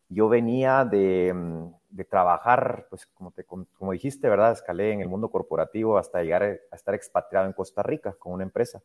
Yo 0.10 0.30
venía 0.30 0.86
de, 0.86 1.34
mm, 1.34 2.02
trabajar, 2.10 2.88
pues 2.90 3.06
como, 3.08 3.32
te, 3.32 3.44
como 3.46 3.92
dijiste, 3.92 4.30
¿verdad? 4.30 4.52
Escalé 4.52 4.92
en 4.92 5.02
el 5.02 5.10
mundo 5.10 5.30
corporativo 5.30 5.98
hasta 5.98 6.22
llegar 6.22 6.44
a 6.44 6.76
estar 6.76 6.94
expatriado 6.94 7.46
en 7.48 7.54
Costa 7.54 7.84
Rica 7.84 8.14
con 8.14 8.34
una 8.34 8.44
empresa. 8.44 8.82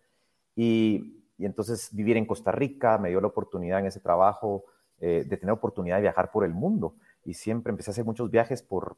Y, 0.56 1.14
entonces 1.38 1.90
vivir 1.92 2.16
en 2.16 2.26
Costa 2.26 2.50
Rica 2.50 2.98
me 2.98 3.10
dio 3.10 3.20
la 3.20 3.28
oportunidad 3.28 3.78
en 3.78 3.86
ese 3.86 4.00
trabajo 4.00 4.64
eh, 4.98 5.24
de 5.24 5.36
tener 5.36 5.52
oportunidad 5.52 5.96
de 5.96 6.02
viajar 6.02 6.32
por 6.32 6.44
el 6.44 6.52
mundo. 6.52 6.94
Y 7.24 7.34
siempre 7.34 7.70
empecé 7.70 7.90
a 7.90 7.92
hacer 7.92 8.04
muchos 8.04 8.28
viajes 8.30 8.62
por, 8.62 8.96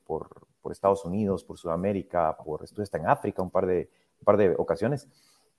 Estados 0.71 1.05
Unidos, 1.05 1.45
por 1.45 1.59
Sudamérica, 1.59 2.37
por, 2.43 2.65
estuve 2.65 2.85
hasta 2.85 2.97
en 2.97 3.09
África 3.09 3.43
un 3.43 3.51
par 3.51 3.67
de 3.67 4.55
ocasiones. 4.57 5.09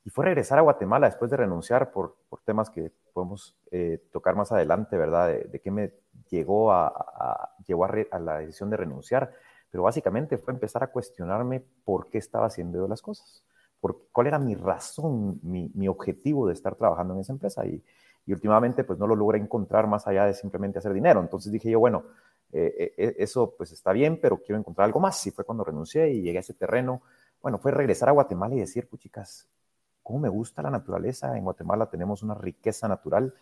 Y 0.04 0.10
fue 0.10 0.24
regresar 0.24 0.58
a 0.58 0.62
Guatemala 0.62 1.06
después 1.06 1.30
de 1.30 1.36
renunciar 1.36 1.92
por, 1.92 2.16
por 2.28 2.40
temas 2.40 2.70
que 2.70 2.90
podemos 3.12 3.56
eh, 3.70 4.02
tocar 4.10 4.34
más 4.34 4.50
adelante, 4.50 4.96
¿verdad? 4.96 5.28
De, 5.28 5.60
qué 5.60 5.70
me 5.70 5.92
llegó, 6.28 6.72
a, 6.72 6.88
a 6.88 7.56
llegó 7.66 7.84
a, 7.84 8.18
la 8.18 8.38
decisión 8.38 8.68
de 8.70 8.76
renunciar. 8.76 9.32
Pero 9.70 9.84
básicamente 9.84 10.38
fue 10.38 10.52
empezar 10.52 10.82
a 10.82 10.88
cuestionarme 10.88 11.62
por 11.84 12.10
qué 12.10 12.18
estaba 12.18 12.46
haciendo 12.46 12.78
yo 12.78 12.88
las 12.88 13.00
cosas, 13.00 13.44
por, 13.80 14.08
cuál 14.12 14.26
era 14.26 14.38
mi 14.38 14.54
razón, 14.54 15.38
mi, 15.42 15.70
mi 15.74 15.88
objetivo 15.88 16.46
de 16.46 16.52
estar 16.52 16.74
trabajando 16.74 17.14
en 17.14 17.20
esa 17.20 17.32
empresa. 17.32 17.64
Y, 17.64 17.82
y, 18.26 18.32
últimamente 18.32 18.84
pues 18.84 18.98
no 18.98 19.06
lo 19.06 19.14
logré 19.14 19.38
encontrar 19.38 19.86
más 19.86 20.06
allá 20.08 20.26
de 20.26 20.34
simplemente 20.34 20.78
hacer 20.78 20.92
dinero. 20.92 21.20
Entonces 21.20 21.52
dije 21.52 21.70
yo, 21.70 21.78
bueno, 21.78 22.04
eh, 22.52 22.92
eh, 22.96 23.14
eso 23.18 23.54
pues 23.56 23.70
está 23.72 23.92
bien, 23.92 24.18
pero 24.20 24.38
quiero 24.38 24.58
encontrar 24.58 24.86
algo 24.86 24.98
más. 24.98 25.24
Y 25.28 25.30
fue 25.30 25.44
cuando 25.44 25.62
renuncié 25.62 26.10
y 26.10 26.22
llegué 26.22 26.38
a 26.38 26.40
ese 26.40 26.54
terreno. 26.54 27.02
Bueno, 27.40 27.58
fue 27.58 27.70
regresar 27.70 28.08
a 28.08 28.12
Guatemala 28.12 28.54
y 28.54 28.60
decir, 28.60 28.88
pues 28.88 29.00
chicas, 29.00 29.48
cómo 30.02 30.18
me 30.18 30.28
gusta 30.28 30.62
la 30.62 30.70
naturaleza. 30.70 31.36
En 31.36 31.44
Guatemala 31.44 31.86
tenemos 31.86 32.22
una 32.22 32.34
riqueza 32.34 32.88
natural 32.88 33.32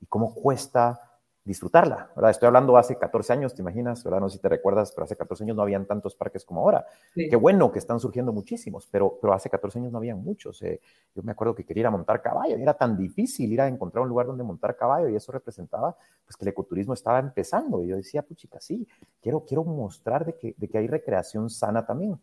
y 0.00 0.06
cómo 0.06 0.34
cuesta 0.34 1.10
disfrutarla, 1.42 2.10
¿verdad? 2.14 2.30
Estoy 2.30 2.46
hablando 2.48 2.76
hace 2.76 2.96
14 2.96 3.32
años, 3.32 3.54
¿te 3.54 3.62
imaginas? 3.62 4.04
¿verdad? 4.04 4.20
No 4.20 4.28
sé 4.28 4.36
si 4.36 4.42
te 4.42 4.48
recuerdas, 4.48 4.92
pero 4.92 5.04
hace 5.04 5.16
14 5.16 5.44
años 5.44 5.56
no 5.56 5.62
habían 5.62 5.86
tantos 5.86 6.14
parques 6.14 6.44
como 6.44 6.60
ahora. 6.60 6.84
Qué 7.14 7.34
bueno 7.34 7.72
que 7.72 7.78
están 7.78 7.98
surgiendo 7.98 8.32
muchísimos, 8.32 8.86
pero, 8.90 9.18
pero 9.20 9.32
hace 9.32 9.48
14 9.48 9.78
años 9.78 9.92
no 9.92 9.98
habían 9.98 10.22
muchos. 10.22 10.60
Eh. 10.62 10.80
Yo 11.14 11.22
me 11.22 11.32
acuerdo 11.32 11.54
que 11.54 11.64
quería 11.64 11.82
ir 11.82 11.86
a 11.86 11.90
montar 11.90 12.20
caballo 12.20 12.58
y 12.58 12.62
era 12.62 12.74
tan 12.74 12.96
difícil 12.96 13.52
ir 13.52 13.60
a 13.62 13.68
encontrar 13.68 14.02
un 14.02 14.10
lugar 14.10 14.26
donde 14.26 14.44
montar 14.44 14.76
caballo 14.76 15.08
y 15.08 15.16
eso 15.16 15.32
representaba 15.32 15.96
pues 16.24 16.36
que 16.36 16.44
el 16.44 16.50
ecoturismo 16.50 16.92
estaba 16.92 17.18
empezando 17.18 17.82
y 17.82 17.88
yo 17.88 17.96
decía, 17.96 18.22
puchica, 18.22 18.60
sí, 18.60 18.86
quiero, 19.20 19.44
quiero 19.44 19.64
mostrar 19.64 20.26
de 20.26 20.36
que, 20.36 20.54
de 20.56 20.68
que 20.68 20.78
hay 20.78 20.86
recreación 20.86 21.48
sana 21.48 21.86
también 21.86 22.20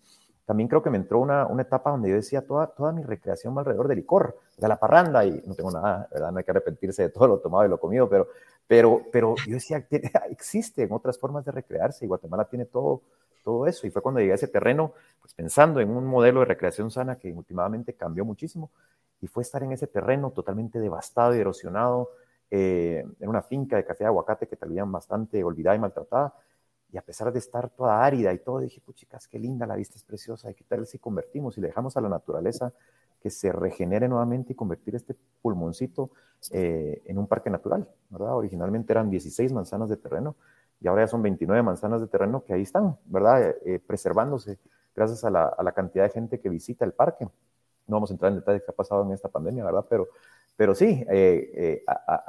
también 0.48 0.70
creo 0.70 0.82
que 0.82 0.90
me 0.90 0.96
entró 0.96 1.20
una, 1.20 1.46
una 1.46 1.64
etapa 1.64 1.92
donde 1.92 2.10
yo 2.10 2.16
decía, 2.16 2.48
toda, 2.48 2.68
toda 2.68 2.94
mi 2.94 3.04
recreación 3.04 3.60
alrededor 3.60 3.90
del 3.90 3.98
licor, 3.98 4.40
de 4.56 4.70
la 4.70 4.78
parranda, 4.78 5.26
y 5.26 5.44
no 5.46 5.54
tengo 5.54 5.72
nada, 5.72 6.08
¿verdad? 6.10 6.32
No 6.32 6.38
hay 6.38 6.46
que 6.46 6.52
arrepentirse 6.52 7.04
de 7.04 7.10
todo 7.10 7.28
lo 7.28 7.40
tomado 7.40 7.66
y 7.66 7.70
lo 7.70 7.78
comido, 7.78 8.08
pero, 8.08 8.30
pero, 8.66 9.02
pero 9.12 9.36
yo 9.46 9.56
decía, 9.56 9.86
existen 10.30 10.88
otras 10.94 11.20
formas 11.20 11.44
de 11.44 11.52
recrearse 11.52 12.06
y 12.06 12.08
Guatemala 12.08 12.46
tiene 12.46 12.64
todo, 12.64 13.02
todo 13.44 13.68
eso. 13.68 13.86
Y 13.88 13.92
fue 13.92 14.02
cuando 14.02 14.22
llegué 14.22 14.32
a 14.32 14.36
ese 14.36 14.48
terreno, 14.48 14.94
pues 15.20 15.34
pensando 15.34 15.82
en 15.82 15.90
un 15.90 16.06
modelo 16.06 16.40
de 16.40 16.46
recreación 16.46 16.92
sana 16.92 17.18
que 17.18 17.34
últimamente 17.34 17.92
cambió 17.92 18.24
muchísimo, 18.24 18.72
y 19.20 19.28
fue 19.28 19.44
estar 19.44 19.62
en 19.64 19.74
ese 19.74 19.88
terreno 19.88 20.32
totalmente 20.32 20.80
devastado 20.80 21.36
y 21.36 21.40
erosionado, 21.40 22.12
eh, 22.50 23.06
en 23.20 23.28
una 23.28 23.42
finca 23.42 23.76
de 23.76 23.84
café 23.84 24.06
de 24.06 24.08
aguacate 24.08 24.48
que 24.48 24.56
talían 24.56 24.90
bastante 24.94 25.44
olvidada 25.44 25.76
y 25.76 25.80
maltratada, 25.80 26.34
y 26.92 26.98
a 26.98 27.02
pesar 27.02 27.32
de 27.34 27.40
estar 27.40 27.70
toda 27.70 28.04
árida 28.04 28.34
y 28.34 28.40
todo, 28.40 28.60
dije, 28.60 28.82
chicas, 28.94 29.28
qué 29.28 29.40
linda, 29.40 29.66
la 29.66 29.76
vista 29.76 29.98
es 29.98 30.04
preciosa, 30.04 30.48
hay 30.48 30.54
que 30.54 30.64
tal 30.64 30.86
si 30.88 31.00
convertimos 31.00 31.58
y 31.58 31.62
le 31.62 31.68
dejamos 31.68 31.98
a 31.98 32.02
la 32.02 32.10
naturaleza 32.10 32.74
que 33.22 33.30
se 33.30 33.52
regenere 33.52 34.08
nuevamente 34.08 34.54
y 34.54 34.56
convertir 34.56 34.96
este 34.96 35.16
pulmoncito 35.42 36.12
eh, 36.52 37.02
en 37.06 37.18
un 37.18 37.28
parque 37.28 37.50
natural, 37.50 37.88
¿verdad? 38.10 38.36
Originalmente 38.36 38.94
eran 38.94 39.10
16 39.10 39.52
manzanas 39.52 39.90
de 39.90 39.98
terreno 39.98 40.36
y 40.80 40.88
ahora 40.88 41.04
ya 41.04 41.08
son 41.08 41.22
29 41.22 41.62
manzanas 41.64 42.00
de 42.00 42.08
terreno 42.08 42.44
que 42.46 42.54
ahí 42.54 42.62
están, 42.62 42.98
¿verdad? 43.06 43.50
Eh, 43.50 43.58
eh, 43.66 43.80
preservándose 43.86 44.60
gracias 44.96 45.24
a 45.24 45.30
la, 45.30 45.54
a 45.58 45.72
cantidad 45.74 46.06
de 46.06 46.12
gente 46.12 46.40
que 46.40 46.50
visita 46.50 46.86
el 46.86 46.94
parque. 46.94 47.26
No 47.26 47.96
vamos 47.96 48.12
a 48.12 48.14
entrar 48.14 48.32
en 48.32 48.40
detalles 48.40 48.64
qué 48.64 48.72
ha 48.72 48.76
pasado 48.76 49.04
en 49.04 49.12
esta 49.12 49.30
pandemia, 49.30 49.64
¿verdad? 49.64 49.86
Pero, 49.90 50.08
pero 50.56 50.76
sí, 50.76 51.06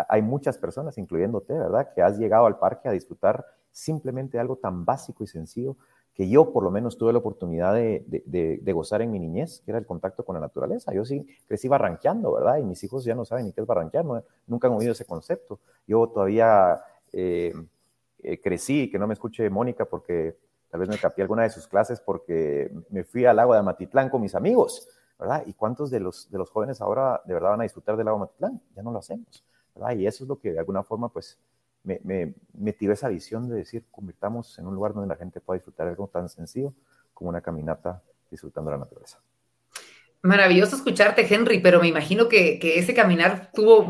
hay 0.09 0.23
muchas 0.23 0.59
personas, 0.59 0.99
incluyéndote, 0.99 1.55
¿verdad? 1.55 1.93
Que 1.95 2.03
has 2.03 2.19
llegado 2.19 2.47
al 2.47 2.59
parque 2.59 2.89
a 2.89 2.93
disfrutar 2.93 3.45
simplemente 3.71 4.39
algo 4.39 4.57
tan 4.57 4.85
básico 4.85 5.25
y 5.25 5.27
sencillo 5.27 5.77
que 6.19 6.29
yo 6.29 6.53
por 6.53 6.65
lo 6.65 6.73
menos 6.73 6.99
tuve 6.99 7.13
la 7.13 7.21
oportunidad 7.21 7.75
de, 7.75 8.05
de, 8.27 8.73
gozar 8.73 9.03
en 9.03 9.13
mi 9.13 9.21
niñez, 9.21 9.63
que 9.65 9.71
era 9.71 9.79
el 9.79 9.87
contacto 9.87 10.25
con 10.25 10.35
la 10.35 10.41
naturaleza. 10.41 10.93
Yo 10.93 11.05
sí 11.05 11.25
crecí 11.47 11.69
barranqueando, 11.69 12.33
¿verdad? 12.33 12.57
Y 12.59 12.65
mis 12.65 12.83
hijos 12.83 13.05
ya 13.05 13.15
no 13.15 13.25
saben 13.25 13.47
ni 13.47 13.53
qué 13.53 13.61
es 13.61 13.67
barranquear, 13.69 14.05
nunca 14.49 14.67
han 14.67 14.75
oído 14.75 14.91
ese 14.91 15.05
concepto. 15.05 15.61
Yo 15.87 16.09
todavía 16.09 16.83
eh, 17.13 17.55
eh, 18.21 18.41
crecí, 18.41 18.91
que 18.91 18.99
no 18.99 19.07
me 19.07 19.15
escuche 19.15 19.49
Mónica 19.49 19.85
porque 19.85 20.37
tal 20.71 20.81
vez 20.81 20.89
me 20.89 20.99
capté 20.99 21.23
alguna 21.23 21.45
de 21.45 21.51
sus 21.51 21.69
clases 21.69 22.01
porque 22.01 22.69
me 22.91 23.05
fui 23.05 23.25
al 23.25 23.37
lago 23.37 23.53
de 23.53 23.61
Amatitlán 23.61 24.11
con 24.11 24.21
mis 24.21 24.35
amigos, 24.35 24.89
¿verdad? 25.21 25.45
¿Y 25.47 25.53
cuántos 25.53 25.89
de 25.89 26.01
los, 26.01 26.29
de 26.33 26.39
los 26.39 26.51
jóvenes 26.51 26.81
ahora 26.81 27.23
de 27.27 27.35
verdad 27.35 27.51
van 27.51 27.61
a 27.61 27.63
disfrutar 27.63 27.97
del 27.97 28.07
lago 28.07 28.19
de 28.19 28.23
Amatitlán? 28.25 28.61
Ya 28.75 28.83
no 28.83 28.91
lo 28.91 28.99
hacemos, 28.99 29.45
¿verdad? 29.73 29.97
Y 29.97 30.05
eso 30.05 30.25
es 30.25 30.29
lo 30.29 30.41
que 30.41 30.53
de 30.53 30.59
alguna 30.59 30.83
forma, 30.83 31.11
pues, 31.11 31.39
me, 32.05 32.35
me, 32.53 32.73
tiró 32.73 32.93
esa 32.93 33.09
visión 33.09 33.49
de 33.49 33.57
decir, 33.57 33.85
convirtamos 33.91 34.59
en 34.59 34.67
un 34.67 34.75
lugar 34.75 34.93
donde 34.93 35.09
la 35.09 35.17
gente 35.17 35.41
pueda 35.41 35.59
disfrutar 35.59 35.89
algo 35.89 36.09
tan 36.09 36.29
sencillo 36.29 36.75
como 37.15 37.31
una 37.31 37.41
caminata 37.41 38.03
disfrutando 38.31 38.71
la 38.71 38.79
naturaleza. 38.79 39.19
Maravilloso 40.23 40.77
escucharte, 40.77 41.27
Henry, 41.33 41.61
pero 41.61 41.81
me 41.81 41.89
imagino 41.89 42.29
que 42.29 42.59
ese 42.63 42.93
caminar 42.93 43.51
tuvo 43.53 43.87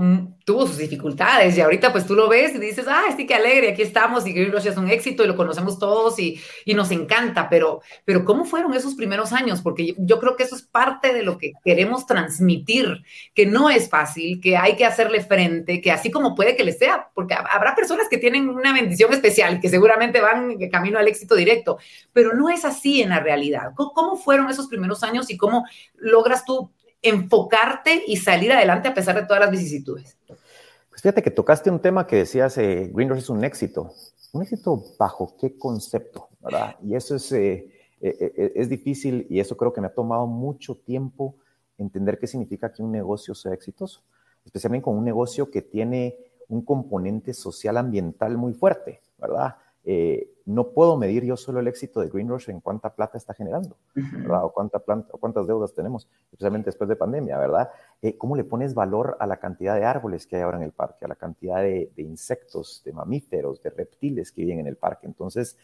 tuvo 0.48 0.66
sus 0.66 0.78
dificultades 0.78 1.58
y 1.58 1.60
ahorita 1.60 1.92
pues 1.92 2.06
tú 2.06 2.14
lo 2.14 2.26
ves 2.26 2.54
y 2.54 2.58
dices, 2.58 2.86
ah, 2.88 3.04
sí, 3.14 3.26
qué 3.26 3.34
alegre, 3.34 3.72
aquí 3.72 3.82
estamos 3.82 4.26
y 4.26 4.32
Green 4.32 4.50
Rush 4.50 4.66
es 4.66 4.78
un 4.78 4.88
éxito 4.88 5.22
y 5.22 5.26
lo 5.26 5.36
conocemos 5.36 5.78
todos 5.78 6.18
y, 6.18 6.40
y, 6.64 6.72
nos 6.72 6.90
encanta, 6.90 7.50
pero, 7.50 7.82
pero 8.06 8.24
¿cómo 8.24 8.46
fueron 8.46 8.72
esos 8.72 8.94
primeros 8.94 9.34
años? 9.34 9.60
Porque 9.60 9.94
yo, 9.98 10.18
creo 10.18 10.36
que 10.36 10.44
eso 10.44 10.56
es 10.56 10.62
parte 10.62 11.12
de 11.12 11.22
lo 11.22 11.36
que 11.36 11.52
queremos 11.62 12.06
transmitir, 12.06 13.04
que 13.34 13.44
no 13.44 13.68
es 13.68 13.90
fácil, 13.90 14.40
que 14.40 14.56
hay 14.56 14.74
que 14.74 14.86
hacerle 14.86 15.22
frente, 15.22 15.82
que 15.82 15.92
así 15.92 16.10
como 16.10 16.34
puede 16.34 16.56
que 16.56 16.64
le 16.64 16.72
sea, 16.72 17.10
porque 17.12 17.34
habrá 17.34 17.74
personas 17.74 18.08
que 18.08 18.16
tienen 18.16 18.48
una 18.48 18.72
bendición 18.72 19.12
especial, 19.12 19.60
que 19.60 19.68
seguramente 19.68 20.22
van 20.22 20.56
camino 20.70 20.98
al 20.98 21.08
éxito 21.08 21.34
directo, 21.34 21.76
pero 22.14 22.32
no 22.32 22.48
es 22.48 22.64
así 22.64 23.02
en 23.02 23.10
la 23.10 23.20
realidad. 23.20 23.72
¿Cómo, 23.76 23.92
cómo 23.92 24.16
fueron 24.16 24.48
esos 24.48 24.66
primeros 24.66 25.02
años 25.02 25.28
y 25.28 25.36
cómo 25.36 25.66
logras 25.98 26.46
tú 26.46 26.70
enfocarte 27.02 28.02
y 28.06 28.16
salir 28.16 28.52
adelante 28.52 28.88
a 28.88 28.94
pesar 28.94 29.16
de 29.16 29.26
todas 29.26 29.40
las 29.40 29.50
vicisitudes? 29.50 30.16
Pues 30.26 31.02
fíjate 31.02 31.22
que 31.22 31.30
tocaste 31.30 31.70
un 31.70 31.80
tema 31.80 32.06
que 32.06 32.16
decías, 32.16 32.58
eh, 32.58 32.90
Greenrush 32.92 33.18
es 33.18 33.30
un 33.30 33.44
éxito. 33.44 33.92
¿Un 34.32 34.42
éxito 34.42 34.82
bajo 34.98 35.36
qué 35.40 35.56
concepto? 35.56 36.28
¿verdad? 36.40 36.76
Y 36.82 36.94
eso 36.94 37.16
es, 37.16 37.30
eh, 37.32 37.68
eh, 38.00 38.52
es 38.54 38.68
difícil 38.68 39.26
y 39.28 39.40
eso 39.40 39.56
creo 39.56 39.72
que 39.72 39.80
me 39.80 39.86
ha 39.86 39.94
tomado 39.94 40.26
mucho 40.26 40.76
tiempo 40.76 41.36
entender 41.76 42.18
qué 42.18 42.26
significa 42.26 42.72
que 42.72 42.82
un 42.82 42.92
negocio 42.92 43.34
sea 43.34 43.54
exitoso, 43.54 44.02
especialmente 44.44 44.84
con 44.84 44.96
un 44.96 45.04
negocio 45.04 45.50
que 45.50 45.62
tiene 45.62 46.16
un 46.48 46.62
componente 46.62 47.34
social 47.34 47.76
ambiental 47.76 48.36
muy 48.36 48.54
fuerte, 48.54 49.00
¿verdad? 49.18 49.56
Eh, 49.90 50.34
no 50.44 50.68
puedo 50.68 50.98
medir 50.98 51.24
yo 51.24 51.34
solo 51.34 51.60
el 51.60 51.66
éxito 51.66 52.00
de 52.00 52.10
Greenrush 52.10 52.50
en 52.50 52.60
cuánta 52.60 52.94
plata 52.94 53.16
está 53.16 53.32
generando, 53.32 53.78
¿verdad? 53.94 54.44
O, 54.44 54.52
cuánta 54.52 54.80
planta, 54.80 55.08
o 55.14 55.16
cuántas 55.16 55.46
deudas 55.46 55.72
tenemos, 55.72 56.06
especialmente 56.30 56.66
después 56.66 56.90
de 56.90 56.96
pandemia, 56.96 57.38
¿verdad? 57.38 57.70
Eh, 58.02 58.18
¿Cómo 58.18 58.36
le 58.36 58.44
pones 58.44 58.74
valor 58.74 59.16
a 59.18 59.26
la 59.26 59.38
cantidad 59.38 59.74
de 59.76 59.86
árboles 59.86 60.26
que 60.26 60.36
hay 60.36 60.42
ahora 60.42 60.58
en 60.58 60.64
el 60.64 60.72
parque, 60.72 61.06
a 61.06 61.08
la 61.08 61.14
cantidad 61.14 61.62
de, 61.62 61.90
insectos, 61.96 62.82
de 62.84 62.92
mamíferos, 62.92 63.62
de 63.62 63.70
reptiles 63.70 64.30
que 64.30 64.42
viven 64.42 64.60
en 64.60 64.66
el 64.66 64.76
parque? 64.76 65.06
Entonces, 65.06 65.56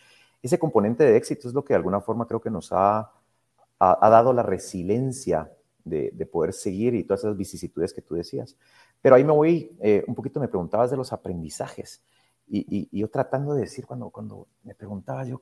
ese 0.43 0.59
componente 0.59 1.05
de 1.05 1.19
éxito 1.19 1.47
es 1.47 1.53
lo 1.53 1.63
que 1.63 1.75
de 1.75 1.77
alguna 1.77 2.01
forma 2.01 2.27
creo 2.27 2.41
que 2.41 2.51
nos 2.51 2.73
ha, 2.73 3.13
ha, 3.79 4.09
dado 4.09 4.33
la 4.33 4.43
resiliencia 4.43 5.53
de, 5.85 6.13
de, 6.15 6.25
poder 6.25 6.55
seguir 6.55 6.95
y 6.95 7.05
todas 7.05 7.25
esas 7.25 7.37
vicisitudes 7.37 7.93
que 7.93 8.01
tú 8.01 8.15
decías. 8.15 8.57
Pero 9.03 9.17
ahí 9.17 9.25
me 9.25 9.33
voy, 9.33 9.77
eh, 9.83 10.03
un 10.07 10.15
poquito 10.15 10.41
me 10.41 10.49
preguntabas 10.49 10.91
de 10.91 10.97
los 10.97 11.13
aprendizajes. 11.13 12.01
Y, 12.47 12.89
yo 12.99 13.09
tratando 13.09 13.55
de 13.55 13.63
decir, 13.63 13.87
cuando, 13.87 14.11
cuando 14.11 14.47
me 14.63 14.75
preguntaba 14.75 15.25
yo, 15.25 15.41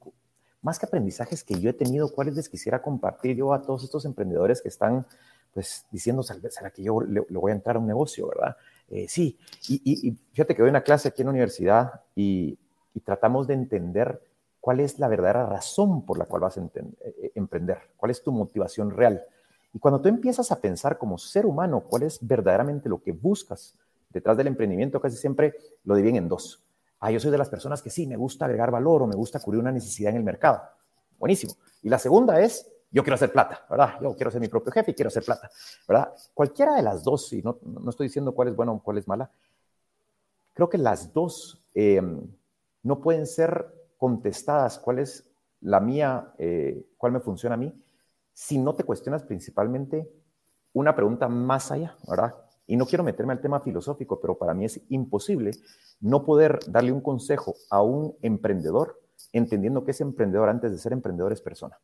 más 0.63 0.79
que 0.79 0.87
aprendizajes 0.87 1.43
que 1.43 1.61
yo 1.61 1.71
he 1.71 1.73
tenido, 1.73 2.13
¿cuáles 2.13 2.37
les 2.37 2.49
quisiera 2.49 2.81
compartir 2.81 3.37
yo 3.37 3.53
a 3.53 3.63
todos 3.63 3.85
estos 3.85 4.05
emprendedores 4.05 4.63
que 4.63 4.69
están, 4.69 5.05
pues, 5.53 5.85
diciendo, 5.91 6.23
¿será 6.23 6.71
que 6.71 6.83
yo 6.83 7.01
le, 7.01 7.21
voy 7.21 7.51
a 7.51 7.55
entrar 7.55 7.77
a 7.77 7.79
un 7.81 7.87
negocio, 7.87 8.29
verdad? 8.29 8.57
Eh, 8.89 9.07
sí, 9.09 9.37
y, 9.69 10.17
fíjate 10.33 10.55
que 10.55 10.63
doy 10.63 10.71
una 10.71 10.83
clase 10.83 11.09
aquí 11.09 11.23
en 11.23 11.27
la 11.27 11.33
universidad 11.33 12.03
y, 12.15 12.59
tratamos 13.05 13.47
de 13.47 13.55
entender 13.55 14.21
cuál 14.61 14.79
es 14.79 14.99
la 14.99 15.09
verdadera 15.09 15.47
razón 15.47 16.05
por 16.05 16.19
la 16.19 16.27
cual 16.27 16.43
vas 16.43 16.59
a 16.59 16.61
eh, 16.61 16.71
eh, 17.03 17.33
emprender, 17.35 17.79
cuál 17.97 18.11
es 18.11 18.23
tu 18.23 18.31
motivación 18.31 18.91
real. 18.91 19.23
Y 19.73 19.79
cuando 19.79 20.01
tú 20.01 20.09
empiezas 20.09 20.53
a 20.53 20.61
pensar 20.61 20.99
como 20.99 21.17
ser 21.17 21.47
humano 21.47 21.81
cuál 21.81 22.03
es 22.03 22.19
verdaderamente 22.21 22.91
lo 22.91 23.03
que 23.03 23.13
buscas 23.13 23.75
detrás 24.11 24.37
del 24.37 24.49
emprendimiento, 24.49 25.01
casi 25.01 25.17
siempre 25.17 25.55
lo 25.85 25.97
dividen 25.97 26.17
en 26.17 26.29
dos. 26.29 26.63
Ah, 27.05 27.11
yo 27.11 27.19
soy 27.19 27.33
de 27.33 27.39
las 27.39 27.49
personas 27.49 27.83
que 27.83 27.91
sí, 27.91 28.07
me 28.07 28.17
gusta 28.17 28.45
agregar 28.45 28.71
valor 28.71 29.03
o 29.03 29.07
me 29.09 29.17
gusta 29.17 29.41
cubrir 29.41 29.61
una 29.61 29.73
necesidad 29.73 30.11
en 30.11 30.19
el 30.19 30.23
mercado. 30.23 30.63
Buenísimo. 31.19 31.55
Y 31.83 31.89
la 31.89 31.99
segunda 31.99 32.41
es, 32.41 32.71
yo 32.93 33.03
quiero 33.03 33.17
hacer 33.17 33.33
plata, 33.33 33.67
¿verdad? 33.69 33.95
Yo 34.01 34.15
quiero 34.15 34.31
ser 34.31 34.41
mi 34.41 34.47
propio 34.47 34.71
jefe 34.71 34.93
y 34.93 34.95
quiero 34.95 35.09
hacer 35.09 35.25
plata, 35.25 35.51
¿verdad? 35.89 36.15
Cualquiera 36.33 36.77
de 36.77 36.83
las 36.83 37.03
dos, 37.03 37.33
y 37.33 37.43
no, 37.43 37.59
no 37.65 37.91
estoy 37.91 38.07
diciendo 38.07 38.33
cuál 38.33 38.49
es 38.49 38.55
buena 38.55 38.71
o 38.71 38.81
cuál 38.81 38.99
es 38.99 39.09
mala, 39.09 39.29
creo 40.55 40.69
que 40.69 40.79
las 40.79 41.13
dos 41.13 41.65
em, 41.75 42.21
no 42.85 43.01
pueden 43.01 43.27
ser 43.27 43.67
contestadas 43.99 44.79
cuál 44.79 45.01
es 45.01 45.29
la 45.61 45.81
mía, 45.81 46.33
eh, 46.39 46.87
cuál 46.97 47.11
me 47.11 47.19
funciona 47.19 47.57
a 47.57 47.59
mí, 47.59 47.75
si 48.33 48.59
no 48.59 48.77
te 48.77 48.85
cuestionas 48.85 49.25
principalmente 49.25 50.09
una 50.73 50.95
pregunta 50.95 51.27
más 51.29 51.73
allá, 51.73 51.97
¿verdad? 52.07 52.33
Y 52.73 52.77
no 52.79 52.87
quiero 52.87 53.05
meterme 53.05 53.35
al 53.35 53.41
tema 53.43 53.61
filosófico, 53.61 54.19
pero 54.19 54.39
para 54.39 54.55
mí 54.55 54.65
es 54.65 54.81
imposible 54.89 55.51
no 56.01 56.25
poder 56.25 56.59
darle 56.69 56.91
un 56.91 57.03
consejo 57.03 57.55
a 57.69 57.83
un 57.83 58.17
emprendedor 58.23 58.99
entendiendo 59.31 59.85
que 59.85 59.91
ese 59.91 60.05
emprendedor 60.05 60.49
antes 60.49 60.73
de 60.73 60.79
ser 60.79 60.95
emprendedor 60.95 61.35
es 61.35 61.43
persona. 61.43 61.79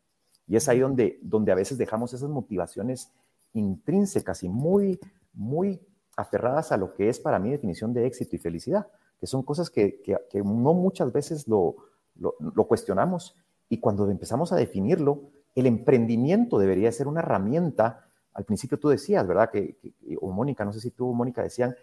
Y 0.47 0.57
es 0.57 0.66
ahí 0.66 0.78
donde, 0.78 1.18
donde 1.20 1.53
a 1.53 1.57
veces 1.57 1.76
dejamos 1.76 2.14
esas 2.14 2.30
motivaciones 2.30 3.12
intrínsecas 3.53 4.43
y 4.45 4.49
muy, 4.49 4.99
muy 5.34 5.78
aferradas 6.16 6.72
a 6.72 6.78
lo 6.78 6.95
que 6.95 7.11
es 7.11 7.20
para 7.20 7.39
mí 7.39 7.51
definición 7.51 7.93
de 7.93 8.07
éxito 8.07 8.36
y 8.36 8.39
felicidad, 8.39 8.86
que 9.20 9.26
son 9.26 9.43
cosas 9.43 9.68
que, 9.68 10.01
que, 10.01 10.39
no 10.43 10.72
muchas 10.72 11.12
veces 11.12 11.47
lo, 11.47 11.76
lo, 12.16 12.34
lo 12.41 12.66
cuestionamos. 12.66 13.36
Y 13.68 13.76
cuando 13.76 14.11
empezamos 14.11 14.55
a 14.55 14.57
definirlo, 14.57 15.20
el 15.55 15.66
emprendimiento 15.66 16.59
debería 16.59 16.91
ser 16.93 17.09
una 17.09 17.20
herramienta 17.20 18.08
al 18.35 18.45
principio 18.45 18.79
tú 18.79 18.89
decías, 18.89 19.26
¿verdad? 19.26 19.51
Que, 19.51 19.76
o 20.20 20.31
Mónica, 20.31 20.64
no 20.64 20.72
sé 20.72 20.81
si 20.81 20.91
tú, 20.91 21.12
Mónica, 21.12 21.43
decían, 21.43 21.74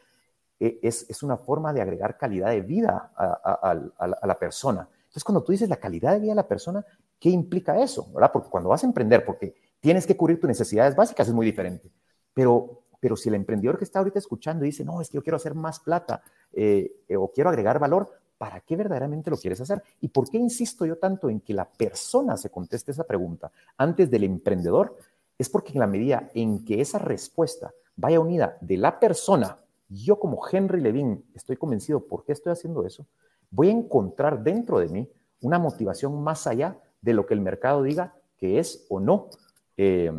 eh, 0.59 0.79
es, 0.81 1.05
es, 1.09 1.21
una 1.21 1.35
forma 1.35 1.73
de 1.73 1.81
agregar 1.81 2.17
calidad 2.17 2.49
de 2.49 2.61
vida 2.61 3.11
a, 3.15 4.27
la 4.27 4.39
persona. 4.39 4.87
Entonces, 5.03 5.23
cuando 5.23 5.43
tú 5.43 5.51
dices 5.51 5.67
la 5.67 5.77
calidad 5.77 6.13
de 6.13 6.19
vida 6.19 6.31
de 6.31 6.35
la 6.35 6.47
persona, 6.47 6.85
¿qué 7.19 7.29
implica 7.29 7.81
eso? 7.81 8.07
¿verdad? 8.13 8.31
Porque 8.31 8.49
cuando 8.49 8.69
vas 8.69 8.83
a 8.83 8.87
emprender, 8.87 9.25
porque 9.25 9.55
tienes 9.79 10.07
que 10.07 10.15
cubrir 10.15 10.39
tus 10.39 10.47
necesidades 10.47 10.95
básicas, 10.95 11.27
es 11.27 11.33
muy 11.33 11.45
diferente. 11.45 11.91
Pero, 12.33 12.83
pero 12.99 13.15
si 13.15 13.29
el 13.29 13.35
emprendedor 13.35 13.77
que 13.77 13.83
está 13.83 13.99
ahorita 13.99 14.19
escuchando 14.19 14.63
dice, 14.63 14.85
no, 14.85 15.01
es 15.01 15.09
que 15.09 15.15
yo 15.15 15.23
quiero 15.23 15.37
hacer 15.37 15.55
más 15.55 15.79
plata 15.79 16.23
eh, 16.53 17.03
eh, 17.07 17.17
o 17.17 17.31
quiero 17.33 17.49
agregar 17.49 17.79
valor, 17.79 18.11
¿para 18.37 18.61
qué 18.61 18.75
verdaderamente 18.75 19.29
lo 19.29 19.37
quieres 19.37 19.59
hacer? 19.61 19.83
¿Y 20.01 20.07
por 20.09 20.29
qué 20.29 20.37
insisto 20.37 20.85
yo 20.85 20.97
tanto 20.97 21.29
en 21.29 21.41
que 21.41 21.53
la 21.53 21.65
persona 21.65 22.37
se 22.37 22.49
conteste 22.49 22.91
esa 22.91 23.03
pregunta 23.03 23.51
antes 23.77 24.09
del 24.09 24.23
emprendedor? 24.23 24.97
Es 25.37 25.49
porque 25.49 25.73
en 25.73 25.79
la 25.79 25.87
medida 25.87 26.29
en 26.33 26.63
que 26.63 26.81
esa 26.81 26.99
respuesta 26.99 27.73
vaya 27.95 28.19
unida 28.19 28.57
de 28.61 28.77
la 28.77 28.99
persona, 28.99 29.57
yo 29.89 30.19
como 30.19 30.41
Henry 30.49 30.81
Levin 30.81 31.23
estoy 31.33 31.57
convencido 31.57 32.05
por 32.05 32.23
qué 32.25 32.33
estoy 32.33 32.51
haciendo 32.51 32.85
eso, 32.85 33.05
voy 33.51 33.69
a 33.69 33.73
encontrar 33.73 34.43
dentro 34.43 34.79
de 34.79 34.89
mí 34.89 35.09
una 35.41 35.59
motivación 35.59 36.21
más 36.23 36.47
allá 36.47 36.77
de 37.01 37.13
lo 37.13 37.25
que 37.25 37.33
el 37.33 37.41
mercado 37.41 37.83
diga 37.83 38.15
que 38.37 38.59
es 38.59 38.85
o 38.89 38.99
no 38.99 39.29
eh, 39.77 40.11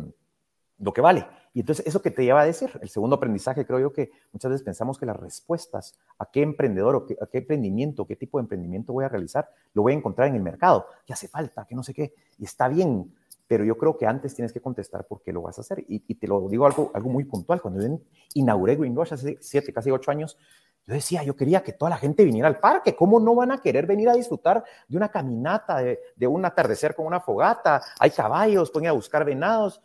lo 0.79 0.93
que 0.93 1.01
vale. 1.01 1.27
Y 1.53 1.61
entonces, 1.61 1.87
¿eso 1.87 2.03
que 2.03 2.11
te 2.11 2.23
lleva 2.23 2.41
a 2.41 2.45
decir? 2.45 2.69
El 2.83 2.89
segundo 2.89 3.15
aprendizaje, 3.15 3.65
creo 3.65 3.79
yo 3.79 3.91
que 3.91 4.11
muchas 4.31 4.51
veces 4.51 4.63
pensamos 4.63 4.99
que 4.99 5.07
las 5.07 5.17
respuestas 5.17 5.97
a 6.19 6.29
qué 6.29 6.43
emprendedor 6.43 6.95
o 6.95 7.07
qué 7.07 7.37
emprendimiento, 7.39 8.05
qué 8.05 8.15
tipo 8.15 8.37
de 8.37 8.43
emprendimiento 8.43 8.93
voy 8.93 9.05
a 9.05 9.09
realizar, 9.09 9.49
lo 9.73 9.81
voy 9.81 9.93
a 9.93 9.95
encontrar 9.95 10.27
en 10.27 10.35
el 10.35 10.43
mercado. 10.43 10.85
Que 11.03 11.13
hace 11.13 11.27
falta, 11.27 11.65
que 11.65 11.73
no 11.73 11.81
sé 11.81 11.95
qué. 11.95 12.13
Y 12.37 12.45
está 12.45 12.67
bien, 12.67 13.11
pero 13.47 13.63
yo 13.63 13.77
creo 13.77 13.97
que 13.97 14.05
antes 14.05 14.35
tienes 14.35 14.51
que 14.51 14.61
contestar 14.61 15.05
por 15.07 15.21
qué 15.21 15.31
lo 15.31 15.41
vas 15.41 15.57
a 15.57 15.61
hacer. 15.61 15.85
Y, 15.87 15.99
te 16.15 16.27
lo 16.27 16.47
digo 16.49 16.65
algo, 16.65 16.91
algo 16.93 17.09
muy 17.09 17.23
puntual. 17.23 17.61
Cuando 17.61 17.81
yo 17.81 17.99
inauguré 18.33 18.75
Greenwash 18.75 19.13
hace 19.13 19.37
siete, 19.39 19.71
casi 19.71 19.89
ocho 19.89 20.11
años, 20.11 20.37
yo 20.85 20.93
decía, 20.93 21.23
yo 21.23 21.35
quería 21.35 21.63
que 21.63 21.73
toda 21.73 21.89
la 21.89 21.97
gente 21.97 22.25
viniera 22.25 22.47
al 22.47 22.59
parque. 22.59 22.95
¿Cómo 22.95 23.19
no 23.19 23.35
van 23.35 23.51
a 23.51 23.61
querer 23.61 23.85
venir 23.85 24.09
a 24.09 24.13
disfrutar 24.13 24.63
de 24.87 24.97
una 24.97 25.09
caminata, 25.09 25.77
de, 25.77 25.99
de 26.15 26.27
un 26.27 26.45
atardecer 26.45 26.93
con 26.93 27.05
una 27.05 27.21
fogata? 27.21 27.81
Hay 27.99 28.11
caballos, 28.11 28.69
pueden 28.69 28.85
ir 28.85 28.89
a 28.89 28.93
buscar 28.93 29.23
venados. 29.23 29.81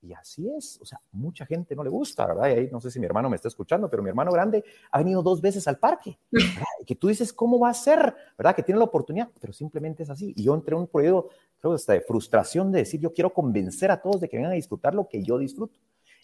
Y 0.00 0.12
así 0.12 0.48
es, 0.56 0.78
o 0.80 0.84
sea, 0.84 1.00
mucha 1.10 1.44
gente 1.44 1.74
no 1.74 1.82
le 1.82 1.90
gusta, 1.90 2.26
¿verdad? 2.26 2.48
Y 2.48 2.52
ahí 2.52 2.68
no 2.70 2.80
sé 2.80 2.90
si 2.90 3.00
mi 3.00 3.06
hermano 3.06 3.28
me 3.28 3.36
está 3.36 3.48
escuchando, 3.48 3.90
pero 3.90 4.02
mi 4.02 4.08
hermano 4.08 4.30
grande 4.30 4.64
ha 4.92 4.98
venido 4.98 5.22
dos 5.22 5.40
veces 5.40 5.66
al 5.66 5.78
parque, 5.78 6.18
Y 6.80 6.84
que 6.84 6.94
tú 6.94 7.08
dices, 7.08 7.32
¿cómo 7.32 7.58
va 7.58 7.70
a 7.70 7.74
ser? 7.74 8.14
¿Verdad? 8.36 8.54
Que 8.54 8.62
tiene 8.62 8.78
la 8.78 8.84
oportunidad, 8.84 9.28
pero 9.40 9.52
simplemente 9.52 10.04
es 10.04 10.10
así. 10.10 10.32
Y 10.36 10.44
yo 10.44 10.54
entré 10.54 10.74
en 10.74 10.82
un 10.82 10.86
proyecto, 10.86 11.30
creo, 11.58 11.72
hasta 11.74 11.94
de 11.94 12.00
frustración 12.00 12.70
de 12.70 12.80
decir, 12.80 13.00
yo 13.00 13.12
quiero 13.12 13.32
convencer 13.32 13.90
a 13.90 14.00
todos 14.00 14.20
de 14.20 14.28
que 14.28 14.36
vengan 14.36 14.52
a 14.52 14.56
disfrutar 14.56 14.94
lo 14.94 15.08
que 15.08 15.22
yo 15.22 15.36
disfruto. 15.38 15.78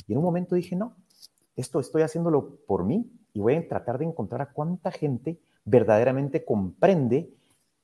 Y 0.07 0.13
en 0.13 0.19
un 0.19 0.25
momento 0.25 0.55
dije, 0.55 0.77
no, 0.77 0.95
esto 1.57 1.81
estoy 1.81 2.03
haciéndolo 2.03 2.59
por 2.67 2.85
mí 2.85 3.11
y 3.33 3.41
voy 3.41 3.57
a 3.57 3.69
tratar 3.69 3.99
de 3.99 4.05
encontrar 4.05 4.43
a 4.43 4.53
cuánta 4.53 4.91
gente 4.91 5.41
verdaderamente 5.65 6.45
comprende 6.45 7.31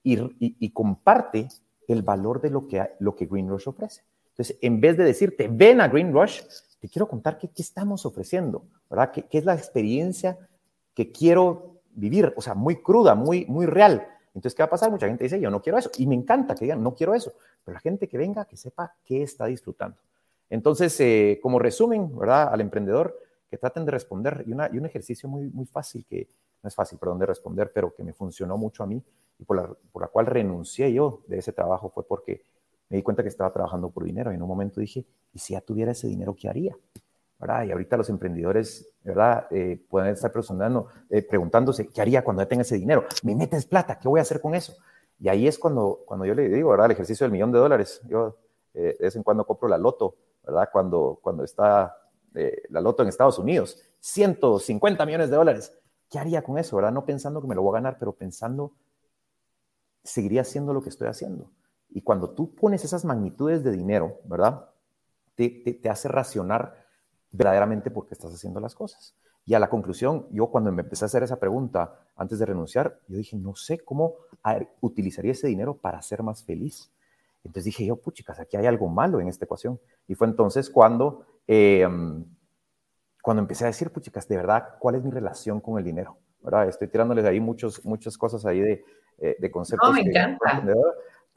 y, 0.02 0.18
y, 0.38 0.70
comparte 0.70 1.48
el 1.86 2.02
valor 2.02 2.40
de 2.40 2.50
lo 2.50 2.66
que, 2.66 2.88
lo 3.00 3.14
que 3.14 3.26
Green 3.26 3.48
Rush 3.48 3.68
ofrece. 3.68 4.02
Entonces, 4.40 4.56
en 4.62 4.80
vez 4.80 4.96
de 4.96 5.04
decirte, 5.04 5.48
ven 5.52 5.82
a 5.82 5.88
Green 5.88 6.14
Rush, 6.14 6.40
te 6.80 6.88
quiero 6.88 7.06
contar 7.06 7.36
qué, 7.36 7.50
estamos 7.56 8.06
ofreciendo, 8.06 8.64
¿verdad? 8.88 9.12
¿Qué, 9.12 9.26
es 9.32 9.44
la 9.44 9.52
experiencia 9.52 10.38
que 10.94 11.12
quiero 11.12 11.82
vivir? 11.90 12.32
O 12.34 12.40
sea, 12.40 12.54
muy 12.54 12.76
cruda, 12.76 13.14
muy, 13.14 13.44
muy 13.44 13.66
real. 13.66 14.08
Entonces, 14.34 14.54
¿qué 14.54 14.62
va 14.62 14.68
a 14.68 14.70
pasar? 14.70 14.90
Mucha 14.90 15.06
gente 15.06 15.24
dice, 15.24 15.38
yo 15.38 15.50
no 15.50 15.60
quiero 15.60 15.76
eso. 15.76 15.90
Y 15.98 16.06
me 16.06 16.14
encanta 16.14 16.54
que 16.54 16.64
digan, 16.64 16.82
no 16.82 16.94
quiero 16.94 17.14
eso. 17.14 17.34
Pero 17.62 17.74
la 17.74 17.80
gente 17.80 18.08
que 18.08 18.16
venga, 18.16 18.46
que 18.46 18.56
sepa 18.56 18.94
qué 19.04 19.22
está 19.22 19.44
disfrutando. 19.44 19.98
Entonces, 20.48 20.98
eh, 21.00 21.38
como 21.42 21.58
resumen, 21.58 22.16
¿verdad? 22.18 22.48
Al 22.50 22.62
emprendedor, 22.62 23.14
que 23.50 23.58
traten 23.58 23.84
de 23.84 23.90
responder. 23.90 24.42
Y, 24.46 24.52
una, 24.52 24.70
y 24.72 24.78
un 24.78 24.86
ejercicio 24.86 25.28
muy, 25.28 25.50
muy 25.50 25.66
fácil, 25.66 26.06
que 26.06 26.28
no 26.62 26.68
es 26.68 26.74
fácil, 26.74 26.98
perdón, 26.98 27.18
de 27.18 27.26
responder, 27.26 27.72
pero 27.74 27.94
que 27.94 28.02
me 28.02 28.14
funcionó 28.14 28.56
mucho 28.56 28.84
a 28.84 28.86
mí 28.86 29.04
y 29.38 29.44
por 29.44 29.58
la, 29.58 29.70
por 29.92 30.00
la 30.00 30.08
cual 30.08 30.24
renuncié 30.24 30.90
yo 30.94 31.24
de 31.26 31.36
ese 31.40 31.52
trabajo 31.52 31.90
fue 31.90 32.06
porque 32.06 32.42
me 32.90 32.96
di 32.96 33.02
cuenta 33.02 33.22
que 33.22 33.28
estaba 33.28 33.52
trabajando 33.52 33.90
por 33.90 34.04
dinero 34.04 34.32
y 34.32 34.34
en 34.34 34.42
un 34.42 34.48
momento 34.48 34.80
dije, 34.80 35.06
¿y 35.32 35.38
si 35.38 35.54
ya 35.54 35.60
tuviera 35.60 35.92
ese 35.92 36.08
dinero, 36.08 36.34
qué 36.34 36.48
haría? 36.48 36.76
¿verdad? 37.40 37.64
Y 37.64 37.72
ahorita 37.72 37.96
los 37.96 38.10
emprendedores, 38.10 38.92
¿verdad? 39.02 39.46
Eh, 39.50 39.82
pueden 39.88 40.12
estar 40.12 40.30
eh, 41.08 41.22
preguntándose, 41.22 41.88
¿qué 41.88 42.02
haría 42.02 42.22
cuando 42.22 42.42
ya 42.42 42.48
tenga 42.48 42.62
ese 42.62 42.76
dinero? 42.76 43.06
Me 43.22 43.34
metes 43.34 43.64
plata, 43.64 43.98
¿qué 43.98 44.08
voy 44.08 44.18
a 44.18 44.22
hacer 44.22 44.42
con 44.42 44.54
eso? 44.54 44.74
Y 45.18 45.28
ahí 45.28 45.48
es 45.48 45.58
cuando, 45.58 46.00
cuando 46.04 46.26
yo 46.26 46.34
le 46.34 46.48
digo, 46.50 46.70
¿verdad? 46.70 46.86
El 46.86 46.92
ejercicio 46.92 47.24
del 47.24 47.32
millón 47.32 47.50
de 47.50 47.58
dólares. 47.58 48.02
Yo 48.06 48.36
eh, 48.74 48.94
de 48.98 49.04
vez 49.06 49.16
en 49.16 49.22
cuando 49.22 49.46
compro 49.46 49.68
la 49.68 49.78
loto, 49.78 50.16
¿verdad? 50.44 50.68
Cuando, 50.70 51.18
cuando 51.22 51.44
está 51.44 51.96
la 52.32 52.80
loto 52.80 53.02
en 53.02 53.08
Estados 53.08 53.40
Unidos, 53.40 53.82
150 54.00 55.04
millones 55.04 55.30
de 55.30 55.36
dólares. 55.36 55.72
¿Qué 56.08 56.18
haría 56.18 56.42
con 56.42 56.58
eso, 56.58 56.76
verdad? 56.76 56.92
No 56.92 57.04
pensando 57.04 57.40
que 57.40 57.48
me 57.48 57.54
lo 57.54 57.62
voy 57.62 57.72
a 57.72 57.80
ganar, 57.80 57.96
pero 57.98 58.12
pensando, 58.12 58.72
seguiría 60.04 60.42
haciendo 60.42 60.72
lo 60.72 60.82
que 60.82 60.90
estoy 60.90 61.08
haciendo. 61.08 61.50
Y 61.90 62.02
cuando 62.02 62.30
tú 62.30 62.54
pones 62.54 62.84
esas 62.84 63.04
magnitudes 63.04 63.64
de 63.64 63.72
dinero, 63.72 64.20
¿verdad? 64.24 64.70
Te, 65.34 65.48
te, 65.82 65.88
hace 65.88 66.08
racionar 66.08 66.84
verdaderamente 67.32 67.90
por 67.90 68.06
qué 68.06 68.14
estás 68.14 68.32
haciendo 68.32 68.60
las 68.60 68.74
cosas. 68.74 69.14
Y 69.46 69.54
a 69.54 69.58
la 69.58 69.70
conclusión, 69.70 70.26
yo 70.30 70.48
cuando 70.48 70.70
me 70.70 70.82
empecé 70.82 71.04
a 71.04 71.06
hacer 71.06 71.22
esa 71.22 71.40
pregunta 71.40 71.98
antes 72.16 72.38
de 72.38 72.46
renunciar, 72.46 73.00
yo 73.08 73.16
dije, 73.16 73.36
no 73.36 73.54
sé 73.54 73.78
cómo 73.80 74.14
utilizaría 74.80 75.32
ese 75.32 75.48
dinero 75.48 75.76
para 75.76 76.02
ser 76.02 76.22
más 76.22 76.44
feliz. 76.44 76.92
Entonces 77.42 77.64
dije 77.64 77.86
yo, 77.86 77.96
puchicas, 77.96 78.38
aquí 78.38 78.56
hay 78.56 78.66
algo 78.66 78.88
malo 78.88 79.20
en 79.20 79.28
esta 79.28 79.46
ecuación. 79.46 79.80
Y 80.06 80.14
fue 80.14 80.26
entonces 80.26 80.68
cuando, 80.68 81.24
em, 81.46 82.24
cuando 83.22 83.40
empecé 83.40 83.64
a 83.64 83.68
decir, 83.68 83.90
puchicas, 83.90 84.28
de 84.28 84.36
verdad, 84.36 84.76
¿cuál 84.78 84.96
es 84.96 85.02
mi 85.02 85.10
relación 85.10 85.60
con 85.60 85.78
el 85.78 85.84
dinero? 85.84 86.18
¿verdad? 86.42 86.68
Estoy 86.68 86.88
tirándoles 86.88 87.24
ahí 87.24 87.40
muchos, 87.40 87.84
muchas 87.84 88.16
cosas 88.16 88.44
ahí 88.46 88.60
de, 88.60 88.84
eh, 89.18 89.36
de 89.38 89.50
conceptos. 89.50 89.88
No, 89.88 89.94
me 89.94 90.02
encanta. 90.02 90.64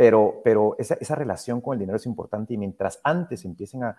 Pero, 0.04 0.41
pero 0.43 0.76
esa, 0.80 1.16
relación 1.16 1.62
con 1.62 1.76
el 1.76 1.80
dinero 1.80 1.95
es 1.95 2.06
importante 2.06 2.54
y 2.54 2.58
mientras 2.58 2.99
antes 3.06 3.45
empiecen 3.45 3.84
a, 3.86 3.95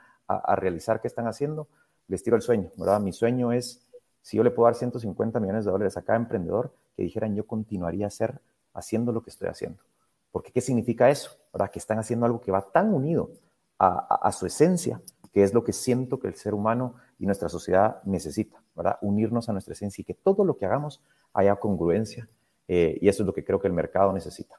realizar 0.55 1.01
qué 1.01 1.09
están 1.09 1.27
haciendo, 1.27 1.67
les 2.09 2.23
tiro 2.23 2.37
el 2.37 2.43
sueño. 2.43 2.71
Mi 3.01 3.15
sueño 3.15 3.53
es, 3.53 3.89
si 4.21 4.37
yo 4.37 4.43
le 4.43 4.51
puedo 4.51 4.67
dar 4.67 4.75
150 4.75 5.41
millones 5.41 5.65
de 5.65 5.71
dólares 5.71 5.97
a 5.97 6.03
cada 6.03 6.19
emprendedor, 6.19 6.75
que 6.95 7.05
dijeran 7.05 7.35
yo 7.35 7.47
continuaría 7.47 8.05
a 8.05 8.09
hacer, 8.09 8.39
haciendo 8.75 9.13
lo 9.13 9.23
que 9.23 9.31
estoy 9.31 9.49
haciendo. 9.49 9.79
Porque 10.31 10.53
¿qué 10.53 10.61
significa 10.61 11.09
eso? 11.09 11.39
¿Verdad? 11.55 11.71
Que 11.71 11.79
están 11.79 11.99
haciendo 11.99 12.27
algo 12.27 12.39
que 12.39 12.53
va 12.53 12.61
tan 12.71 12.93
unido 12.93 13.31
a, 13.79 14.29
a, 14.29 14.31
su 14.33 14.45
esencia, 14.45 15.01
que 15.33 15.43
es 15.43 15.55
lo 15.55 15.65
que 15.65 15.73
siento 15.73 16.19
que 16.19 16.29
el 16.29 16.35
ser 16.35 16.53
humano 16.53 16.97
y 17.19 17.25
nuestra 17.25 17.49
sociedad 17.49 18.03
necesita, 18.05 18.63
¿verdad? 18.77 18.99
Unirnos 19.01 19.49
a 19.49 19.53
nuestra 19.55 19.73
esencia 19.73 20.03
y 20.03 20.05
que 20.05 20.13
todo 20.13 20.45
lo 20.45 20.59
que 20.59 20.67
hagamos 20.67 21.03
haya 21.33 21.57
congruencia 21.57 22.29
eh, 22.67 22.97
y 23.01 23.09
eso 23.09 23.23
es 23.23 23.27
lo 23.27 23.35
que 23.35 23.45
creo 23.45 23.61
que 23.61 23.69
el 23.69 23.75
mercado 23.75 24.13
necesita. 24.13 24.59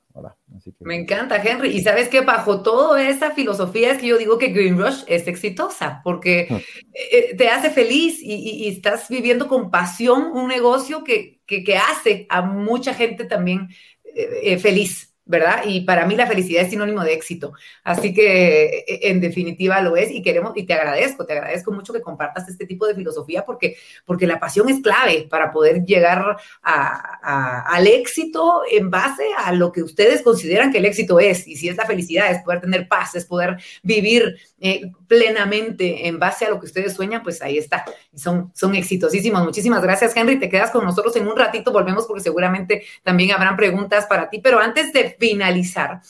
Me 0.80 0.96
encanta, 0.96 1.42
Henry. 1.42 1.70
Y 1.70 1.82
sabes 1.82 2.08
que 2.08 2.22
bajo 2.22 2.62
toda 2.62 3.08
esa 3.08 3.32
filosofía 3.32 3.92
es 3.92 3.98
que 3.98 4.08
yo 4.08 4.18
digo 4.18 4.38
que 4.38 4.50
Green 4.50 4.78
Rush 4.78 5.04
es 5.08 5.28
exitosa, 5.28 6.02
porque 6.04 6.48
hmm. 6.50 6.56
eh, 6.94 7.36
te 7.36 7.50
hace 7.50 7.72
feliz 7.72 8.20
y, 8.22 8.68
estás 8.68 9.10
viviendo 9.10 9.48
con 9.48 9.72
pasión 9.72 10.32
un 10.34 10.48
negocio 10.48 11.04
que, 11.04 11.40
que, 11.48 11.78
hace 11.78 12.28
a 12.30 12.42
mucha 12.44 12.94
gente 12.94 13.26
también 13.26 13.70
eh, 14.04 14.58
feliz. 14.60 15.15
¿Verdad? 15.26 15.64
Y 15.66 15.82
para 15.82 16.06
mí 16.06 16.16
la 16.16 16.28
felicidad 16.28 16.64
es 16.64 16.70
sinónimo 16.70 17.04
de 17.04 17.14
éxito. 17.14 17.54
Así 17.84 18.14
que 18.14 18.86
e, 18.88 19.10
en 19.10 19.20
definitiva 19.20 19.82
lo 19.82 19.98
es 19.98 20.12
y 20.12 20.22
queremos, 20.22 20.54
y 20.56 20.64
te 20.64 20.74
agradezco, 20.74 21.26
te 21.26 21.34
agradezco 21.34 21.72
mucho 21.72 21.94
que 21.94 22.02
compartas 22.02 22.48
este 22.48 22.66
tipo 22.66 22.86
de 22.86 22.94
filosofía 22.94 23.44
porque, 23.44 23.78
porque 24.06 24.28
la 24.28 24.40
pasión 24.40 24.70
es 24.70 24.82
clave 24.82 25.28
para 25.30 25.52
poder 25.52 25.84
llegar 25.84 26.38
al 26.62 27.88
éxito 27.88 28.62
en 28.72 28.92
base 28.92 29.26
a 29.38 29.52
lo 29.52 29.72
que 29.72 29.82
ustedes 29.82 30.22
consideran 30.22 30.72
que 30.72 30.78
el 30.78 30.86
éxito 30.86 31.20
es. 31.20 31.48
Y 31.48 31.56
si 31.56 31.70
es 31.70 31.76
la 31.76 31.86
felicidad, 31.86 32.32
es 32.32 32.44
poder 32.44 32.62
tener 32.62 32.88
paz, 32.88 33.16
es 33.16 33.26
poder 33.26 33.58
vivir 33.82 34.38
eh, 34.60 34.92
plenamente 35.08 36.08
en 36.08 36.20
base 36.20 36.46
a 36.46 36.50
lo 36.50 36.60
que 36.60 36.68
ustedes 36.68 36.94
sueñan, 36.94 37.24
pues 37.24 37.42
ahí 37.42 37.58
está. 37.58 37.86
Son, 38.14 38.52
son 38.54 38.76
exitosísimos. 38.76 39.44
Muchísimas 39.44 39.82
gracias, 39.82 40.16
Henry. 40.16 40.40
Te 40.40 40.50
quedas 40.50 40.72
con 40.72 40.86
nosotros 40.86 41.16
en 41.16 41.28
un 41.28 41.36
ratito, 41.36 41.72
volvemos 41.72 42.06
porque 42.06 42.22
seguramente 42.22 42.84
también 43.04 43.32
habrán 43.32 43.56
preguntas 43.56 44.06
para 44.06 44.30
ti. 44.30 44.40
Pero 44.40 44.60
antes 44.60 44.94
de 44.94 45.15
finalizar, 45.20 46.02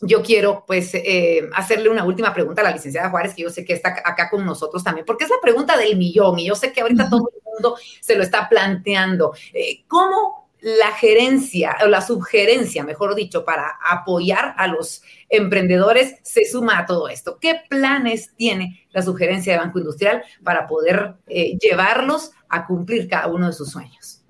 yo 0.00 0.22
quiero 0.22 0.64
pues 0.66 0.94
eh, 0.94 1.48
hacerle 1.54 1.88
una 1.88 2.04
última 2.04 2.32
pregunta 2.32 2.62
a 2.62 2.64
la 2.64 2.72
licenciada 2.72 3.10
Juárez, 3.10 3.34
que 3.34 3.42
yo 3.42 3.50
sé 3.50 3.64
que 3.64 3.72
está 3.72 3.90
acá 4.04 4.30
con 4.30 4.44
nosotros 4.44 4.82
también, 4.82 5.06
porque 5.06 5.24
es 5.24 5.30
la 5.30 5.40
pregunta 5.40 5.76
del 5.76 5.96
millón 5.96 6.38
y 6.38 6.46
yo 6.46 6.54
sé 6.54 6.72
que 6.72 6.80
ahorita 6.80 7.08
todo 7.08 7.30
el 7.34 7.42
mundo 7.44 7.76
se 8.00 8.16
lo 8.16 8.22
está 8.22 8.48
planteando. 8.48 9.34
Eh, 9.52 9.84
¿Cómo 9.86 10.42
la 10.60 10.92
gerencia 10.92 11.76
o 11.84 11.88
la 11.88 12.00
sugerencia, 12.00 12.84
mejor 12.84 13.16
dicho, 13.16 13.44
para 13.44 13.78
apoyar 13.84 14.54
a 14.56 14.68
los 14.68 15.02
emprendedores 15.28 16.16
se 16.22 16.44
suma 16.44 16.78
a 16.78 16.86
todo 16.86 17.08
esto? 17.08 17.38
¿Qué 17.40 17.60
planes 17.68 18.34
tiene 18.36 18.86
la 18.90 19.02
sugerencia 19.02 19.52
de 19.52 19.58
Banco 19.58 19.80
Industrial 19.80 20.22
para 20.44 20.66
poder 20.66 21.16
eh, 21.26 21.58
llevarlos 21.58 22.30
a 22.48 22.66
cumplir 22.66 23.08
cada 23.08 23.26
uno 23.26 23.48
de 23.48 23.52
sus 23.52 23.70
sueños? 23.70 24.21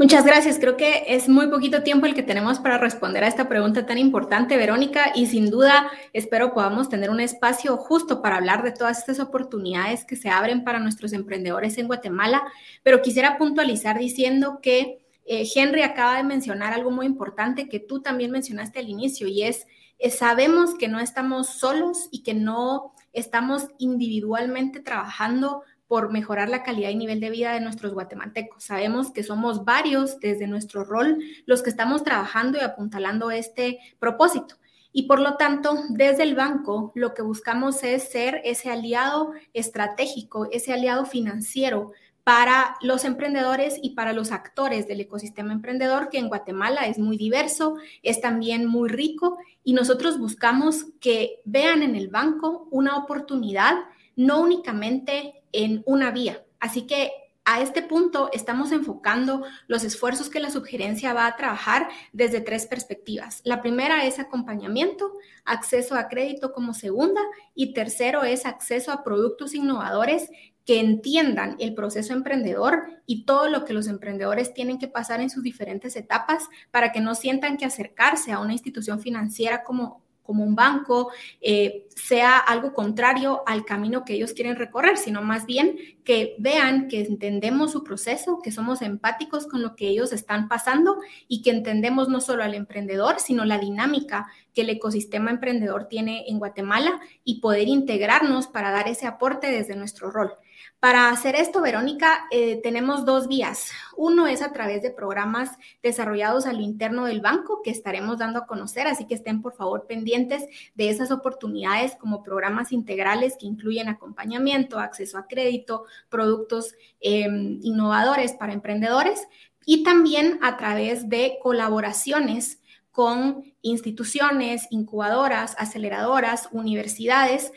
Muchas 0.00 0.24
gracias. 0.24 0.58
Creo 0.58 0.78
que 0.78 1.04
es 1.08 1.28
muy 1.28 1.48
poquito 1.48 1.82
tiempo 1.82 2.06
el 2.06 2.14
que 2.14 2.22
tenemos 2.22 2.58
para 2.58 2.78
responder 2.78 3.22
a 3.22 3.26
esta 3.26 3.50
pregunta 3.50 3.84
tan 3.84 3.98
importante, 3.98 4.56
Verónica, 4.56 5.12
y 5.14 5.26
sin 5.26 5.50
duda 5.50 5.90
espero 6.14 6.54
podamos 6.54 6.88
tener 6.88 7.10
un 7.10 7.20
espacio 7.20 7.76
justo 7.76 8.22
para 8.22 8.38
hablar 8.38 8.62
de 8.62 8.72
todas 8.72 8.98
estas 8.98 9.20
oportunidades 9.20 10.06
que 10.06 10.16
se 10.16 10.30
abren 10.30 10.64
para 10.64 10.78
nuestros 10.78 11.12
emprendedores 11.12 11.76
en 11.76 11.86
Guatemala, 11.86 12.42
pero 12.82 13.02
quisiera 13.02 13.36
puntualizar 13.36 13.98
diciendo 13.98 14.60
que 14.62 15.04
eh, 15.26 15.46
Henry 15.54 15.82
acaba 15.82 16.16
de 16.16 16.24
mencionar 16.24 16.72
algo 16.72 16.90
muy 16.90 17.04
importante 17.04 17.68
que 17.68 17.78
tú 17.78 18.00
también 18.00 18.30
mencionaste 18.30 18.78
al 18.78 18.88
inicio 18.88 19.28
y 19.28 19.42
es, 19.42 19.66
es 19.98 20.16
sabemos 20.16 20.76
que 20.78 20.88
no 20.88 20.98
estamos 20.98 21.58
solos 21.58 22.08
y 22.10 22.22
que 22.22 22.32
no 22.32 22.94
estamos 23.12 23.66
individualmente 23.76 24.80
trabajando 24.80 25.62
por 25.90 26.12
mejorar 26.12 26.48
la 26.48 26.62
calidad 26.62 26.90
y 26.90 26.94
nivel 26.94 27.18
de 27.18 27.30
vida 27.30 27.52
de 27.52 27.60
nuestros 27.60 27.94
guatemaltecos. 27.94 28.62
Sabemos 28.62 29.10
que 29.10 29.24
somos 29.24 29.64
varios 29.64 30.20
desde 30.20 30.46
nuestro 30.46 30.84
rol 30.84 31.18
los 31.46 31.64
que 31.64 31.70
estamos 31.70 32.04
trabajando 32.04 32.58
y 32.58 32.60
apuntalando 32.60 33.32
este 33.32 33.80
propósito. 33.98 34.54
Y 34.92 35.08
por 35.08 35.18
lo 35.18 35.34
tanto, 35.36 35.76
desde 35.88 36.22
el 36.22 36.36
banco, 36.36 36.92
lo 36.94 37.12
que 37.12 37.22
buscamos 37.22 37.82
es 37.82 38.08
ser 38.08 38.40
ese 38.44 38.70
aliado 38.70 39.32
estratégico, 39.52 40.46
ese 40.52 40.72
aliado 40.72 41.06
financiero 41.06 41.90
para 42.22 42.76
los 42.82 43.04
emprendedores 43.04 43.76
y 43.82 43.96
para 43.96 44.12
los 44.12 44.30
actores 44.30 44.86
del 44.86 45.00
ecosistema 45.00 45.52
emprendedor, 45.52 46.08
que 46.08 46.18
en 46.18 46.28
Guatemala 46.28 46.82
es 46.86 47.00
muy 47.00 47.16
diverso, 47.16 47.74
es 48.04 48.20
también 48.20 48.64
muy 48.64 48.88
rico, 48.88 49.38
y 49.64 49.72
nosotros 49.72 50.20
buscamos 50.20 50.86
que 51.00 51.40
vean 51.44 51.82
en 51.82 51.96
el 51.96 52.06
banco 52.06 52.68
una 52.70 52.96
oportunidad, 52.96 53.74
no 54.14 54.40
únicamente 54.40 55.39
en 55.52 55.82
una 55.86 56.10
vía. 56.10 56.44
Así 56.58 56.86
que 56.86 57.10
a 57.44 57.60
este 57.62 57.82
punto 57.82 58.30
estamos 58.32 58.70
enfocando 58.70 59.42
los 59.66 59.82
esfuerzos 59.82 60.28
que 60.28 60.40
la 60.40 60.50
sugerencia 60.50 61.14
va 61.14 61.26
a 61.26 61.36
trabajar 61.36 61.88
desde 62.12 62.40
tres 62.40 62.66
perspectivas. 62.66 63.40
La 63.44 63.62
primera 63.62 64.04
es 64.04 64.18
acompañamiento, 64.18 65.14
acceso 65.44 65.96
a 65.96 66.08
crédito 66.08 66.52
como 66.52 66.74
segunda 66.74 67.20
y 67.54 67.72
tercero 67.72 68.24
es 68.24 68.46
acceso 68.46 68.92
a 68.92 69.02
productos 69.02 69.54
innovadores 69.54 70.30
que 70.64 70.78
entiendan 70.78 71.56
el 71.58 71.74
proceso 71.74 72.12
emprendedor 72.12 72.84
y 73.06 73.24
todo 73.24 73.48
lo 73.48 73.64
que 73.64 73.72
los 73.72 73.88
emprendedores 73.88 74.54
tienen 74.54 74.78
que 74.78 74.86
pasar 74.86 75.20
en 75.20 75.30
sus 75.30 75.42
diferentes 75.42 75.96
etapas 75.96 76.44
para 76.70 76.92
que 76.92 77.00
no 77.00 77.14
sientan 77.14 77.56
que 77.56 77.64
acercarse 77.64 78.30
a 78.30 78.38
una 78.38 78.52
institución 78.52 79.00
financiera 79.00 79.64
como 79.64 80.02
como 80.22 80.44
un 80.44 80.54
banco, 80.54 81.10
eh, 81.40 81.86
sea 81.96 82.38
algo 82.38 82.72
contrario 82.72 83.42
al 83.46 83.64
camino 83.64 84.04
que 84.04 84.14
ellos 84.14 84.32
quieren 84.32 84.56
recorrer, 84.56 84.96
sino 84.96 85.22
más 85.22 85.46
bien 85.46 85.76
que 86.04 86.36
vean 86.38 86.88
que 86.88 87.00
entendemos 87.00 87.72
su 87.72 87.84
proceso, 87.84 88.40
que 88.42 88.52
somos 88.52 88.82
empáticos 88.82 89.46
con 89.46 89.62
lo 89.62 89.76
que 89.76 89.88
ellos 89.88 90.12
están 90.12 90.48
pasando 90.48 90.98
y 91.28 91.42
que 91.42 91.50
entendemos 91.50 92.08
no 92.08 92.20
solo 92.20 92.44
al 92.44 92.54
emprendedor, 92.54 93.20
sino 93.20 93.44
la 93.44 93.58
dinámica 93.58 94.28
que 94.54 94.62
el 94.62 94.70
ecosistema 94.70 95.30
emprendedor 95.30 95.88
tiene 95.88 96.24
en 96.28 96.38
Guatemala 96.38 97.00
y 97.24 97.40
poder 97.40 97.68
integrarnos 97.68 98.46
para 98.46 98.70
dar 98.70 98.88
ese 98.88 99.06
aporte 99.06 99.50
desde 99.50 99.76
nuestro 99.76 100.10
rol. 100.10 100.32
Para 100.80 101.10
hacer 101.10 101.36
esto, 101.36 101.60
Verónica, 101.60 102.24
eh, 102.30 102.58
tenemos 102.62 103.04
dos 103.04 103.28
vías. 103.28 103.70
Uno 103.98 104.26
es 104.26 104.40
a 104.40 104.50
través 104.50 104.80
de 104.80 104.90
programas 104.90 105.50
desarrollados 105.82 106.46
a 106.46 106.54
lo 106.54 106.60
interno 106.60 107.04
del 107.04 107.20
banco 107.20 107.60
que 107.62 107.70
estaremos 107.70 108.16
dando 108.16 108.38
a 108.38 108.46
conocer, 108.46 108.86
así 108.86 109.06
que 109.06 109.14
estén 109.14 109.42
por 109.42 109.52
favor 109.52 109.86
pendientes 109.86 110.46
de 110.74 110.88
esas 110.88 111.10
oportunidades 111.10 111.96
como 111.96 112.22
programas 112.22 112.72
integrales 112.72 113.36
que 113.38 113.44
incluyen 113.44 113.90
acompañamiento, 113.90 114.78
acceso 114.78 115.18
a 115.18 115.26
crédito, 115.26 115.84
productos 116.08 116.74
em, 117.00 117.60
innovadores 117.62 118.32
para 118.32 118.54
emprendedores 118.54 119.28
y 119.66 119.82
también 119.82 120.38
a 120.40 120.56
través 120.56 121.10
de 121.10 121.38
colaboraciones 121.42 122.62
con 122.90 123.52
instituciones, 123.60 124.66
incubadoras, 124.70 125.54
aceleradoras, 125.58 126.48
universidades 126.52 127.52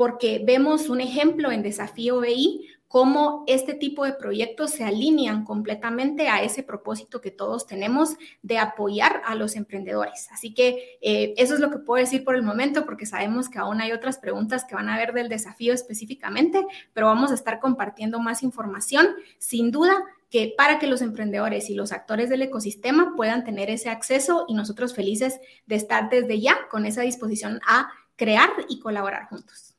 porque 0.00 0.40
vemos 0.42 0.88
un 0.88 1.02
ejemplo 1.02 1.52
en 1.52 1.62
Desafío 1.62 2.20
BI 2.20 2.66
cómo 2.88 3.44
este 3.46 3.74
tipo 3.74 4.06
de 4.06 4.14
proyectos 4.14 4.70
se 4.70 4.82
alinean 4.82 5.44
completamente 5.44 6.28
a 6.28 6.42
ese 6.42 6.62
propósito 6.62 7.20
que 7.20 7.30
todos 7.30 7.66
tenemos 7.66 8.16
de 8.40 8.56
apoyar 8.56 9.20
a 9.26 9.34
los 9.34 9.56
emprendedores. 9.56 10.28
Así 10.32 10.54
que 10.54 10.98
eh, 11.02 11.34
eso 11.36 11.52
es 11.52 11.60
lo 11.60 11.70
que 11.70 11.80
puedo 11.80 12.02
decir 12.02 12.24
por 12.24 12.34
el 12.34 12.42
momento, 12.42 12.86
porque 12.86 13.04
sabemos 13.04 13.50
que 13.50 13.58
aún 13.58 13.82
hay 13.82 13.92
otras 13.92 14.16
preguntas 14.16 14.64
que 14.64 14.74
van 14.74 14.88
a 14.88 14.96
ver 14.96 15.12
del 15.12 15.28
desafío 15.28 15.74
específicamente, 15.74 16.64
pero 16.94 17.08
vamos 17.08 17.30
a 17.30 17.34
estar 17.34 17.60
compartiendo 17.60 18.20
más 18.20 18.42
información. 18.42 19.06
Sin 19.36 19.70
duda, 19.70 20.02
que 20.30 20.54
para 20.56 20.78
que 20.78 20.86
los 20.86 21.02
emprendedores 21.02 21.68
y 21.68 21.74
los 21.74 21.92
actores 21.92 22.30
del 22.30 22.40
ecosistema 22.40 23.12
puedan 23.16 23.44
tener 23.44 23.68
ese 23.68 23.90
acceso 23.90 24.46
y 24.48 24.54
nosotros 24.54 24.94
felices 24.94 25.40
de 25.66 25.74
estar 25.74 26.08
desde 26.08 26.40
ya 26.40 26.56
con 26.70 26.86
esa 26.86 27.02
disposición 27.02 27.60
a 27.68 27.90
crear 28.16 28.48
y 28.70 28.80
colaborar 28.80 29.28
juntos. 29.28 29.69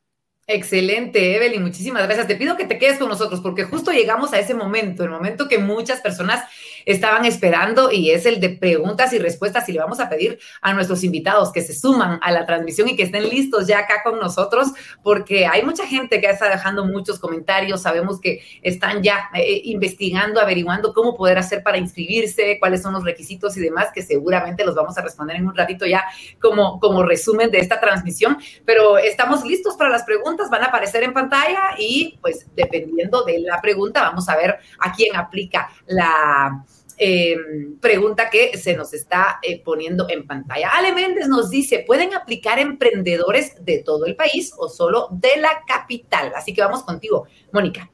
Excelente, 0.54 1.34
Evelyn, 1.34 1.62
muchísimas 1.62 2.04
gracias. 2.04 2.28
Te 2.28 2.36
pido 2.36 2.58
que 2.58 2.66
te 2.66 2.78
quedes 2.78 3.00
con 3.00 3.08
nosotros 3.08 3.40
porque 3.40 3.64
justo 3.64 3.92
llegamos 3.92 4.34
a 4.34 4.40
ese 4.40 4.54
momento, 4.54 5.06
el 5.06 5.10
momento 5.10 5.48
que 5.48 5.60
muchas 5.60 6.02
personas 6.02 6.44
estaban 6.86 7.26
esperando 7.26 7.92
y 7.92 8.12
es 8.12 8.26
el 8.26 8.40
de 8.40 8.50
preguntas 8.50 9.14
y 9.14 9.20
respuestas 9.20 9.68
y 9.70 9.74
le 9.74 9.80
vamos 9.80 10.00
a 10.00 10.10
pedir 10.10 10.40
a 10.62 10.74
nuestros 10.74 11.04
invitados 11.04 11.52
que 11.52 11.62
se 11.62 11.74
suman 11.74 12.20
a 12.22 12.32
la 12.32 12.46
transmisión 12.46 12.88
y 12.90 12.96
que 12.96 13.04
estén 13.04 13.30
listos 13.30 13.68
ya 13.68 13.80
acá 13.80 14.02
con 14.04 14.20
nosotros 14.20 14.70
porque 15.04 15.46
hay 15.46 15.64
mucha 15.64 15.86
gente 15.86 16.20
que 16.20 16.30
está 16.30 16.50
dejando 16.50 16.86
muchos 16.86 17.20
comentarios, 17.20 17.82
sabemos 17.82 18.20
que 18.20 18.42
están 18.62 19.02
ya 19.04 19.30
eh, 19.34 19.62
investigando, 19.66 20.40
averiguando 20.40 20.94
cómo 20.94 21.16
poder 21.16 21.38
hacer 21.38 21.64
para 21.64 21.78
inscribirse, 21.78 22.58
cuáles 22.60 22.82
son 22.82 22.94
los 22.94 23.04
requisitos 23.04 23.56
y 23.58 23.60
demás 23.60 23.90
que 23.94 24.02
seguramente 24.02 24.66
los 24.66 24.76
vamos 24.76 24.98
a 24.98 25.02
responder 25.02 25.38
en 25.38 25.48
un 25.48 25.56
ratito 25.56 25.86
ya 25.86 26.04
como, 26.42 26.80
como 26.80 27.04
resumen 27.04 27.52
de 27.52 27.60
esta 27.60 27.80
transmisión, 27.80 28.38
pero 28.66 28.98
estamos 28.98 29.46
listos 29.46 29.76
para 29.76 29.90
las 29.90 30.04
preguntas, 30.04 30.50
van 30.50 30.64
a 30.64 30.68
aparecer 30.68 31.04
en 31.04 31.14
pantalla 31.14 31.62
y 31.78 32.18
pues 32.22 32.48
dependiendo 32.56 33.24
de 33.24 33.40
la 33.40 33.62
pregunta 33.62 34.02
vamos 34.02 34.28
a 34.30 34.36
ver 34.36 34.60
a 34.80 34.92
quién 34.94 35.16
aplica 35.16 35.70
la 35.88 36.64
eh, 37.04 37.36
pregunta 37.80 38.30
que 38.30 38.56
se 38.60 38.76
nos 38.78 38.94
está 38.94 39.40
eh, 39.42 39.60
poniendo 39.64 40.08
en 40.08 40.28
pantalla. 40.28 40.70
Ale 40.70 40.94
Méndez 40.94 41.28
nos 41.28 41.50
dice, 41.50 41.84
¿pueden 41.88 42.14
aplicar 42.14 42.60
emprendedores 42.60 43.56
de 43.66 43.80
todo 43.80 44.06
el 44.06 44.16
país 44.16 44.54
o 44.56 44.70
solo 44.70 45.08
de 45.10 45.38
la 45.38 45.64
capital? 45.66 46.32
Así 46.36 46.54
que 46.54 46.62
vamos 46.62 46.84
contigo, 46.84 47.26
Mónica. 47.52 47.90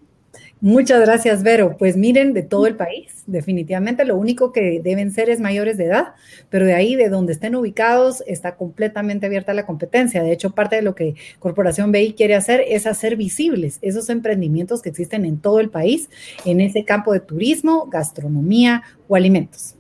Muchas 0.60 1.01
gracias, 1.01 1.43
Vero. 1.43 1.78
Pues 1.78 1.95
miren, 1.95 2.34
de 2.34 2.41
todo 2.41 2.66
el 2.66 2.76
país, 2.76 3.24
definitivamente 3.28 4.05
lo 4.05 4.18
único 4.18 4.51
que 4.51 4.82
deben 4.84 5.12
ser 5.12 5.30
es 5.30 5.39
mayores 5.39 5.78
de 5.78 5.86
edad, 5.86 6.16
pero 6.49 6.66
de 6.66 6.74
ahí, 6.74 6.95
de 6.95 7.10
donde 7.10 7.34
estén 7.34 7.55
ubicados, 7.55 8.24
está 8.26 8.55
completamente 8.55 9.28
abierta 9.28 9.53
la 9.53 9.68
competencia. 9.68 10.24
De 10.24 10.32
hecho, 10.32 10.55
parte 10.55 10.76
de 10.76 10.82
lo 10.82 10.95
que 10.95 11.14
Corporación 11.38 11.91
BI 11.91 12.14
quiere 12.14 12.34
hacer 12.34 12.64
es 12.68 12.88
hacer 12.88 13.18
visibles 13.18 13.78
esos 13.84 14.10
emprendimientos 14.10 14.82
que 14.82 14.89
existen 14.89 15.26
en 15.26 15.38
todo 15.39 15.60
el 15.60 15.70
país, 15.70 16.10
en 16.43 16.60
ese 16.60 16.84
campo 16.84 17.14
de 17.14 17.20
turismo, 17.20 17.86
gastronomía 17.91 18.82
o 19.08 19.16
alimentos. 19.16 19.77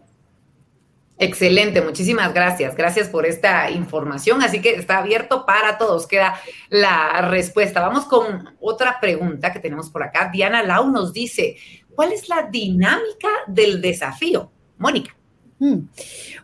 Excelente, 1.19 1.81
muchísimas 1.81 2.31
gracias. 2.33 2.75
Gracias 2.75 3.09
por 3.09 3.25
esta 3.25 3.71
información. 3.71 4.43
Así 4.43 4.61
que 4.61 4.75
está 4.75 4.99
abierto 4.99 5.45
para 5.45 5.77
todos. 5.77 6.05
Queda 6.05 6.39
la 6.69 7.21
respuesta. 7.21 7.81
Vamos 7.81 8.05
con 8.05 8.55
otra 8.59 8.99
pregunta 8.99 9.51
que 9.51 9.59
tenemos 9.59 9.89
por 9.89 10.03
acá. 10.03 10.29
Diana 10.31 10.61
Lau 10.61 10.91
nos 10.91 11.13
dice, 11.13 11.57
¿cuál 11.95 12.11
es 12.11 12.29
la 12.29 12.43
dinámica 12.43 13.29
del 13.47 13.81
desafío? 13.81 14.51
Mónica. 14.77 15.16
Hmm. 15.59 15.87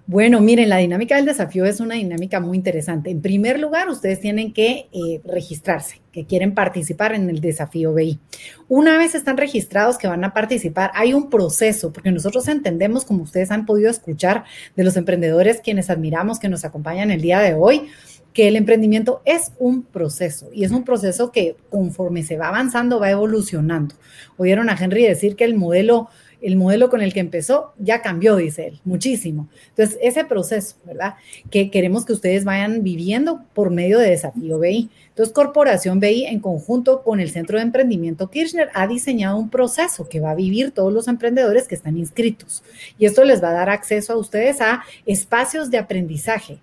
Bueno, 0.08 0.42
miren, 0.42 0.70
la 0.70 0.78
dinámica 0.78 1.16
del 1.16 1.26
desafío 1.26 1.66
es 1.66 1.80
una 1.80 1.96
dinámica 1.96 2.40
muy 2.40 2.58
interesante. 2.58 3.12
En 3.12 3.22
primer 3.22 3.60
lugar, 3.60 3.88
ustedes 3.90 4.20
tienen 4.20 4.54
que 4.54 4.88
eh, 4.92 5.22
registrarse, 5.24 6.02
que 6.12 6.26
quieren 6.26 6.56
participar 6.56 7.14
en 7.14 7.30
el 7.30 7.40
desafío 7.40 7.94
BI. 7.94 8.20
Una 8.68 8.98
vez 8.98 9.14
están 9.14 9.38
registrados 9.38 10.00
que 10.00 10.08
van 10.08 10.24
a 10.24 10.34
participar, 10.34 10.90
hay 10.96 11.14
un 11.14 11.30
proceso, 11.30 11.94
porque 11.94 12.12
nosotros 12.12 12.48
entendemos, 12.48 13.06
como 13.06 13.24
ustedes 13.24 13.52
han 13.52 13.68
podido 13.68 13.92
escuchar 13.92 14.46
de 14.76 14.84
los 14.84 14.98
emprendedores 14.98 15.62
quienes 15.62 15.92
admiramos, 15.92 16.40
que 16.40 16.50
nos 16.50 16.66
acompañan 16.66 17.12
el 17.12 17.22
día 17.22 17.40
de 17.40 17.54
hoy, 17.54 17.90
que 18.34 18.48
el 18.48 18.56
emprendimiento 18.56 19.22
es 19.26 19.52
un 19.60 19.84
proceso 19.84 20.50
y 20.52 20.64
es 20.64 20.72
un 20.72 20.84
proceso 20.84 21.32
que 21.32 21.56
conforme 21.70 22.24
se 22.24 22.36
va 22.36 22.48
avanzando 22.48 23.00
va 23.00 23.12
evolucionando. 23.12 23.94
Oyeron 24.38 24.70
a 24.70 24.78
Henry 24.78 25.04
decir 25.04 25.36
que 25.36 25.44
el 25.44 25.56
modelo 25.56 26.10
el 26.44 26.58
modelo 26.58 26.90
con 26.90 27.02
el 27.02 27.14
que 27.14 27.22
empezó 27.22 27.74
ya 27.80 28.02
cambió, 28.02 28.36
dice 28.36 28.68
él, 28.68 28.80
muchísimo. 28.84 29.48
Entonces, 29.70 29.98
ese 30.02 30.26
proceso, 30.26 30.76
¿verdad? 30.86 31.16
Que 31.50 31.72
queremos 31.72 32.06
que 32.06 32.14
ustedes 32.14 32.44
vayan 32.44 32.84
viviendo 32.84 33.42
por 33.54 33.72
medio 33.72 33.98
de 33.98 34.10
Desafío 34.10 34.60
BI. 34.60 34.90
Entonces, 35.10 35.34
Corporación 35.34 36.00
BI, 36.00 36.26
en 36.26 36.40
conjunto 36.40 37.02
con 37.02 37.20
el 37.20 37.32
Centro 37.32 37.58
de 37.58 37.64
Emprendimiento 37.64 38.30
Kirchner, 38.30 38.70
ha 38.74 38.88
diseñado 38.88 39.38
un 39.38 39.50
proceso 39.50 40.10
que 40.10 40.20
va 40.20 40.32
a 40.32 40.36
vivir 40.36 40.72
todos 40.72 40.92
los 40.92 41.08
emprendedores 41.08 41.68
que 41.68 41.76
están 41.76 41.98
inscritos. 41.98 42.62
Y 43.00 43.06
esto 43.06 43.24
les 43.24 43.42
va 43.42 43.50
a 43.50 43.54
dar 43.54 43.70
acceso 43.70 44.14
a 44.14 44.18
ustedes 44.18 44.60
a 44.60 44.84
espacios 45.06 45.72
de 45.72 45.78
aprendizaje 45.78 46.60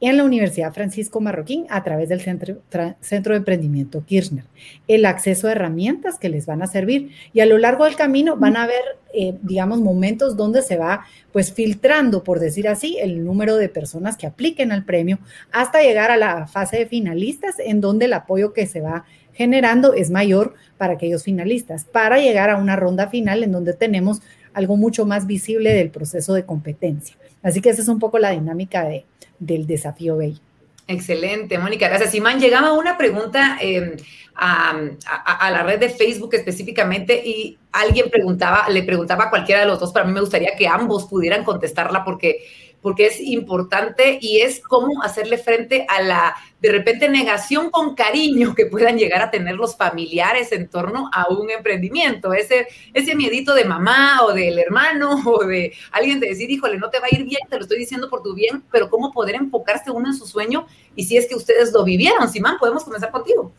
en 0.00 0.16
la 0.16 0.24
Universidad 0.24 0.72
Francisco 0.72 1.20
Marroquín 1.20 1.66
a 1.68 1.84
través 1.84 2.08
del 2.08 2.22
Centro, 2.22 2.62
Centro, 3.00 3.34
de 3.34 3.38
Emprendimiento 3.38 4.04
Kirchner. 4.04 4.44
El 4.88 5.04
acceso 5.04 5.46
a 5.46 5.52
herramientas 5.52 6.18
que 6.18 6.30
les 6.30 6.46
van 6.46 6.62
a 6.62 6.66
servir 6.66 7.10
y 7.32 7.40
a 7.40 7.46
lo 7.46 7.58
largo 7.58 7.84
del 7.84 7.96
camino 7.96 8.36
van 8.36 8.56
a 8.56 8.64
haber, 8.64 8.82
eh, 9.12 9.36
digamos, 9.42 9.80
momentos 9.80 10.36
donde 10.36 10.62
se 10.62 10.78
va 10.78 11.04
pues 11.32 11.52
filtrando, 11.52 12.24
por 12.24 12.40
decir 12.40 12.66
así, 12.66 12.96
el 12.98 13.24
número 13.24 13.56
de 13.56 13.68
personas 13.68 14.16
que 14.16 14.26
apliquen 14.26 14.72
al 14.72 14.84
premio 14.84 15.18
hasta 15.52 15.82
llegar 15.82 16.10
a 16.10 16.16
la 16.16 16.46
fase 16.46 16.78
de 16.78 16.86
finalistas 16.86 17.56
en 17.58 17.82
donde 17.82 18.06
el 18.06 18.14
apoyo 18.14 18.54
que 18.54 18.66
se 18.66 18.80
va 18.80 19.04
generando 19.34 19.92
es 19.92 20.10
mayor 20.10 20.54
para 20.78 20.94
aquellos 20.94 21.24
finalistas, 21.24 21.84
para 21.84 22.18
llegar 22.18 22.48
a 22.50 22.56
una 22.56 22.76
ronda 22.76 23.08
final 23.08 23.44
en 23.44 23.52
donde 23.52 23.74
tenemos 23.74 24.22
algo 24.54 24.76
mucho 24.76 25.06
más 25.06 25.26
visible 25.26 25.72
del 25.72 25.90
proceso 25.90 26.34
de 26.34 26.44
competencia. 26.44 27.16
Así 27.42 27.60
que 27.60 27.70
esa 27.70 27.82
es 27.82 27.88
un 27.88 27.98
poco 27.98 28.18
la 28.18 28.30
dinámica 28.30 28.84
de, 28.84 29.06
del 29.40 29.66
desafío 29.66 30.16
BEI. 30.16 30.38
Excelente, 30.86 31.58
Mónica, 31.58 31.88
gracias. 31.88 32.10
Simán, 32.10 32.40
llegaba 32.40 32.72
una 32.72 32.96
pregunta 32.96 33.58
em, 33.60 33.96
a, 34.34 35.50
la 35.50 35.62
red 35.62 35.78
de 35.78 35.88
Facebook 35.88 36.34
específicamente 36.34 37.20
y 37.24 37.58
alguien 37.72 38.10
preguntaba, 38.10 38.68
le 38.68 38.82
preguntaba 38.82 39.24
a 39.24 39.30
cualquiera 39.30 39.60
de 39.60 39.66
los 39.66 39.78
dos, 39.78 39.92
para 39.92 40.06
mí 40.06 40.12
me 40.12 40.20
gustaría 40.20 40.56
que 40.56 40.66
ambos 40.66 41.06
pudieran 41.06 41.44
contestarla 41.44 42.04
porque 42.04 42.44
porque 42.82 43.06
es 43.06 43.20
importante 43.20 44.18
y 44.20 44.40
es 44.40 44.60
cómo 44.60 45.02
hacerle 45.02 45.38
frente 45.38 45.86
a 45.88 46.02
la, 46.02 46.34
de 46.60 46.72
repente, 46.72 47.08
negación 47.08 47.70
con 47.70 47.94
cariño 47.94 48.54
que 48.54 48.66
puedan 48.66 48.96
llegar 48.96 49.22
a 49.22 49.30
tener 49.30 49.54
los 49.54 49.76
familiares 49.76 50.52
en 50.52 50.68
torno 50.68 51.10
a 51.12 51.28
un 51.28 51.50
emprendimiento. 51.50 52.32
Ese, 52.32 52.66
ese 52.94 53.14
miedito 53.14 53.54
de 53.54 53.64
mamá 53.64 54.22
o 54.24 54.32
del 54.32 54.58
hermano 54.58 55.20
o 55.24 55.44
de 55.44 55.72
alguien 55.92 56.20
de 56.20 56.28
decir, 56.28 56.50
híjole, 56.50 56.78
no 56.78 56.90
te 56.90 57.00
va 57.00 57.06
a 57.10 57.14
ir 57.14 57.24
bien, 57.24 57.40
te 57.48 57.56
lo 57.56 57.62
estoy 57.62 57.78
diciendo 57.78 58.08
por 58.08 58.22
tu 58.22 58.34
bien, 58.34 58.62
pero 58.70 58.88
cómo 58.88 59.12
poder 59.12 59.34
enfocarse 59.34 59.90
uno 59.90 60.08
en 60.08 60.14
su 60.14 60.26
sueño 60.26 60.66
y 60.96 61.04
si 61.04 61.16
es 61.16 61.26
que 61.28 61.34
ustedes 61.34 61.72
lo 61.72 61.84
vivieron. 61.84 62.28
Simán, 62.30 62.58
podemos 62.58 62.84
comenzar 62.84 63.10
contigo. 63.10 63.52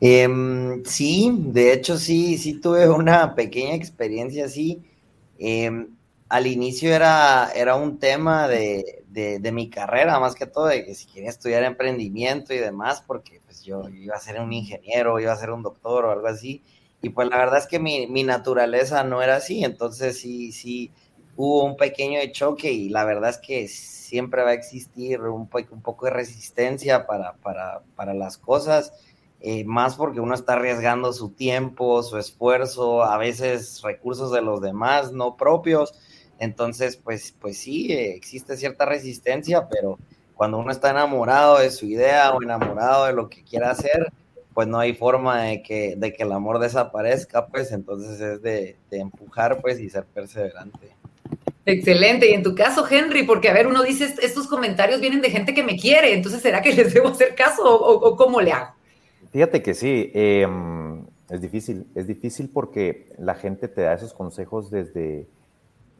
Em, 0.00 0.84
sí, 0.84 1.34
de 1.38 1.72
hecho 1.72 1.96
sí, 1.96 2.36
sí 2.36 2.60
tuve 2.60 2.90
una 2.90 3.34
pequeña 3.34 3.74
experiencia 3.74 4.44
así. 4.44 4.82
Eh, 5.38 5.86
al 6.34 6.48
inicio 6.48 6.92
era, 6.92 7.52
era 7.54 7.76
un 7.76 8.00
tema 8.00 8.48
de, 8.48 9.04
mi 9.52 9.70
carrera, 9.70 10.18
más 10.18 10.34
que 10.34 10.46
todo, 10.46 10.66
de 10.66 10.84
que 10.84 10.96
si 10.96 11.06
quería 11.06 11.30
estudiar 11.30 11.62
emprendimiento 11.62 12.52
y 12.52 12.58
demás, 12.58 13.04
porque 13.06 13.40
pues 13.44 13.62
yo, 13.62 13.88
iba 13.88 14.16
a 14.16 14.18
ser 14.18 14.40
un 14.40 14.52
ingeniero, 14.52 15.20
iba 15.20 15.32
a 15.32 15.36
ser 15.36 15.52
un 15.52 15.62
doctor 15.62 16.06
o 16.06 16.10
algo 16.10 16.26
así, 16.26 16.60
y 17.00 17.10
pues 17.10 17.28
la 17.28 17.38
verdad 17.38 17.58
es 17.58 17.68
que 17.68 17.78
mi, 17.78 18.24
naturaleza 18.24 19.04
no 19.04 19.22
era 19.22 19.36
así, 19.36 19.62
entonces 19.62 20.18
sí, 20.18 20.50
sí, 20.50 20.90
hubo 21.36 21.62
un 21.62 21.76
pequeño 21.76 22.18
choque 22.32 22.72
y 22.72 22.88
la 22.88 23.04
verdad 23.04 23.30
es 23.30 23.38
que 23.38 23.68
siempre 23.68 24.42
va 24.42 24.50
a 24.50 24.54
existir 24.54 25.20
un, 25.20 25.48
un 25.70 25.82
poco 25.82 26.06
de 26.06 26.10
resistencia 26.10 27.06
para, 27.06 27.34
para, 27.34 28.12
las 28.12 28.38
cosas, 28.38 28.92
eh, 29.40 29.62
más 29.64 29.94
porque 29.94 30.18
uno 30.18 30.34
está 30.34 30.54
arriesgando 30.54 31.12
su 31.12 31.28
tiempo, 31.30 32.02
su 32.02 32.18
esfuerzo, 32.18 33.04
a 33.04 33.18
veces 33.18 33.82
recursos 33.82 34.32
de 34.32 34.42
los 34.42 34.60
demás, 34.60 35.12
no 35.12 35.36
propios, 35.36 35.94
entonces, 36.44 36.96
pues, 36.96 37.34
pues 37.40 37.58
sí, 37.58 37.92
existe 37.92 38.56
cierta 38.56 38.84
resistencia, 38.84 39.68
pero 39.68 39.98
cuando 40.34 40.58
uno 40.58 40.70
está 40.70 40.90
enamorado 40.90 41.58
de 41.58 41.70
su 41.70 41.86
idea 41.86 42.32
o 42.32 42.42
enamorado 42.42 43.06
de 43.06 43.12
lo 43.12 43.28
que 43.28 43.42
quiera 43.42 43.70
hacer, 43.70 44.12
pues 44.52 44.68
no 44.68 44.78
hay 44.78 44.94
forma 44.94 45.42
de 45.42 45.62
que, 45.62 45.94
de 45.96 46.12
que 46.12 46.22
el 46.22 46.32
amor 46.32 46.60
desaparezca, 46.60 47.46
pues 47.48 47.72
entonces 47.72 48.20
es 48.20 48.42
de, 48.42 48.76
empujar, 48.92 49.60
pues, 49.60 49.80
y 49.80 49.90
ser 49.90 50.04
perseverante. 50.04 50.90
Excelente. 51.66 52.30
Y 52.30 52.34
en 52.34 52.42
tu 52.42 52.54
caso, 52.54 52.86
Henry, 52.88 53.24
porque 53.24 53.48
a 53.48 53.52
ver, 53.52 53.66
uno 53.66 53.82
dice, 53.82 54.14
estos 54.22 54.46
comentarios 54.46 55.00
vienen 55.00 55.20
de 55.20 55.30
gente 55.30 55.54
que 55.54 55.64
me 55.64 55.76
quiere, 55.76 56.12
entonces 56.14 56.40
¿será 56.40 56.62
que 56.62 56.72
les 56.72 56.94
debo 56.94 57.08
hacer 57.08 57.34
caso 57.34 57.62
o, 57.64 58.16
cómo 58.16 58.40
le 58.40 58.52
hago? 58.52 58.74
Fíjate 59.32 59.62
que 59.62 59.74
sí, 59.74 60.10
em, 60.14 61.04
es 61.28 61.40
difícil, 61.40 61.86
es 61.94 62.06
difícil 62.06 62.50
porque 62.52 63.12
la 63.18 63.34
gente 63.34 63.66
te 63.66 63.80
da 63.80 63.94
esos 63.94 64.12
consejos 64.12 64.70
desde, 64.70 65.26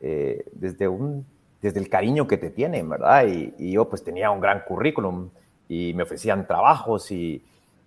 eh, 0.07 0.45
desde, 0.53 0.87
un, 0.87 1.25
desde 1.63 1.81
el 1.81 1.89
cariño 1.89 2.29
que 2.29 2.37
te 2.37 2.51
tienen, 2.51 2.91
¿verdad? 2.91 3.27
Y, 3.27 3.73
yo 3.73 3.89
pues 3.89 4.05
tenía 4.05 4.31
un 4.31 4.39
gran 4.39 4.63
currículum 4.69 5.31
y 5.67 5.95
me 5.95 6.03
ofrecían 6.03 6.47
trabajos 6.47 7.11
y 7.11 7.43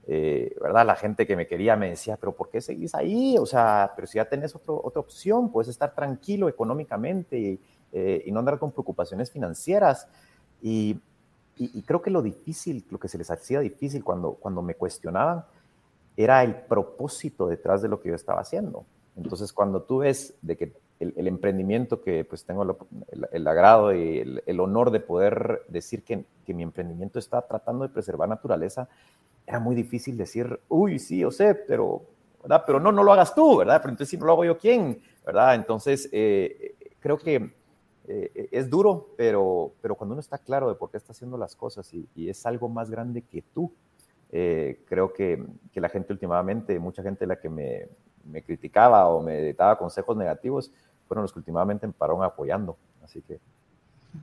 eh, 0.08 0.56
¿verdad? 0.60 0.84
La 0.84 0.96
gente 0.96 1.28
que 1.28 1.36
me 1.36 1.46
quería 1.46 1.76
me 1.76 1.90
decía, 1.90 2.18
pero 2.18 2.32
¿por 2.32 2.50
qué 2.50 2.60
seguís 2.60 2.96
ahí? 2.96 3.38
O 3.38 3.46
sea, 3.46 3.94
pero 3.96 4.08
si 4.08 4.16
ya 4.16 4.26
tenés 4.26 4.56
otro, 4.56 4.82
otra 4.84 5.00
opción, 5.00 5.52
puedes 5.52 5.68
estar 5.68 5.94
tranquilo 5.94 6.50
económicamente 6.50 7.38
y, 7.38 7.62
eh, 7.94 8.24
y 8.26 8.32
no 8.32 8.40
andar 8.40 8.58
con 8.58 8.72
preocupaciones 8.72 9.30
financieras. 9.30 10.08
Y, 10.60 11.00
y, 11.56 11.84
creo 11.84 12.02
que 12.02 12.10
lo 12.10 12.24
difícil, 12.24 12.84
lo 12.90 13.00
que 13.00 13.10
se 13.10 13.20
les 13.20 13.30
hacía 13.30 13.60
difícil 13.60 14.04
cuando, 14.04 14.34
cuando 14.34 14.64
me 14.64 14.74
cuestionaban, 14.74 15.46
era 16.16 16.44
el 16.44 16.56
propósito 16.56 17.46
detrás 17.46 17.84
de 17.84 17.90
lo 17.90 18.02
que 18.02 18.10
yo 18.10 18.16
estaba 18.16 18.42
haciendo. 18.42 18.88
Entonces, 19.16 19.54
cuando 19.54 19.84
tú 19.84 20.00
ves 20.00 20.34
de 20.42 20.58
que 20.58 20.87
el, 21.00 21.28
emprendimiento 21.28 22.02
que 22.02 22.26
pues 22.26 22.44
tengo 22.44 22.78
el, 23.32 23.48
agrado 23.48 23.94
y 23.94 24.42
el, 24.46 24.60
honor 24.60 24.92
de 24.92 25.00
poder 25.00 25.64
decir 25.68 26.04
que, 26.04 26.26
que, 26.46 26.54
mi 26.54 26.64
emprendimiento 26.64 27.20
está 27.20 27.42
tratando 27.42 27.84
de 27.84 27.94
preservar 27.94 28.28
naturaleza, 28.28 28.90
era 29.46 29.60
muy 29.60 29.76
difícil 29.76 30.18
decir, 30.18 30.60
uy, 30.68 31.00
sí, 31.00 31.20
yo 31.20 31.32
sé, 31.32 31.56
pero, 31.56 32.02
¿verdad? 32.42 32.64
Pero 32.66 32.80
no, 32.80 32.92
no 32.92 33.04
lo 33.04 33.14
hagas 33.14 33.34
tú, 33.34 33.58
¿verdad? 33.58 33.80
Pero 33.82 33.92
entonces 33.92 34.10
si 34.10 34.18
no 34.18 34.26
lo 34.26 34.34
hago 34.34 34.46
yo, 34.46 34.58
¿quién? 34.58 35.00
¿Verdad? 35.26 35.56
Entonces, 35.56 36.10
eh, 36.12 36.76
creo 37.00 37.18
que 37.18 37.54
eh, 38.08 38.50
es 38.52 38.70
duro, 38.70 39.14
pero, 39.18 39.74
pero 39.82 39.96
cuando 39.96 40.14
uno 40.14 40.22
está 40.22 40.38
claro 40.38 40.70
de 40.70 40.76
por 40.76 40.90
qué 40.90 40.98
está 40.98 41.12
haciendo 41.12 41.38
las 41.38 41.56
cosas 41.56 41.94
y, 41.94 42.30
es 42.30 42.46
algo 42.46 42.70
más 42.70 42.90
grande 42.90 43.22
que 43.22 43.42
tú, 43.42 43.74
eh, 44.32 44.82
creo 44.86 45.14
que, 45.14 45.46
que, 45.72 45.82
la 45.82 45.90
gente 45.90 46.12
últimamente, 46.12 46.80
mucha 46.80 47.04
gente 47.04 47.26
la 47.28 47.40
que 47.40 47.50
me, 47.50 47.88
me, 48.26 48.44
criticaba 48.44 49.08
o 49.08 49.22
me 49.22 49.54
daba 49.54 49.78
consejos 49.78 50.16
negativos, 50.16 50.72
fueron 51.08 51.24
los 51.24 51.34
que 51.34 51.40
últimamente 51.40 51.88
me 51.88 51.94
pararon 51.94 52.24
apoyando. 52.24 52.78
Así 53.04 53.22
que 53.22 53.40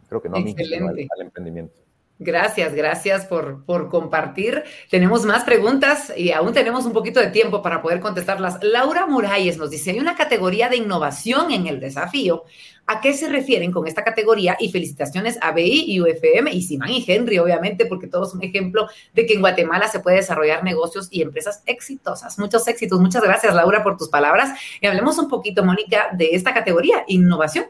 creo 0.08 0.20
que 0.20 0.28
no 0.28 0.36
a 0.36 0.40
mí, 0.40 0.54
sino 0.56 0.88
al 0.88 1.20
emprendimiento. 1.20 1.84
Gracias, 2.18 2.72
gracias 2.74 3.26
por, 3.26 3.64
por, 3.64 3.88
compartir. 3.88 4.62
Tenemos 4.88 5.24
más 5.24 5.42
preguntas 5.42 6.12
y 6.16 6.30
aún 6.30 6.52
tenemos 6.52 6.86
un 6.86 6.92
poquito 6.92 7.18
de 7.18 7.26
tiempo 7.26 7.60
para 7.60 7.82
poder 7.82 7.98
contestarlas. 7.98 8.62
Laura 8.62 9.06
Muralles 9.06 9.58
nos 9.58 9.70
dice, 9.70 9.90
hay 9.90 9.98
una 9.98 10.14
categoría 10.14 10.68
de 10.68 10.76
innovación 10.76 11.50
en 11.50 11.66
el 11.66 11.80
desafío. 11.80 12.44
¿A 12.86 13.00
qué 13.00 13.14
se 13.14 13.28
refieren 13.28 13.72
con 13.72 13.86
esta 13.86 14.04
categoría? 14.04 14.56
Y 14.60 14.70
felicitaciones 14.70 15.38
a 15.40 15.52
BI 15.52 15.84
y 15.86 16.00
UFM 16.00 16.52
y 16.52 16.62
Simán 16.62 16.90
y 16.90 17.04
Henry, 17.06 17.38
obviamente, 17.38 17.86
porque 17.86 18.08
todos 18.08 18.32
son 18.32 18.42
ejemplo 18.42 18.88
de 19.14 19.24
que 19.24 19.34
en 19.34 19.40
Guatemala 19.40 19.88
se 19.88 20.00
puede 20.00 20.16
desarrollar 20.16 20.64
negocios 20.64 21.08
y 21.10 21.22
empresas 21.22 21.62
exitosas. 21.64 22.38
Muchos 22.38 22.68
éxitos. 22.68 23.00
Muchas 23.00 23.22
gracias, 23.22 23.54
Laura, 23.54 23.82
por 23.82 23.96
tus 23.96 24.08
palabras. 24.08 24.50
Y 24.82 24.86
hablemos 24.86 25.18
un 25.18 25.28
poquito, 25.28 25.64
Mónica, 25.64 26.10
de 26.12 26.30
esta 26.32 26.52
categoría, 26.52 27.04
innovación. 27.06 27.66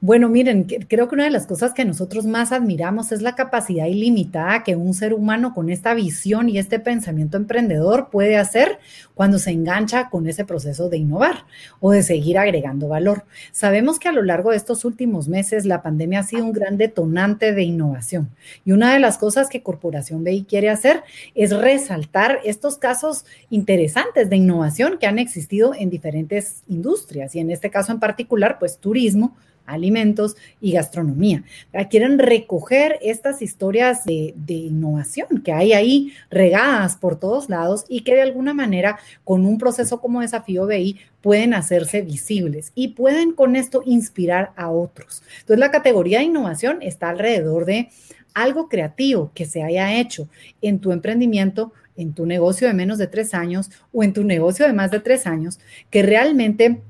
Bueno, 0.00 0.28
miren, 0.28 0.62
creo 0.62 1.08
que 1.08 1.16
una 1.16 1.24
de 1.24 1.32
las 1.32 1.48
cosas 1.48 1.74
que 1.74 1.84
nosotros 1.84 2.24
más 2.24 2.52
admiramos 2.52 3.10
es 3.10 3.20
la 3.20 3.34
capacidad 3.34 3.86
ilimitada 3.86 4.62
que 4.62 4.76
un 4.76 4.94
ser 4.94 5.12
humano 5.12 5.52
con 5.54 5.70
esta 5.70 5.92
visión 5.92 6.48
y 6.48 6.56
este 6.56 6.78
pensamiento 6.78 7.36
emprendedor 7.36 8.08
puede 8.08 8.36
hacer 8.36 8.78
cuando 9.14 9.40
se 9.40 9.50
engancha 9.50 10.08
con 10.08 10.28
ese 10.28 10.44
proceso 10.44 10.88
de 10.88 10.98
innovar 10.98 11.46
o 11.80 11.90
de 11.90 12.04
seguir 12.04 12.38
agregando 12.38 12.86
valor. 12.86 13.24
Sabemos 13.50 13.98
que 13.98 14.06
a 14.06 14.12
lo 14.12 14.22
largo 14.22 14.52
de 14.52 14.56
estos 14.56 14.84
últimos 14.84 15.26
meses 15.26 15.66
la 15.66 15.82
pandemia 15.82 16.20
ha 16.20 16.22
sido 16.22 16.44
un 16.44 16.52
gran 16.52 16.76
detonante 16.76 17.52
de 17.52 17.64
innovación 17.64 18.30
y 18.64 18.70
una 18.70 18.92
de 18.92 19.00
las 19.00 19.18
cosas 19.18 19.48
que 19.48 19.64
Corporación 19.64 20.22
BI 20.22 20.44
quiere 20.44 20.70
hacer 20.70 21.02
es 21.34 21.50
resaltar 21.50 22.38
estos 22.44 22.78
casos 22.78 23.24
interesantes 23.50 24.30
de 24.30 24.36
innovación 24.36 24.98
que 24.98 25.08
han 25.08 25.18
existido 25.18 25.74
en 25.74 25.90
diferentes 25.90 26.62
industrias 26.68 27.34
y 27.34 27.40
en 27.40 27.50
este 27.50 27.68
caso 27.68 27.90
en 27.90 27.98
particular, 27.98 28.60
pues 28.60 28.78
turismo 28.78 29.34
alimentos 29.68 30.36
y 30.60 30.72
gastronomía. 30.72 31.44
Quieren 31.90 32.18
recoger 32.18 32.98
estas 33.02 33.42
historias 33.42 34.04
de, 34.04 34.34
innovación 34.48 35.42
que 35.44 35.52
hay 35.52 35.72
ahí 35.72 36.12
regadas 36.30 36.96
por 36.96 37.18
todos 37.18 37.48
lados 37.48 37.84
y 37.88 38.00
que 38.00 38.14
de 38.14 38.22
alguna 38.22 38.54
manera 38.54 38.98
con 39.24 39.44
un 39.44 39.58
proceso 39.58 40.00
como 40.00 40.20
Desafío 40.20 40.66
BI 40.66 40.98
pueden 41.20 41.54
hacerse 41.54 42.00
visibles 42.02 42.72
y 42.74 42.88
pueden 42.88 43.32
con 43.32 43.56
esto 43.56 43.82
inspirar 43.84 44.52
a 44.56 44.70
otros. 44.70 45.22
Entonces 45.40 45.58
la 45.58 45.70
categoría 45.70 46.18
de 46.18 46.24
innovación 46.24 46.78
está 46.82 47.10
alrededor 47.10 47.64
de 47.66 47.90
algo 48.34 48.68
creativo 48.68 49.30
que 49.34 49.46
se 49.46 49.62
haya 49.62 49.98
hecho 49.98 50.28
en 50.62 50.78
tu 50.78 50.92
emprendimiento 50.92 51.72
en 51.98 52.14
tu 52.14 52.24
negocio 52.24 52.66
de 52.66 52.74
menos 52.74 52.96
de 52.96 53.08
tres 53.08 53.34
años 53.34 53.70
o 53.92 54.02
en 54.02 54.14
tu 54.14 54.24
negocio 54.24 54.66
de 54.66 54.72
más 54.72 54.90
de 54.90 55.00
tres 55.00 55.26
años, 55.26 55.58
que 55.90 56.02
realmente 56.02 56.80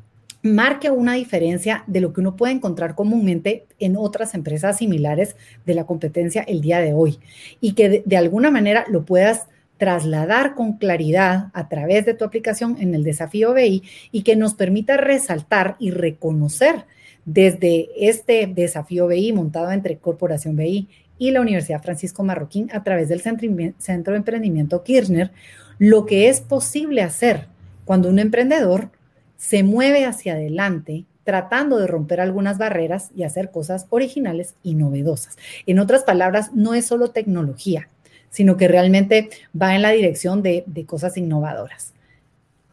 marque 0.43 0.91
una 0.91 1.15
diferencia 1.15 1.85
de 1.87 2.01
lo 2.01 2.13
que 2.13 2.21
uno 2.21 2.37
puede 2.37 2.53
encontrar 2.53 2.95
comúnmente 2.95 3.67
en 3.79 3.97
otras 3.97 4.35
empresas 4.35 4.79
similares 4.79 5.37
de 5.67 5.75
la 5.75 5.85
competencia 5.85 6.43
el 6.43 6.61
día 6.61 6.81
de 6.81 6.93
hoy. 6.93 7.19
Y 7.61 7.73
que 7.73 8.03
de, 8.05 8.17
alguna 8.17 8.51
manera 8.51 8.85
lo 8.89 9.05
puedas 9.05 9.47
trasladar 9.79 10.55
con 10.55 10.75
claridad 10.75 11.51
a 11.55 11.69
través 11.69 12.05
de 12.05 12.15
tu 12.15 12.25
aplicación 12.25 12.77
en 12.81 12.95
el 12.95 13.05
desafío 13.05 13.55
BI 13.55 13.83
y 14.11 14.23
que 14.23 14.37
nos 14.37 14.55
permita 14.55 14.97
resaltar 14.97 15.77
y 15.79 15.91
reconocer 15.91 16.85
desde 17.25 17.89
este 17.97 18.47
desafío 18.47 19.07
BI 19.07 19.33
montado 19.33 19.71
entre 19.71 19.99
Corporación 19.99 20.57
BI 20.57 20.89
y 21.19 21.31
la 21.31 21.41
Universidad 21.41 21.83
Francisco 21.83 22.25
Marroquín 22.25 22.71
a 22.73 22.83
través 22.83 23.09
del 23.09 23.21
Centro 23.21 24.13
de 24.13 24.17
Emprendimiento 24.17 24.83
Kirchner, 24.83 25.31
lo 25.79 26.07
que 26.07 26.29
es 26.29 26.41
posible 26.41 27.03
hacer 27.03 27.47
cuando 27.85 28.09
un 28.09 28.19
emprendedor 28.19 28.91
se 29.39 29.63
mueve 29.63 30.05
hacia 30.05 30.35
adelante 30.35 31.07
tratando 31.25 31.79
de 31.79 31.87
romper 31.87 32.21
algunas 32.21 32.59
barreras 32.59 33.11
y 33.15 33.23
hacer 33.23 33.51
cosas 33.51 33.87
originales 33.91 34.55
y 34.63 34.75
novedosas. 34.75 35.37
En 35.67 35.79
otras 35.79 36.03
palabras, 36.03 36.53
no 36.55 36.75
es 36.75 36.87
solo 36.87 37.11
tecnología, 37.11 37.89
sino 38.31 38.57
que 38.57 38.69
realmente 38.69 39.31
va 39.61 39.75
en 39.75 39.83
la 39.83 39.91
dirección 39.91 40.43
de, 40.43 40.65
cosas 40.87 41.17
innovadoras. 41.17 41.93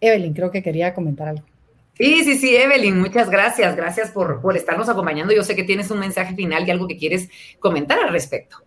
Evelyn, 0.01 0.33
creo 0.33 0.51
que 0.51 0.63
quería 0.63 0.93
comentar 0.93 1.27
algo. 1.27 1.45
Sí, 1.97 2.23
sí, 2.23 2.37
sí, 2.37 2.55
Evelyn, 2.55 2.99
muchas 2.99 3.29
gracias. 3.29 3.75
Gracias 3.75 4.11
por, 4.11 4.41
por 4.41 4.57
estarnos 4.57 4.89
acompañando. 4.89 5.33
Yo 5.33 5.43
sé 5.43 5.55
que 5.55 5.63
tienes 5.63 5.91
un 5.91 5.99
mensaje 5.99 6.35
final 6.35 6.67
y 6.67 6.71
algo 6.71 6.87
que 6.87 6.97
quieres 6.97 7.29
comentar 7.59 7.99
al 7.99 8.11
respecto. 8.11 8.57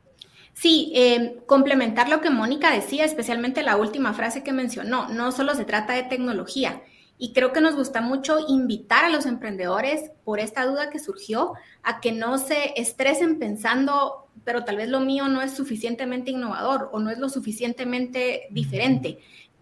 Sí, 0.52 0.92
eh, 0.94 1.36
complementar 1.46 2.08
lo 2.08 2.20
que 2.20 2.30
Mónica 2.30 2.72
decía, 2.72 3.04
especialmente 3.04 3.62
la 3.62 3.76
última 3.76 4.12
frase 4.12 4.42
que 4.42 4.52
mencionó. 4.52 5.08
No 5.08 5.32
solo 5.32 5.54
se 5.54 5.64
trata 5.64 5.94
de 5.94 6.02
tecnología, 6.02 6.82
y 7.18 7.32
creo 7.32 7.52
que 7.52 7.60
nos 7.60 7.74
gusta 7.74 8.00
mucho 8.00 8.38
invitar 8.48 9.04
a 9.04 9.08
los 9.08 9.26
emprendedores 9.26 10.12
por 10.24 10.38
esta 10.38 10.64
duda 10.64 10.88
que 10.90 11.00
surgió 11.00 11.54
a 11.82 12.00
que 12.00 12.12
no 12.12 12.38
se 12.38 12.74
estresen 12.80 13.38
pensando, 13.38 14.28
pero 14.44 14.64
tal 14.64 14.76
vez 14.76 14.88
lo 14.88 15.00
mío 15.00 15.26
no 15.28 15.42
es 15.42 15.52
suficientemente 15.52 16.30
innovador 16.30 16.88
o 16.92 17.00
no 17.00 17.10
es 17.10 17.18
lo 17.18 17.28
suficientemente 17.28 18.46
diferente. 18.50 19.18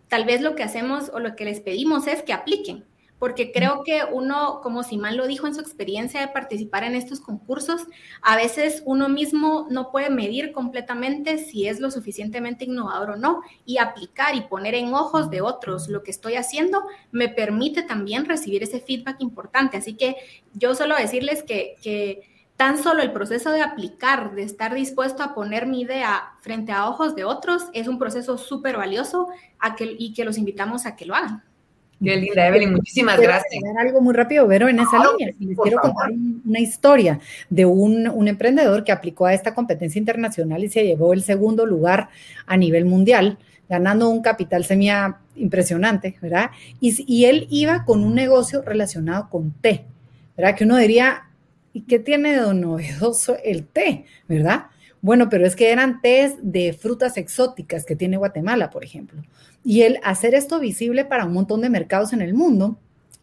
Tal 0.08 0.24
vez 0.24 0.42
lo 0.42 0.54
que 0.54 0.62
hacemos 0.62 1.10
o 1.14 1.18
lo 1.18 1.34
que 1.34 1.46
les 1.46 1.60
pedimos 1.60 2.06
es 2.06 2.22
que 2.22 2.34
apliquen, 2.34 2.84
porque 3.18 3.50
creo 3.50 3.82
que 3.84 4.02
uno, 4.12 4.60
como 4.62 4.82
Simán 4.82 5.16
lo 5.16 5.26
dijo 5.26 5.46
en 5.46 5.54
su 5.54 5.60
experiencia 5.60 6.20
de 6.20 6.28
participar 6.28 6.84
en 6.84 6.94
estos 6.94 7.20
concursos, 7.20 7.86
a 8.22 8.36
veces 8.36 8.82
uno 8.84 9.08
mismo 9.08 9.66
no 9.70 9.90
puede 9.90 10.10
medir 10.10 10.52
completamente 10.52 11.38
si 11.38 11.66
es 11.66 11.80
lo 11.80 11.90
suficientemente 11.90 12.66
innovador 12.66 13.10
o 13.10 13.16
no, 13.16 13.40
y 13.64 13.78
aplicar 13.78 14.34
y 14.34 14.42
poner 14.42 14.74
en 14.74 14.92
ojos 14.92 15.30
de 15.30 15.40
otros 15.40 15.88
lo 15.88 16.02
que 16.02 16.10
estoy 16.10 16.34
haciendo 16.34 16.82
me 17.10 17.28
permite 17.28 17.82
también 17.82 18.26
recibir 18.26 18.62
ese 18.62 18.80
feedback 18.80 19.20
importante. 19.20 19.78
Así 19.78 19.94
que 19.94 20.16
yo 20.52 20.74
solo 20.74 20.94
decirles 20.96 21.42
que, 21.42 21.76
que 21.82 22.20
tan 22.56 22.82
solo 22.82 23.02
el 23.02 23.12
proceso 23.12 23.50
de 23.50 23.62
aplicar, 23.62 24.34
de 24.34 24.42
estar 24.42 24.74
dispuesto 24.74 25.22
a 25.22 25.34
poner 25.34 25.66
mi 25.66 25.82
idea 25.82 26.34
frente 26.40 26.72
a 26.72 26.88
ojos 26.88 27.14
de 27.14 27.24
otros, 27.24 27.66
es 27.72 27.86
un 27.86 27.98
proceso 27.98 28.38
súper 28.38 28.76
valioso 28.76 29.28
a 29.58 29.74
que, 29.74 29.94
y 29.98 30.14
que 30.14 30.24
los 30.24 30.38
invitamos 30.38 30.86
a 30.86 30.96
que 30.96 31.06
lo 31.06 31.14
hagan. 31.14 31.44
Qué 32.02 32.16
linda, 32.16 32.46
Evelyn, 32.46 32.72
muchísimas 32.72 33.18
gracias. 33.18 33.62
algo 33.78 34.02
muy 34.02 34.14
rápido, 34.14 34.46
Vero, 34.46 34.68
en 34.68 34.78
esa 34.80 34.98
línea. 34.98 35.34
Les 35.38 35.58
quiero 35.58 35.80
contar 35.80 36.10
una 36.44 36.60
historia 36.60 37.20
de 37.48 37.64
un, 37.64 38.06
un, 38.08 38.28
emprendedor 38.28 38.84
que 38.84 38.92
aplicó 38.92 39.24
a 39.24 39.32
esta 39.32 39.54
competencia 39.54 39.98
internacional 39.98 40.62
y 40.62 40.68
se 40.68 40.84
llevó 40.84 41.14
el 41.14 41.22
segundo 41.22 41.64
lugar 41.64 42.10
a 42.46 42.56
nivel 42.58 42.84
mundial, 42.84 43.38
ganando 43.68 44.10
un 44.10 44.20
capital 44.20 44.64
semia 44.64 45.20
impresionante, 45.36 46.16
¿verdad? 46.20 46.50
Y, 46.80 47.02
y 47.06 47.24
él 47.24 47.46
iba 47.50 47.84
con 47.84 48.04
un 48.04 48.14
negocio 48.14 48.60
relacionado 48.60 49.30
con 49.30 49.52
té, 49.52 49.86
¿verdad? 50.36 50.54
Que 50.54 50.64
uno 50.64 50.76
diría, 50.76 51.30
¿y 51.72 51.82
qué 51.82 51.98
tiene 51.98 52.38
de 52.38 52.54
novedoso 52.54 53.38
el 53.42 53.66
té, 53.66 54.04
verdad? 54.28 54.66
Bueno, 55.06 55.28
pero 55.28 55.46
es 55.46 55.54
que 55.54 55.70
eran 55.70 56.00
tés 56.00 56.34
de 56.42 56.72
frutas 56.72 57.16
exóticas 57.16 57.84
que 57.84 57.94
tiene 57.94 58.16
Guatemala, 58.16 58.70
por 58.70 58.82
ejemplo. 58.82 59.22
Y 59.62 59.82
el 59.82 60.00
hacer 60.02 60.34
esto 60.34 60.58
visible 60.58 61.04
para 61.04 61.26
un 61.26 61.32
montón 61.32 61.60
de 61.60 61.70
mercados 61.70 62.12
en 62.12 62.22
el 62.22 62.34
mundo 62.34 62.76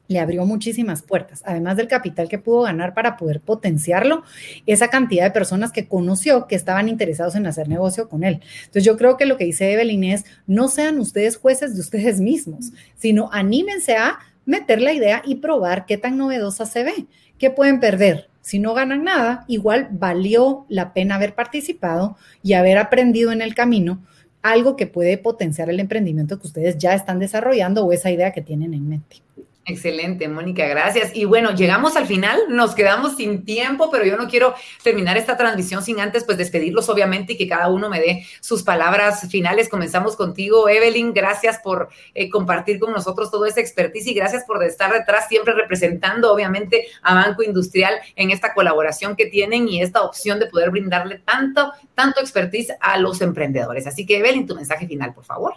le 0.07 0.21
abrió 0.21 0.45
muchísimas 0.45 1.01
puertas, 1.01 1.43
además 1.45 1.75
del 1.75 1.89
capital 1.89 2.29
que 2.29 2.39
pudo 2.39 2.61
ganar 2.61 2.93
para 2.93 3.17
poder 3.17 3.41
potenciarlo, 3.41 4.23
esa 4.65 4.87
cantidad 4.87 5.25
de 5.25 5.31
personas 5.31 5.73
que 5.73 5.89
conoció 5.89 6.47
que 6.47 6.55
estaban 6.55 6.87
interesados 6.87 7.35
en 7.35 7.47
hacer 7.47 7.67
negocio 7.67 8.07
con 8.07 8.23
él. 8.23 8.39
Entonces 8.59 8.85
yo 8.85 8.95
creo 8.95 9.17
que 9.17 9.25
lo 9.25 9.35
que 9.35 9.43
dice 9.43 9.73
Evelyn 9.73 10.05
es, 10.05 10.23
no 10.47 10.69
sean 10.69 10.99
ustedes 10.99 11.35
jueces 11.35 11.75
de 11.75 11.81
ustedes 11.81 12.21
mismos, 12.21 12.71
sino 12.95 13.29
anímense 13.33 13.97
a 13.97 14.19
meter 14.45 14.79
la 14.79 14.93
idea 14.93 15.21
y 15.25 15.35
probar 15.35 15.85
qué 15.85 15.97
tan 15.97 16.17
novedosa 16.17 16.65
se 16.65 16.85
ve, 16.85 17.07
qué 17.37 17.49
pueden 17.49 17.81
perder. 17.81 18.29
Si 18.43 18.59
no 18.59 18.73
ganan 18.73 19.05
nada, 19.05 19.45
igual 19.47 19.87
valió 19.89 20.65
la 20.67 20.93
pena 20.93 21.15
haber 21.15 21.33
participado 21.33 22.17
y 22.43 22.53
haber 22.53 22.77
aprendido 22.77 23.31
en 23.31 23.41
el 23.41 23.55
camino 23.55 24.03
algo 24.41 24.75
que 24.75 24.85
puede 24.85 25.17
potenciar 25.17 25.69
el 25.69 25.79
emprendimiento 25.79 26.37
que 26.37 26.47
ustedes 26.47 26.77
ya 26.77 26.93
están 26.93 27.19
desarrollando 27.19 27.85
o 27.85 27.93
esa 27.93 28.11
idea 28.11 28.33
que 28.33 28.41
tienen 28.41 28.73
en 28.73 28.89
mente. 28.89 29.21
Excelente, 29.65 30.27
Mónica, 30.27 30.67
gracias. 30.67 31.15
Y 31.15 31.23
bueno, 31.23 31.55
llegamos 31.55 31.95
al 31.95 32.05
final, 32.05 32.37
nos 32.49 32.75
quedamos 32.75 33.15
sin 33.15 33.45
tiempo, 33.45 33.89
pero 33.89 34.03
yo 34.03 34.17
no 34.17 34.27
quiero 34.27 34.53
terminar 34.83 35.15
esta 35.15 35.37
transmisión 35.37 35.81
sin 35.81 36.01
antes, 36.01 36.25
pues 36.25 36.37
despedirlos 36.37 36.89
obviamente 36.89 37.33
y 37.33 37.37
que 37.37 37.47
cada 37.47 37.69
uno 37.69 37.89
me 37.89 38.01
dé 38.01 38.25
sus 38.41 38.61
palabras 38.63 39.25
finales. 39.29 39.69
Comenzamos 39.69 40.17
contigo, 40.17 40.67
Evelyn, 40.67 41.13
gracias 41.13 41.59
por 41.59 41.87
eh, 42.13 42.29
compartir 42.29 42.77
con 42.77 42.91
nosotros 42.91 43.31
todo 43.31 43.45
ese 43.45 43.61
expertise 43.61 44.07
y 44.07 44.13
gracias 44.13 44.43
por 44.43 44.61
estar 44.65 44.91
detrás, 44.91 45.29
siempre 45.29 45.53
representando 45.53 46.33
obviamente 46.33 46.87
a 47.01 47.15
Banco 47.15 47.41
Industrial 47.41 47.93
en 48.17 48.31
esta 48.31 48.53
colaboración 48.53 49.15
que 49.15 49.27
tienen 49.27 49.69
y 49.69 49.81
esta 49.81 50.01
opción 50.01 50.39
de 50.39 50.47
poder 50.47 50.71
brindarle 50.71 51.19
tanto, 51.19 51.71
tanto 51.95 52.19
expertise 52.19 52.73
a 52.81 52.97
los 52.97 53.21
emprendedores. 53.21 53.87
Así 53.87 54.05
que, 54.05 54.17
Evelyn, 54.17 54.45
tu 54.45 54.55
mensaje 54.55 54.87
final, 54.87 55.13
por 55.13 55.23
favor. 55.23 55.53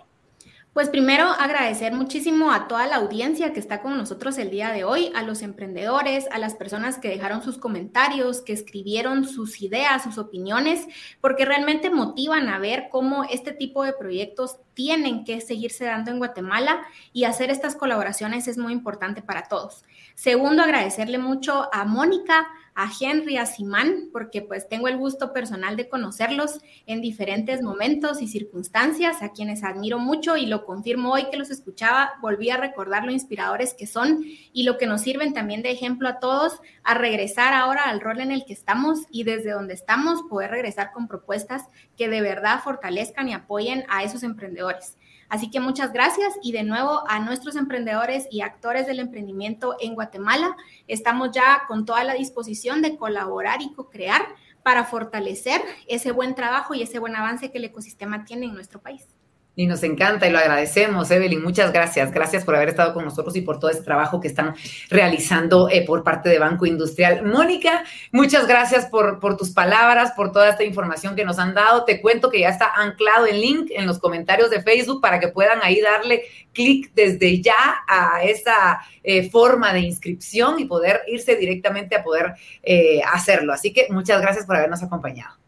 Pues 0.76 0.90
primero 0.90 1.28
agradecer 1.28 1.94
muchísimo 1.94 2.52
a 2.52 2.68
toda 2.68 2.86
la 2.86 2.96
audiencia 2.96 3.54
que 3.54 3.60
está 3.60 3.80
con 3.80 3.96
nosotros 3.96 4.36
el 4.36 4.50
día 4.50 4.72
de 4.72 4.84
hoy, 4.84 5.10
a 5.14 5.22
los 5.22 5.40
emprendedores, 5.40 6.26
a 6.30 6.38
las 6.38 6.54
personas 6.54 6.98
que 6.98 7.08
dejaron 7.08 7.42
sus 7.42 7.56
comentarios, 7.56 8.42
que 8.42 8.52
escribieron 8.52 9.26
sus 9.26 9.62
ideas, 9.62 10.02
sus 10.02 10.18
opiniones, 10.18 10.86
porque 11.22 11.46
realmente 11.46 11.88
motivan 11.88 12.50
a 12.50 12.58
ver 12.58 12.88
cómo 12.90 13.24
este 13.24 13.52
tipo 13.52 13.84
de 13.84 13.94
proyectos 13.94 14.58
tienen 14.74 15.24
que 15.24 15.40
seguirse 15.40 15.86
dando 15.86 16.10
en 16.10 16.18
Guatemala 16.18 16.82
y 17.14 17.24
hacer 17.24 17.48
estas 17.48 17.74
colaboraciones 17.74 18.46
es 18.46 18.58
muy 18.58 18.74
importante 18.74 19.22
para 19.22 19.44
todos. 19.44 19.82
Segundo, 20.14 20.62
agradecerle 20.62 21.16
mucho 21.16 21.70
a 21.72 21.86
Mónica, 21.86 22.48
a 22.76 22.90
Henry, 23.00 23.38
a 23.38 23.46
Simán, 23.46 24.10
porque 24.12 24.42
pues 24.42 24.68
tengo 24.68 24.86
el 24.86 24.98
gusto 24.98 25.32
personal 25.32 25.76
de 25.76 25.88
conocerlos 25.88 26.60
en 26.84 27.00
diferentes 27.00 27.62
momentos 27.62 28.20
y 28.20 28.28
circunstancias, 28.28 29.22
a 29.22 29.32
quienes 29.32 29.64
admiro 29.64 29.98
mucho 29.98 30.36
y 30.36 30.44
lo 30.44 30.66
confirmo 30.66 31.12
hoy 31.12 31.30
que 31.30 31.38
los 31.38 31.50
escuchaba, 31.50 32.12
volví 32.20 32.50
a 32.50 32.58
recordar 32.58 33.04
lo 33.04 33.12
inspiradores 33.12 33.72
que 33.72 33.86
son 33.86 34.22
y 34.52 34.64
lo 34.64 34.76
que 34.76 34.86
nos 34.86 35.00
sirven 35.00 35.32
también 35.32 35.62
de 35.62 35.70
ejemplo 35.70 36.06
a 36.06 36.20
todos 36.20 36.60
a 36.84 36.92
regresar 36.92 37.54
ahora 37.54 37.84
al 37.84 38.02
rol 38.02 38.20
en 38.20 38.30
el 38.30 38.44
que 38.44 38.52
estamos 38.52 39.06
y 39.10 39.24
desde 39.24 39.52
donde 39.52 39.72
estamos 39.72 40.22
poder 40.28 40.50
regresar 40.50 40.92
con 40.92 41.08
propuestas 41.08 41.62
que 41.96 42.10
de 42.10 42.20
verdad 42.20 42.60
fortalezcan 42.62 43.30
y 43.30 43.32
apoyen 43.32 43.84
a 43.88 44.04
esos 44.04 44.22
emprendedores. 44.22 44.98
Así 45.28 45.50
que 45.50 45.60
muchas 45.60 45.92
gracias 45.92 46.34
y 46.42 46.52
de 46.52 46.62
nuevo 46.62 47.02
a 47.08 47.18
nuestros 47.20 47.56
emprendedores 47.56 48.26
y 48.30 48.42
actores 48.42 48.86
del 48.86 49.00
emprendimiento 49.00 49.76
en 49.80 49.94
Guatemala. 49.94 50.56
Estamos 50.86 51.30
ya 51.32 51.62
con 51.66 51.84
toda 51.84 52.04
la 52.04 52.14
disposición 52.14 52.82
de 52.82 52.96
colaborar 52.96 53.62
y 53.62 53.72
co-crear 53.72 54.26
para 54.62 54.84
fortalecer 54.84 55.62
ese 55.86 56.12
buen 56.12 56.34
trabajo 56.34 56.74
y 56.74 56.82
ese 56.82 56.98
buen 56.98 57.16
avance 57.16 57.50
que 57.50 57.58
el 57.58 57.64
ecosistema 57.64 58.24
tiene 58.24 58.46
en 58.46 58.54
nuestro 58.54 58.80
país. 58.80 59.15
Y 59.58 59.66
nos 59.66 59.82
encanta 59.84 60.28
y 60.28 60.30
lo 60.30 60.38
agradecemos, 60.38 61.10
Evelyn. 61.10 61.42
Muchas 61.42 61.72
gracias. 61.72 62.12
Gracias 62.12 62.44
por 62.44 62.54
haber 62.54 62.68
estado 62.68 62.92
con 62.92 63.06
nosotros 63.06 63.34
y 63.36 63.40
por 63.40 63.58
todo 63.58 63.70
ese 63.70 63.80
trabajo 63.80 64.20
que 64.20 64.28
están 64.28 64.54
realizando 64.90 65.70
eh, 65.70 65.82
por 65.86 66.04
parte 66.04 66.28
de 66.28 66.38
Banco 66.38 66.66
Industrial. 66.66 67.24
Mónica, 67.24 67.82
muchas 68.12 68.46
gracias 68.46 68.84
por, 68.84 69.18
por 69.18 69.38
tus 69.38 69.52
palabras, 69.52 70.12
por 70.12 70.30
toda 70.30 70.50
esta 70.50 70.62
información 70.62 71.16
que 71.16 71.24
nos 71.24 71.38
han 71.38 71.54
dado. 71.54 71.86
Te 71.86 72.02
cuento 72.02 72.28
que 72.28 72.40
ya 72.40 72.50
está 72.50 72.70
anclado 72.76 73.24
el 73.24 73.40
link 73.40 73.70
en 73.74 73.86
los 73.86 73.98
comentarios 73.98 74.50
de 74.50 74.60
Facebook 74.60 75.00
para 75.00 75.18
que 75.18 75.28
puedan 75.28 75.60
ahí 75.62 75.80
darle 75.80 76.24
clic 76.52 76.92
desde 76.94 77.40
ya 77.40 77.82
a 77.88 78.22
esa 78.24 78.80
eh, 79.02 79.30
forma 79.30 79.72
de 79.72 79.80
inscripción 79.80 80.60
y 80.60 80.66
poder 80.66 81.00
irse 81.06 81.34
directamente 81.34 81.96
a 81.96 82.02
poder 82.02 82.34
eh, 82.62 83.00
hacerlo. 83.10 83.54
Así 83.54 83.72
que 83.72 83.86
muchas 83.88 84.20
gracias 84.20 84.44
por 84.44 84.56
habernos 84.56 84.82
acompañado. 84.82 85.45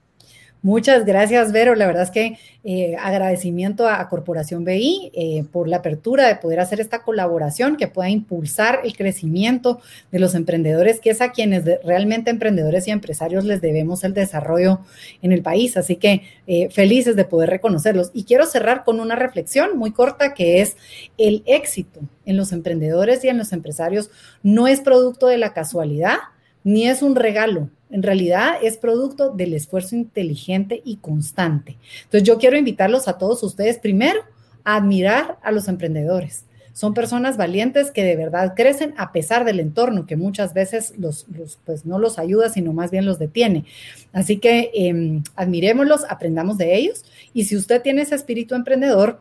Muchas 0.60 1.04
gracias, 1.04 1.52
Vero. 1.52 1.76
La 1.76 1.86
verdad 1.86 2.02
es 2.02 2.10
que 2.10 2.36
eh, 2.64 2.96
agradecimiento 2.98 3.88
a, 3.88 4.08
Corporación 4.08 4.64
BI 4.64 5.12
eh, 5.14 5.44
por 5.52 5.68
la 5.68 5.76
apertura 5.78 6.26
de 6.26 6.34
poder 6.34 6.58
hacer 6.58 6.80
esta 6.80 7.02
colaboración 7.02 7.76
que 7.76 7.86
pueda 7.86 8.10
impulsar 8.10 8.80
el 8.82 8.96
crecimiento 8.96 9.80
de 10.10 10.18
los 10.18 10.34
emprendedores, 10.34 10.98
que 10.98 11.10
es 11.10 11.20
a 11.20 11.30
quienes 11.30 11.64
realmente 11.84 12.30
emprendedores 12.30 12.88
y 12.88 12.90
empresarios 12.90 13.44
les 13.44 13.60
debemos 13.60 14.02
el 14.02 14.14
desarrollo 14.14 14.80
en 15.22 15.30
el 15.30 15.42
país. 15.42 15.76
Así 15.76 15.94
que 15.94 16.22
eh, 16.48 16.68
felices 16.70 17.14
de 17.14 17.24
poder 17.24 17.50
reconocerlos. 17.50 18.10
Y 18.12 18.24
quiero 18.24 18.44
cerrar 18.44 18.82
con 18.82 18.98
una 18.98 19.14
reflexión 19.14 19.78
muy 19.78 19.92
corta 19.92 20.34
que 20.34 20.60
es 20.60 20.76
el 21.18 21.44
éxito 21.46 22.00
en 22.26 22.36
los 22.36 22.50
emprendedores 22.50 23.24
y 23.24 23.28
en 23.28 23.38
los 23.38 23.52
empresarios 23.52 24.10
no 24.42 24.66
es 24.66 24.80
producto 24.80 25.28
de 25.28 25.38
la 25.38 25.52
casualidad 25.52 26.16
ni 26.64 26.88
es 26.88 27.02
un 27.02 27.16
regalo, 27.16 27.70
en 27.90 28.02
realidad 28.02 28.56
es 28.62 28.76
producto 28.76 29.30
del 29.30 29.54
esfuerzo 29.54 29.96
inteligente 29.96 30.82
y 30.84 30.96
constante. 30.96 31.76
Entonces 32.04 32.24
yo 32.24 32.38
quiero 32.38 32.56
invitarlos 32.56 33.08
a 33.08 33.18
todos 33.18 33.42
ustedes 33.42 33.78
primero 33.78 34.20
a 34.64 34.76
admirar 34.76 35.38
a 35.42 35.50
los 35.52 35.68
emprendedores. 35.68 36.44
Son 36.72 36.94
personas 36.94 37.36
valientes 37.36 37.90
que 37.90 38.04
de 38.04 38.14
verdad 38.14 38.54
crecen 38.54 38.94
a 38.98 39.10
pesar 39.10 39.44
del 39.44 39.58
entorno 39.58 40.06
que 40.06 40.16
muchas 40.16 40.54
veces 40.54 40.94
los, 40.96 41.26
pues 41.64 41.84
no 41.84 41.98
los 41.98 42.20
ayuda, 42.20 42.50
sino 42.50 42.72
más 42.72 42.92
bien 42.92 43.04
los 43.04 43.18
detiene. 43.18 43.64
Así 44.12 44.36
que 44.36 44.70
eh, 44.72 45.22
admirémoslos, 45.34 46.04
aprendamos 46.08 46.56
de 46.56 46.76
ellos 46.76 47.04
y 47.34 47.46
si 47.46 47.56
usted 47.56 47.82
tiene 47.82 48.02
ese 48.02 48.14
espíritu 48.14 48.54
emprendedor, 48.54 49.20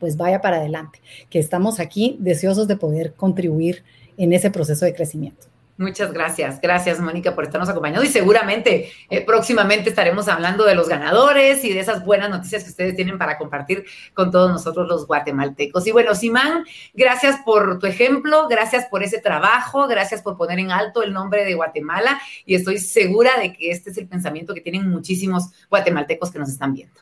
pues 0.00 0.16
vaya 0.16 0.40
para 0.40 0.56
adelante, 0.56 1.00
que 1.28 1.38
estamos 1.38 1.78
aquí 1.78 2.16
deseosos 2.18 2.66
de 2.66 2.76
poder 2.76 3.12
contribuir 3.12 3.84
en 4.16 4.32
ese 4.32 4.50
proceso 4.50 4.84
de 4.84 4.94
crecimiento. 4.94 5.49
Muchas 5.80 6.12
gracias. 6.12 6.60
Gracias, 6.60 7.00
Mónica, 7.00 7.34
por 7.34 7.44
estarnos 7.44 7.70
acompañando. 7.70 8.04
Y 8.04 8.08
seguramente 8.08 8.92
eh, 9.08 9.24
próximamente 9.24 9.88
estaremos 9.88 10.28
hablando 10.28 10.66
de 10.66 10.74
los 10.74 10.90
ganadores 10.90 11.64
y 11.64 11.72
de 11.72 11.80
esas 11.80 12.04
buenas 12.04 12.28
noticias 12.28 12.64
que 12.64 12.68
ustedes 12.68 12.94
tienen 12.94 13.16
para 13.16 13.38
compartir 13.38 13.86
con 14.12 14.30
todos 14.30 14.50
nosotros 14.50 14.86
los 14.86 15.06
guatemaltecos. 15.06 15.86
Y 15.86 15.92
bueno, 15.92 16.14
Simán, 16.14 16.66
gracias 16.92 17.36
por 17.46 17.78
tu 17.78 17.86
ejemplo, 17.86 18.46
gracias 18.46 18.88
por 18.90 19.02
ese 19.02 19.22
trabajo, 19.22 19.88
gracias 19.88 20.20
por 20.20 20.36
poner 20.36 20.58
en 20.58 20.70
alto 20.70 21.02
el 21.02 21.14
nombre 21.14 21.46
de 21.46 21.54
Guatemala. 21.54 22.20
Y 22.44 22.56
estoy 22.56 22.76
segura 22.76 23.38
de 23.40 23.54
que 23.54 23.70
este 23.70 23.88
es 23.88 23.96
el 23.96 24.06
pensamiento 24.06 24.52
que 24.52 24.60
tienen 24.60 24.86
muchísimos 24.86 25.48
guatemaltecos 25.70 26.30
que 26.30 26.40
nos 26.40 26.50
están 26.50 26.74
viendo. 26.74 27.00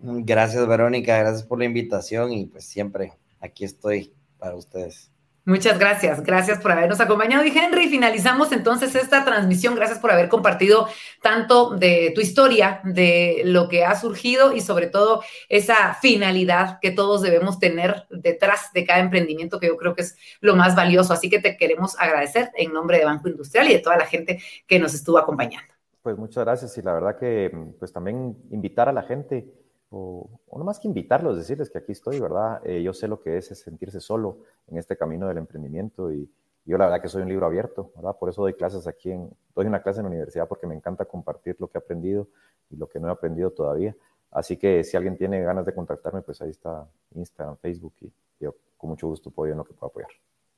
Gracias, 0.00 0.66
Verónica. 0.66 1.16
Gracias 1.16 1.44
por 1.44 1.60
la 1.60 1.66
invitación 1.66 2.32
y 2.32 2.46
pues 2.46 2.64
siempre 2.64 3.12
aquí 3.38 3.64
estoy 3.64 4.12
para 4.36 4.56
ustedes. 4.56 5.12
Muchas 5.48 5.78
gracias, 5.78 6.22
gracias 6.22 6.60
por 6.60 6.72
habernos 6.72 7.00
acompañado. 7.00 7.42
Y 7.42 7.48
Henry, 7.48 7.88
finalizamos 7.88 8.52
entonces 8.52 8.94
esta 8.94 9.24
transmisión. 9.24 9.74
Gracias 9.74 9.98
por 9.98 10.10
haber 10.10 10.28
compartido 10.28 10.88
tanto 11.22 11.70
de 11.70 12.12
tu 12.14 12.20
historia, 12.20 12.82
de 12.84 13.40
lo 13.46 13.66
que 13.66 13.82
ha 13.82 13.94
surgido 13.94 14.52
y 14.52 14.60
sobre 14.60 14.88
todo 14.88 15.22
esa 15.48 15.94
finalidad 16.02 16.78
que 16.82 16.90
todos 16.90 17.22
debemos 17.22 17.58
tener 17.58 18.04
detrás 18.10 18.74
de 18.74 18.84
cada 18.84 18.98
emprendimiento, 18.98 19.58
que 19.58 19.68
yo 19.68 19.78
creo 19.78 19.94
que 19.94 20.02
es 20.02 20.18
lo 20.42 20.54
más 20.54 20.76
valioso. 20.76 21.14
Así 21.14 21.30
que 21.30 21.40
te 21.40 21.56
queremos 21.56 21.98
agradecer 21.98 22.50
en 22.54 22.74
nombre 22.74 22.98
de 22.98 23.06
Banco 23.06 23.30
Industrial 23.30 23.70
y 23.70 23.72
de 23.72 23.78
toda 23.78 23.96
la 23.96 24.04
gente 24.04 24.42
que 24.66 24.78
nos 24.78 24.92
estuvo 24.92 25.16
acompañando. 25.16 25.72
Pues 26.02 26.18
muchas 26.18 26.44
gracias 26.44 26.76
y 26.76 26.82
la 26.82 26.92
verdad 26.92 27.18
que 27.18 27.50
pues 27.78 27.90
también 27.90 28.36
invitar 28.50 28.90
a 28.90 28.92
la 28.92 29.02
gente 29.02 29.46
o, 29.90 30.28
no 30.56 30.64
más 30.64 30.78
que 30.78 30.88
invitarlos, 30.88 31.36
decirles 31.36 31.70
que 31.70 31.78
aquí 31.78 31.92
estoy, 31.92 32.20
¿verdad? 32.20 32.60
Eh, 32.64 32.82
yo 32.82 32.92
sé 32.92 33.08
lo 33.08 33.20
que 33.20 33.38
es, 33.38 33.46
sentirse 33.46 34.00
solo 34.00 34.38
en 34.66 34.78
este 34.78 34.96
camino 34.96 35.28
del 35.28 35.38
emprendimiento 35.38 36.12
y, 36.12 36.30
yo 36.64 36.76
la 36.76 36.84
verdad 36.84 37.00
que 37.00 37.08
soy 37.08 37.22
un 37.22 37.30
libro 37.30 37.46
abierto, 37.46 37.92
¿verdad? 37.96 38.14
Por 38.18 38.28
eso 38.28 38.42
doy 38.42 38.52
clases 38.52 38.86
aquí, 38.86 39.10
en, 39.10 39.30
doy 39.54 39.64
una 39.64 39.80
clase 39.80 40.00
en 40.00 40.04
la 40.04 40.10
universidad 40.10 40.46
porque 40.46 40.66
me 40.66 40.74
encanta 40.74 41.06
compartir 41.06 41.56
lo 41.60 41.68
que 41.68 41.78
he 41.78 41.80
aprendido 41.80 42.28
y 42.68 42.76
lo 42.76 42.86
que 42.86 43.00
no 43.00 43.08
he 43.08 43.10
aprendido 43.10 43.50
todavía. 43.50 43.96
Así 44.30 44.58
que 44.58 44.84
si 44.84 44.94
alguien 44.94 45.16
tiene 45.16 45.40
ganas 45.40 45.64
de 45.64 45.74
contactarme, 45.74 46.20
pues 46.20 46.42
ahí 46.42 46.50
está 46.50 46.86
Instagram, 47.14 47.56
Facebook 47.56 47.94
y 48.02 48.12
yo 48.38 48.54
con 48.76 48.90
mucho 48.90 49.08
gusto 49.08 49.30
puedo 49.30 49.50
en 49.50 49.56
lo 49.56 49.64
que 49.64 49.72
pueda 49.72 49.88
apoyar. 49.88 50.10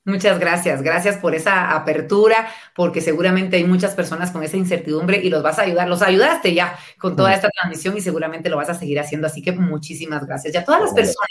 Muchas 0.03 0.39
gracias, 0.39 0.81
gracias 0.81 1.17
por 1.17 1.35
esa 1.35 1.75
apertura, 1.75 2.47
porque 2.75 3.01
seguramente 3.01 3.57
hay 3.57 3.65
muchas 3.65 3.93
personas 3.93 4.31
con 4.31 4.41
esa 4.41 4.57
incertidumbre 4.57 5.21
y 5.23 5.29
los 5.29 5.43
vas 5.43 5.59
a 5.59 5.61
ayudar, 5.61 5.87
los 5.87 6.01
ayudaste 6.01 6.55
ya 6.55 6.75
con 6.97 7.15
toda 7.15 7.35
esta 7.35 7.49
transmisión 7.49 7.95
y 7.95 8.01
seguramente 8.01 8.49
lo 8.49 8.57
vas 8.57 8.69
a 8.69 8.73
seguir 8.73 8.99
haciendo, 8.99 9.27
así 9.27 9.43
que 9.43 9.51
muchísimas 9.51 10.25
gracias. 10.25 10.55
Y 10.55 10.57
a 10.57 10.65
todas 10.65 10.81
las 10.81 10.93
personas 10.95 11.29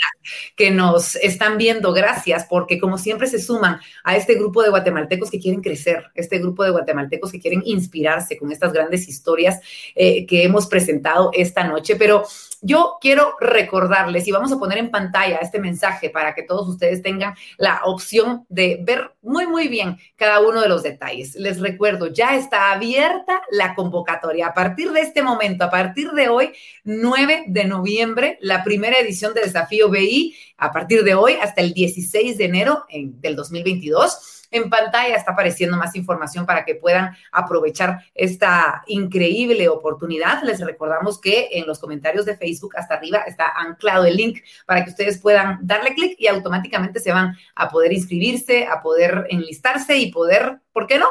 que 0.55 0.71
nos 0.71 1.16
están 1.16 1.59
viendo, 1.59 1.93
gracias, 1.93 2.47
porque 2.49 2.79
como 2.79 2.97
siempre 2.97 3.27
se 3.27 3.41
suman 3.41 3.81
a 4.05 4.14
este 4.14 4.37
grupo 4.37 4.62
de 4.62 4.71
guatemaltecos 4.71 5.33
que 5.33 5.41
quieren 5.41 5.62
crecer, 5.62 6.05
este 6.14 6.39
grupo 6.39 6.62
de 6.62 6.71
guatemaltecos 6.71 7.33
que 7.33 7.41
quieren 7.41 7.62
inspirarse 7.64 8.39
con 8.39 8.53
estas 8.53 8.73
grandes 8.73 9.09
historias 9.09 9.59
eh, 9.97 10.27
que 10.27 10.45
hemos 10.45 10.68
presentado 10.68 11.33
esta 11.35 11.64
noche, 11.64 11.97
pero 11.97 12.23
yo 12.62 12.99
quiero 13.01 13.37
recordarles 13.41 14.29
y 14.29 14.33
vamos 14.33 14.53
a 14.53 14.59
poner 14.59 14.79
en 14.79 14.91
pantalla 14.91 15.39
este 15.39 15.59
mensaje 15.59 16.11
para 16.11 16.35
que 16.35 16.43
todos 16.43 16.68
ustedes 16.68 17.03
tengan 17.03 17.35
la 17.57 17.81
opción 17.85 18.45
de 18.49 18.59
ver 18.82 19.12
muy, 19.22 19.46
muy 19.46 19.68
bien 19.68 19.98
cada 20.16 20.40
uno 20.40 20.61
de 20.61 20.68
los 20.68 20.82
detalles. 20.82 21.34
Les 21.34 21.61
recuerdo, 21.61 22.08
ya 22.08 22.36
está 22.36 22.72
abierta 22.72 23.42
la 23.50 23.74
convocatoria. 23.74 24.48
A 24.48 24.54
partir 24.54 24.90
de 24.92 25.00
este 25.00 25.22
momento, 25.22 25.64
a 25.64 25.70
partir 25.70 26.11
de 26.12 26.28
hoy, 26.28 26.52
9 26.84 27.44
de 27.48 27.64
noviembre, 27.64 28.38
la 28.40 28.64
primera 28.64 28.98
edición 28.98 29.34
de 29.34 29.42
Desafío 29.42 29.88
BI 29.88 30.36
a 30.61 30.70
partir 30.70 31.02
de 31.02 31.14
hoy 31.14 31.34
hasta 31.40 31.62
el 31.62 31.72
16 31.72 32.38
de 32.38 32.44
enero 32.44 32.84
del 32.90 33.34
2022. 33.34 34.46
En 34.52 34.68
pantalla 34.68 35.14
está 35.14 35.32
apareciendo 35.32 35.76
más 35.76 35.94
información 35.94 36.44
para 36.44 36.64
que 36.64 36.74
puedan 36.74 37.16
aprovechar 37.32 38.04
esta 38.14 38.82
increíble 38.86 39.68
oportunidad. 39.68 40.42
Les 40.42 40.61
recordamos 40.61 41.20
que 41.20 41.48
en 41.52 41.66
los 41.66 41.78
comentarios 41.78 42.26
de 42.26 42.36
Facebook 42.36 42.74
hasta 42.76 42.94
arriba 42.94 43.18
está 43.26 43.48
anclado 43.56 44.04
el 44.04 44.16
link 44.16 44.40
para 44.66 44.84
que 44.84 44.90
ustedes 44.90 45.18
puedan 45.18 45.58
darle 45.62 45.94
clic 45.94 46.16
y 46.18 46.26
automáticamente 46.26 47.00
se 47.00 47.12
van 47.12 47.36
a 47.54 47.68
poder 47.68 47.92
inscribirse, 47.92 48.66
a 48.66 48.82
poder 48.82 49.26
enlistarse 49.30 49.96
y 49.98 50.12
poder, 50.12 50.61
¿por 50.72 50.86
qué 50.86 50.98
no? 50.98 51.08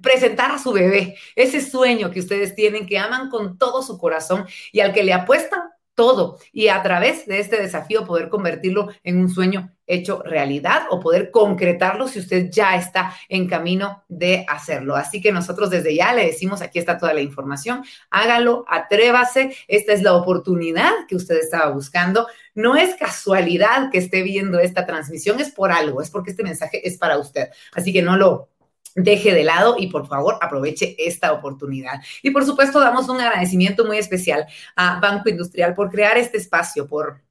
presentar 0.00 0.52
a 0.52 0.58
su 0.60 0.72
bebé, 0.72 1.16
ese 1.34 1.60
sueño 1.60 2.12
que 2.12 2.20
ustedes 2.20 2.54
tienen, 2.54 2.86
que 2.86 3.00
aman 3.00 3.28
con 3.30 3.58
todo 3.58 3.82
su 3.82 3.98
corazón 3.98 4.46
y 4.70 4.78
al 4.78 4.92
que 4.92 5.02
le 5.02 5.12
apuestan 5.12 5.60
todo 5.98 6.38
y 6.52 6.68
a 6.68 6.80
través 6.80 7.26
de 7.26 7.40
este 7.40 7.60
desafío 7.60 8.06
poder 8.06 8.28
convertirlo 8.28 8.88
en 9.02 9.18
un 9.18 9.28
sueño 9.28 9.74
hecho 9.84 10.22
realidad 10.22 10.82
o 10.90 11.00
poder 11.00 11.32
concretarlo 11.32 12.06
si 12.06 12.20
usted 12.20 12.50
ya 12.52 12.76
está 12.76 13.12
en 13.28 13.48
camino 13.48 14.04
de 14.06 14.46
hacerlo. 14.48 14.94
Así 14.94 15.20
que 15.20 15.32
nosotros 15.32 15.70
desde 15.70 15.96
ya 15.96 16.12
le 16.12 16.26
decimos, 16.26 16.62
aquí 16.62 16.78
está 16.78 16.98
toda 16.98 17.14
la 17.14 17.20
información, 17.20 17.82
hágalo, 18.10 18.64
atrévase, 18.68 19.56
esta 19.66 19.92
es 19.92 20.02
la 20.02 20.14
oportunidad 20.14 20.92
que 21.08 21.16
usted 21.16 21.36
estaba 21.38 21.72
buscando. 21.72 22.28
No 22.54 22.76
es 22.76 22.94
casualidad 22.94 23.90
que 23.90 23.98
esté 23.98 24.22
viendo 24.22 24.60
esta 24.60 24.86
transmisión, 24.86 25.40
es 25.40 25.50
por 25.50 25.72
algo, 25.72 26.00
es 26.00 26.10
porque 26.10 26.30
este 26.30 26.44
mensaje 26.44 26.86
es 26.86 26.96
para 26.96 27.18
usted. 27.18 27.48
Así 27.74 27.92
que 27.92 28.02
no 28.02 28.16
lo 28.16 28.50
deje 28.98 29.34
de 29.34 29.44
lado 29.44 29.76
y 29.78 29.88
por 29.88 30.06
favor 30.06 30.38
aproveche 30.40 30.96
esta 30.98 31.32
oportunidad. 31.32 32.00
Y 32.22 32.30
por 32.30 32.44
supuesto 32.44 32.80
damos 32.80 33.08
un 33.08 33.20
agradecimiento 33.20 33.84
muy 33.84 33.98
especial 33.98 34.46
a 34.76 35.00
Banco 35.00 35.28
Industrial 35.28 35.74
por 35.74 35.90
crear 35.90 36.18
este 36.18 36.36
espacio, 36.36 36.86
por 36.86 37.22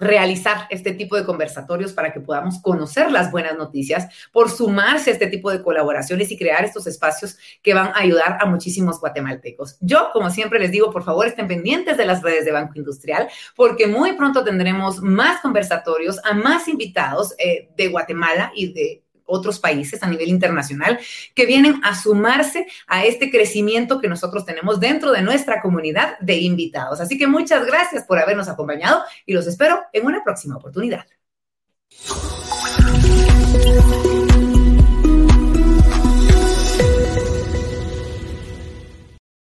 realizar 0.00 0.66
este 0.70 0.92
tipo 0.92 1.14
de 1.14 1.24
conversatorios 1.24 1.92
para 1.92 2.10
que 2.12 2.20
podamos 2.20 2.60
conocer 2.62 3.12
las 3.12 3.30
buenas 3.30 3.56
noticias, 3.56 4.08
por 4.32 4.50
sumarse 4.50 5.10
a 5.10 5.12
este 5.12 5.26
tipo 5.26 5.50
de 5.50 5.62
colaboraciones 5.62 6.30
y 6.32 6.38
crear 6.38 6.64
estos 6.64 6.86
espacios 6.86 7.36
que 7.62 7.74
van 7.74 7.88
a 7.88 7.98
ayudar 7.98 8.38
a 8.40 8.46
muchísimos 8.46 8.98
guatemaltecos. 8.98 9.76
Yo, 9.80 10.08
como 10.14 10.30
siempre 10.30 10.58
les 10.58 10.70
digo, 10.70 10.90
por 10.90 11.04
favor, 11.04 11.26
estén 11.26 11.46
pendientes 11.46 11.98
de 11.98 12.06
las 12.06 12.22
redes 12.22 12.46
de 12.46 12.52
Banco 12.52 12.72
Industrial, 12.76 13.28
porque 13.54 13.86
muy 13.86 14.14
pronto 14.14 14.42
tendremos 14.42 15.02
más 15.02 15.42
conversatorios 15.42 16.18
a 16.24 16.32
más 16.32 16.66
invitados 16.66 17.34
eh, 17.38 17.68
de 17.76 17.88
Guatemala 17.88 18.52
y 18.54 18.72
de 18.72 19.04
otros 19.30 19.58
países 19.58 20.02
a 20.02 20.08
nivel 20.08 20.28
internacional 20.28 20.98
que 21.34 21.46
vienen 21.46 21.80
a 21.84 21.94
sumarse 21.94 22.66
a 22.86 23.04
este 23.04 23.30
crecimiento 23.30 24.00
que 24.00 24.08
nosotros 24.08 24.44
tenemos 24.44 24.80
dentro 24.80 25.12
de 25.12 25.22
nuestra 25.22 25.62
comunidad 25.62 26.18
de 26.20 26.36
invitados. 26.38 27.00
Así 27.00 27.16
que 27.16 27.26
muchas 27.26 27.64
gracias 27.66 28.04
por 28.04 28.18
habernos 28.18 28.48
acompañado 28.48 29.02
y 29.26 29.32
los 29.32 29.46
espero 29.46 29.80
en 29.92 30.06
una 30.06 30.22
próxima 30.24 30.56
oportunidad. 30.56 31.06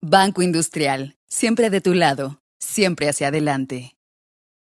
Banco 0.01 0.41
Industrial, 0.41 1.17
siempre 1.27 1.69
de 1.69 1.81
tu 1.81 1.93
lado, 1.93 2.41
siempre 2.59 3.09
hacia 3.09 3.29
adelante. 3.29 3.98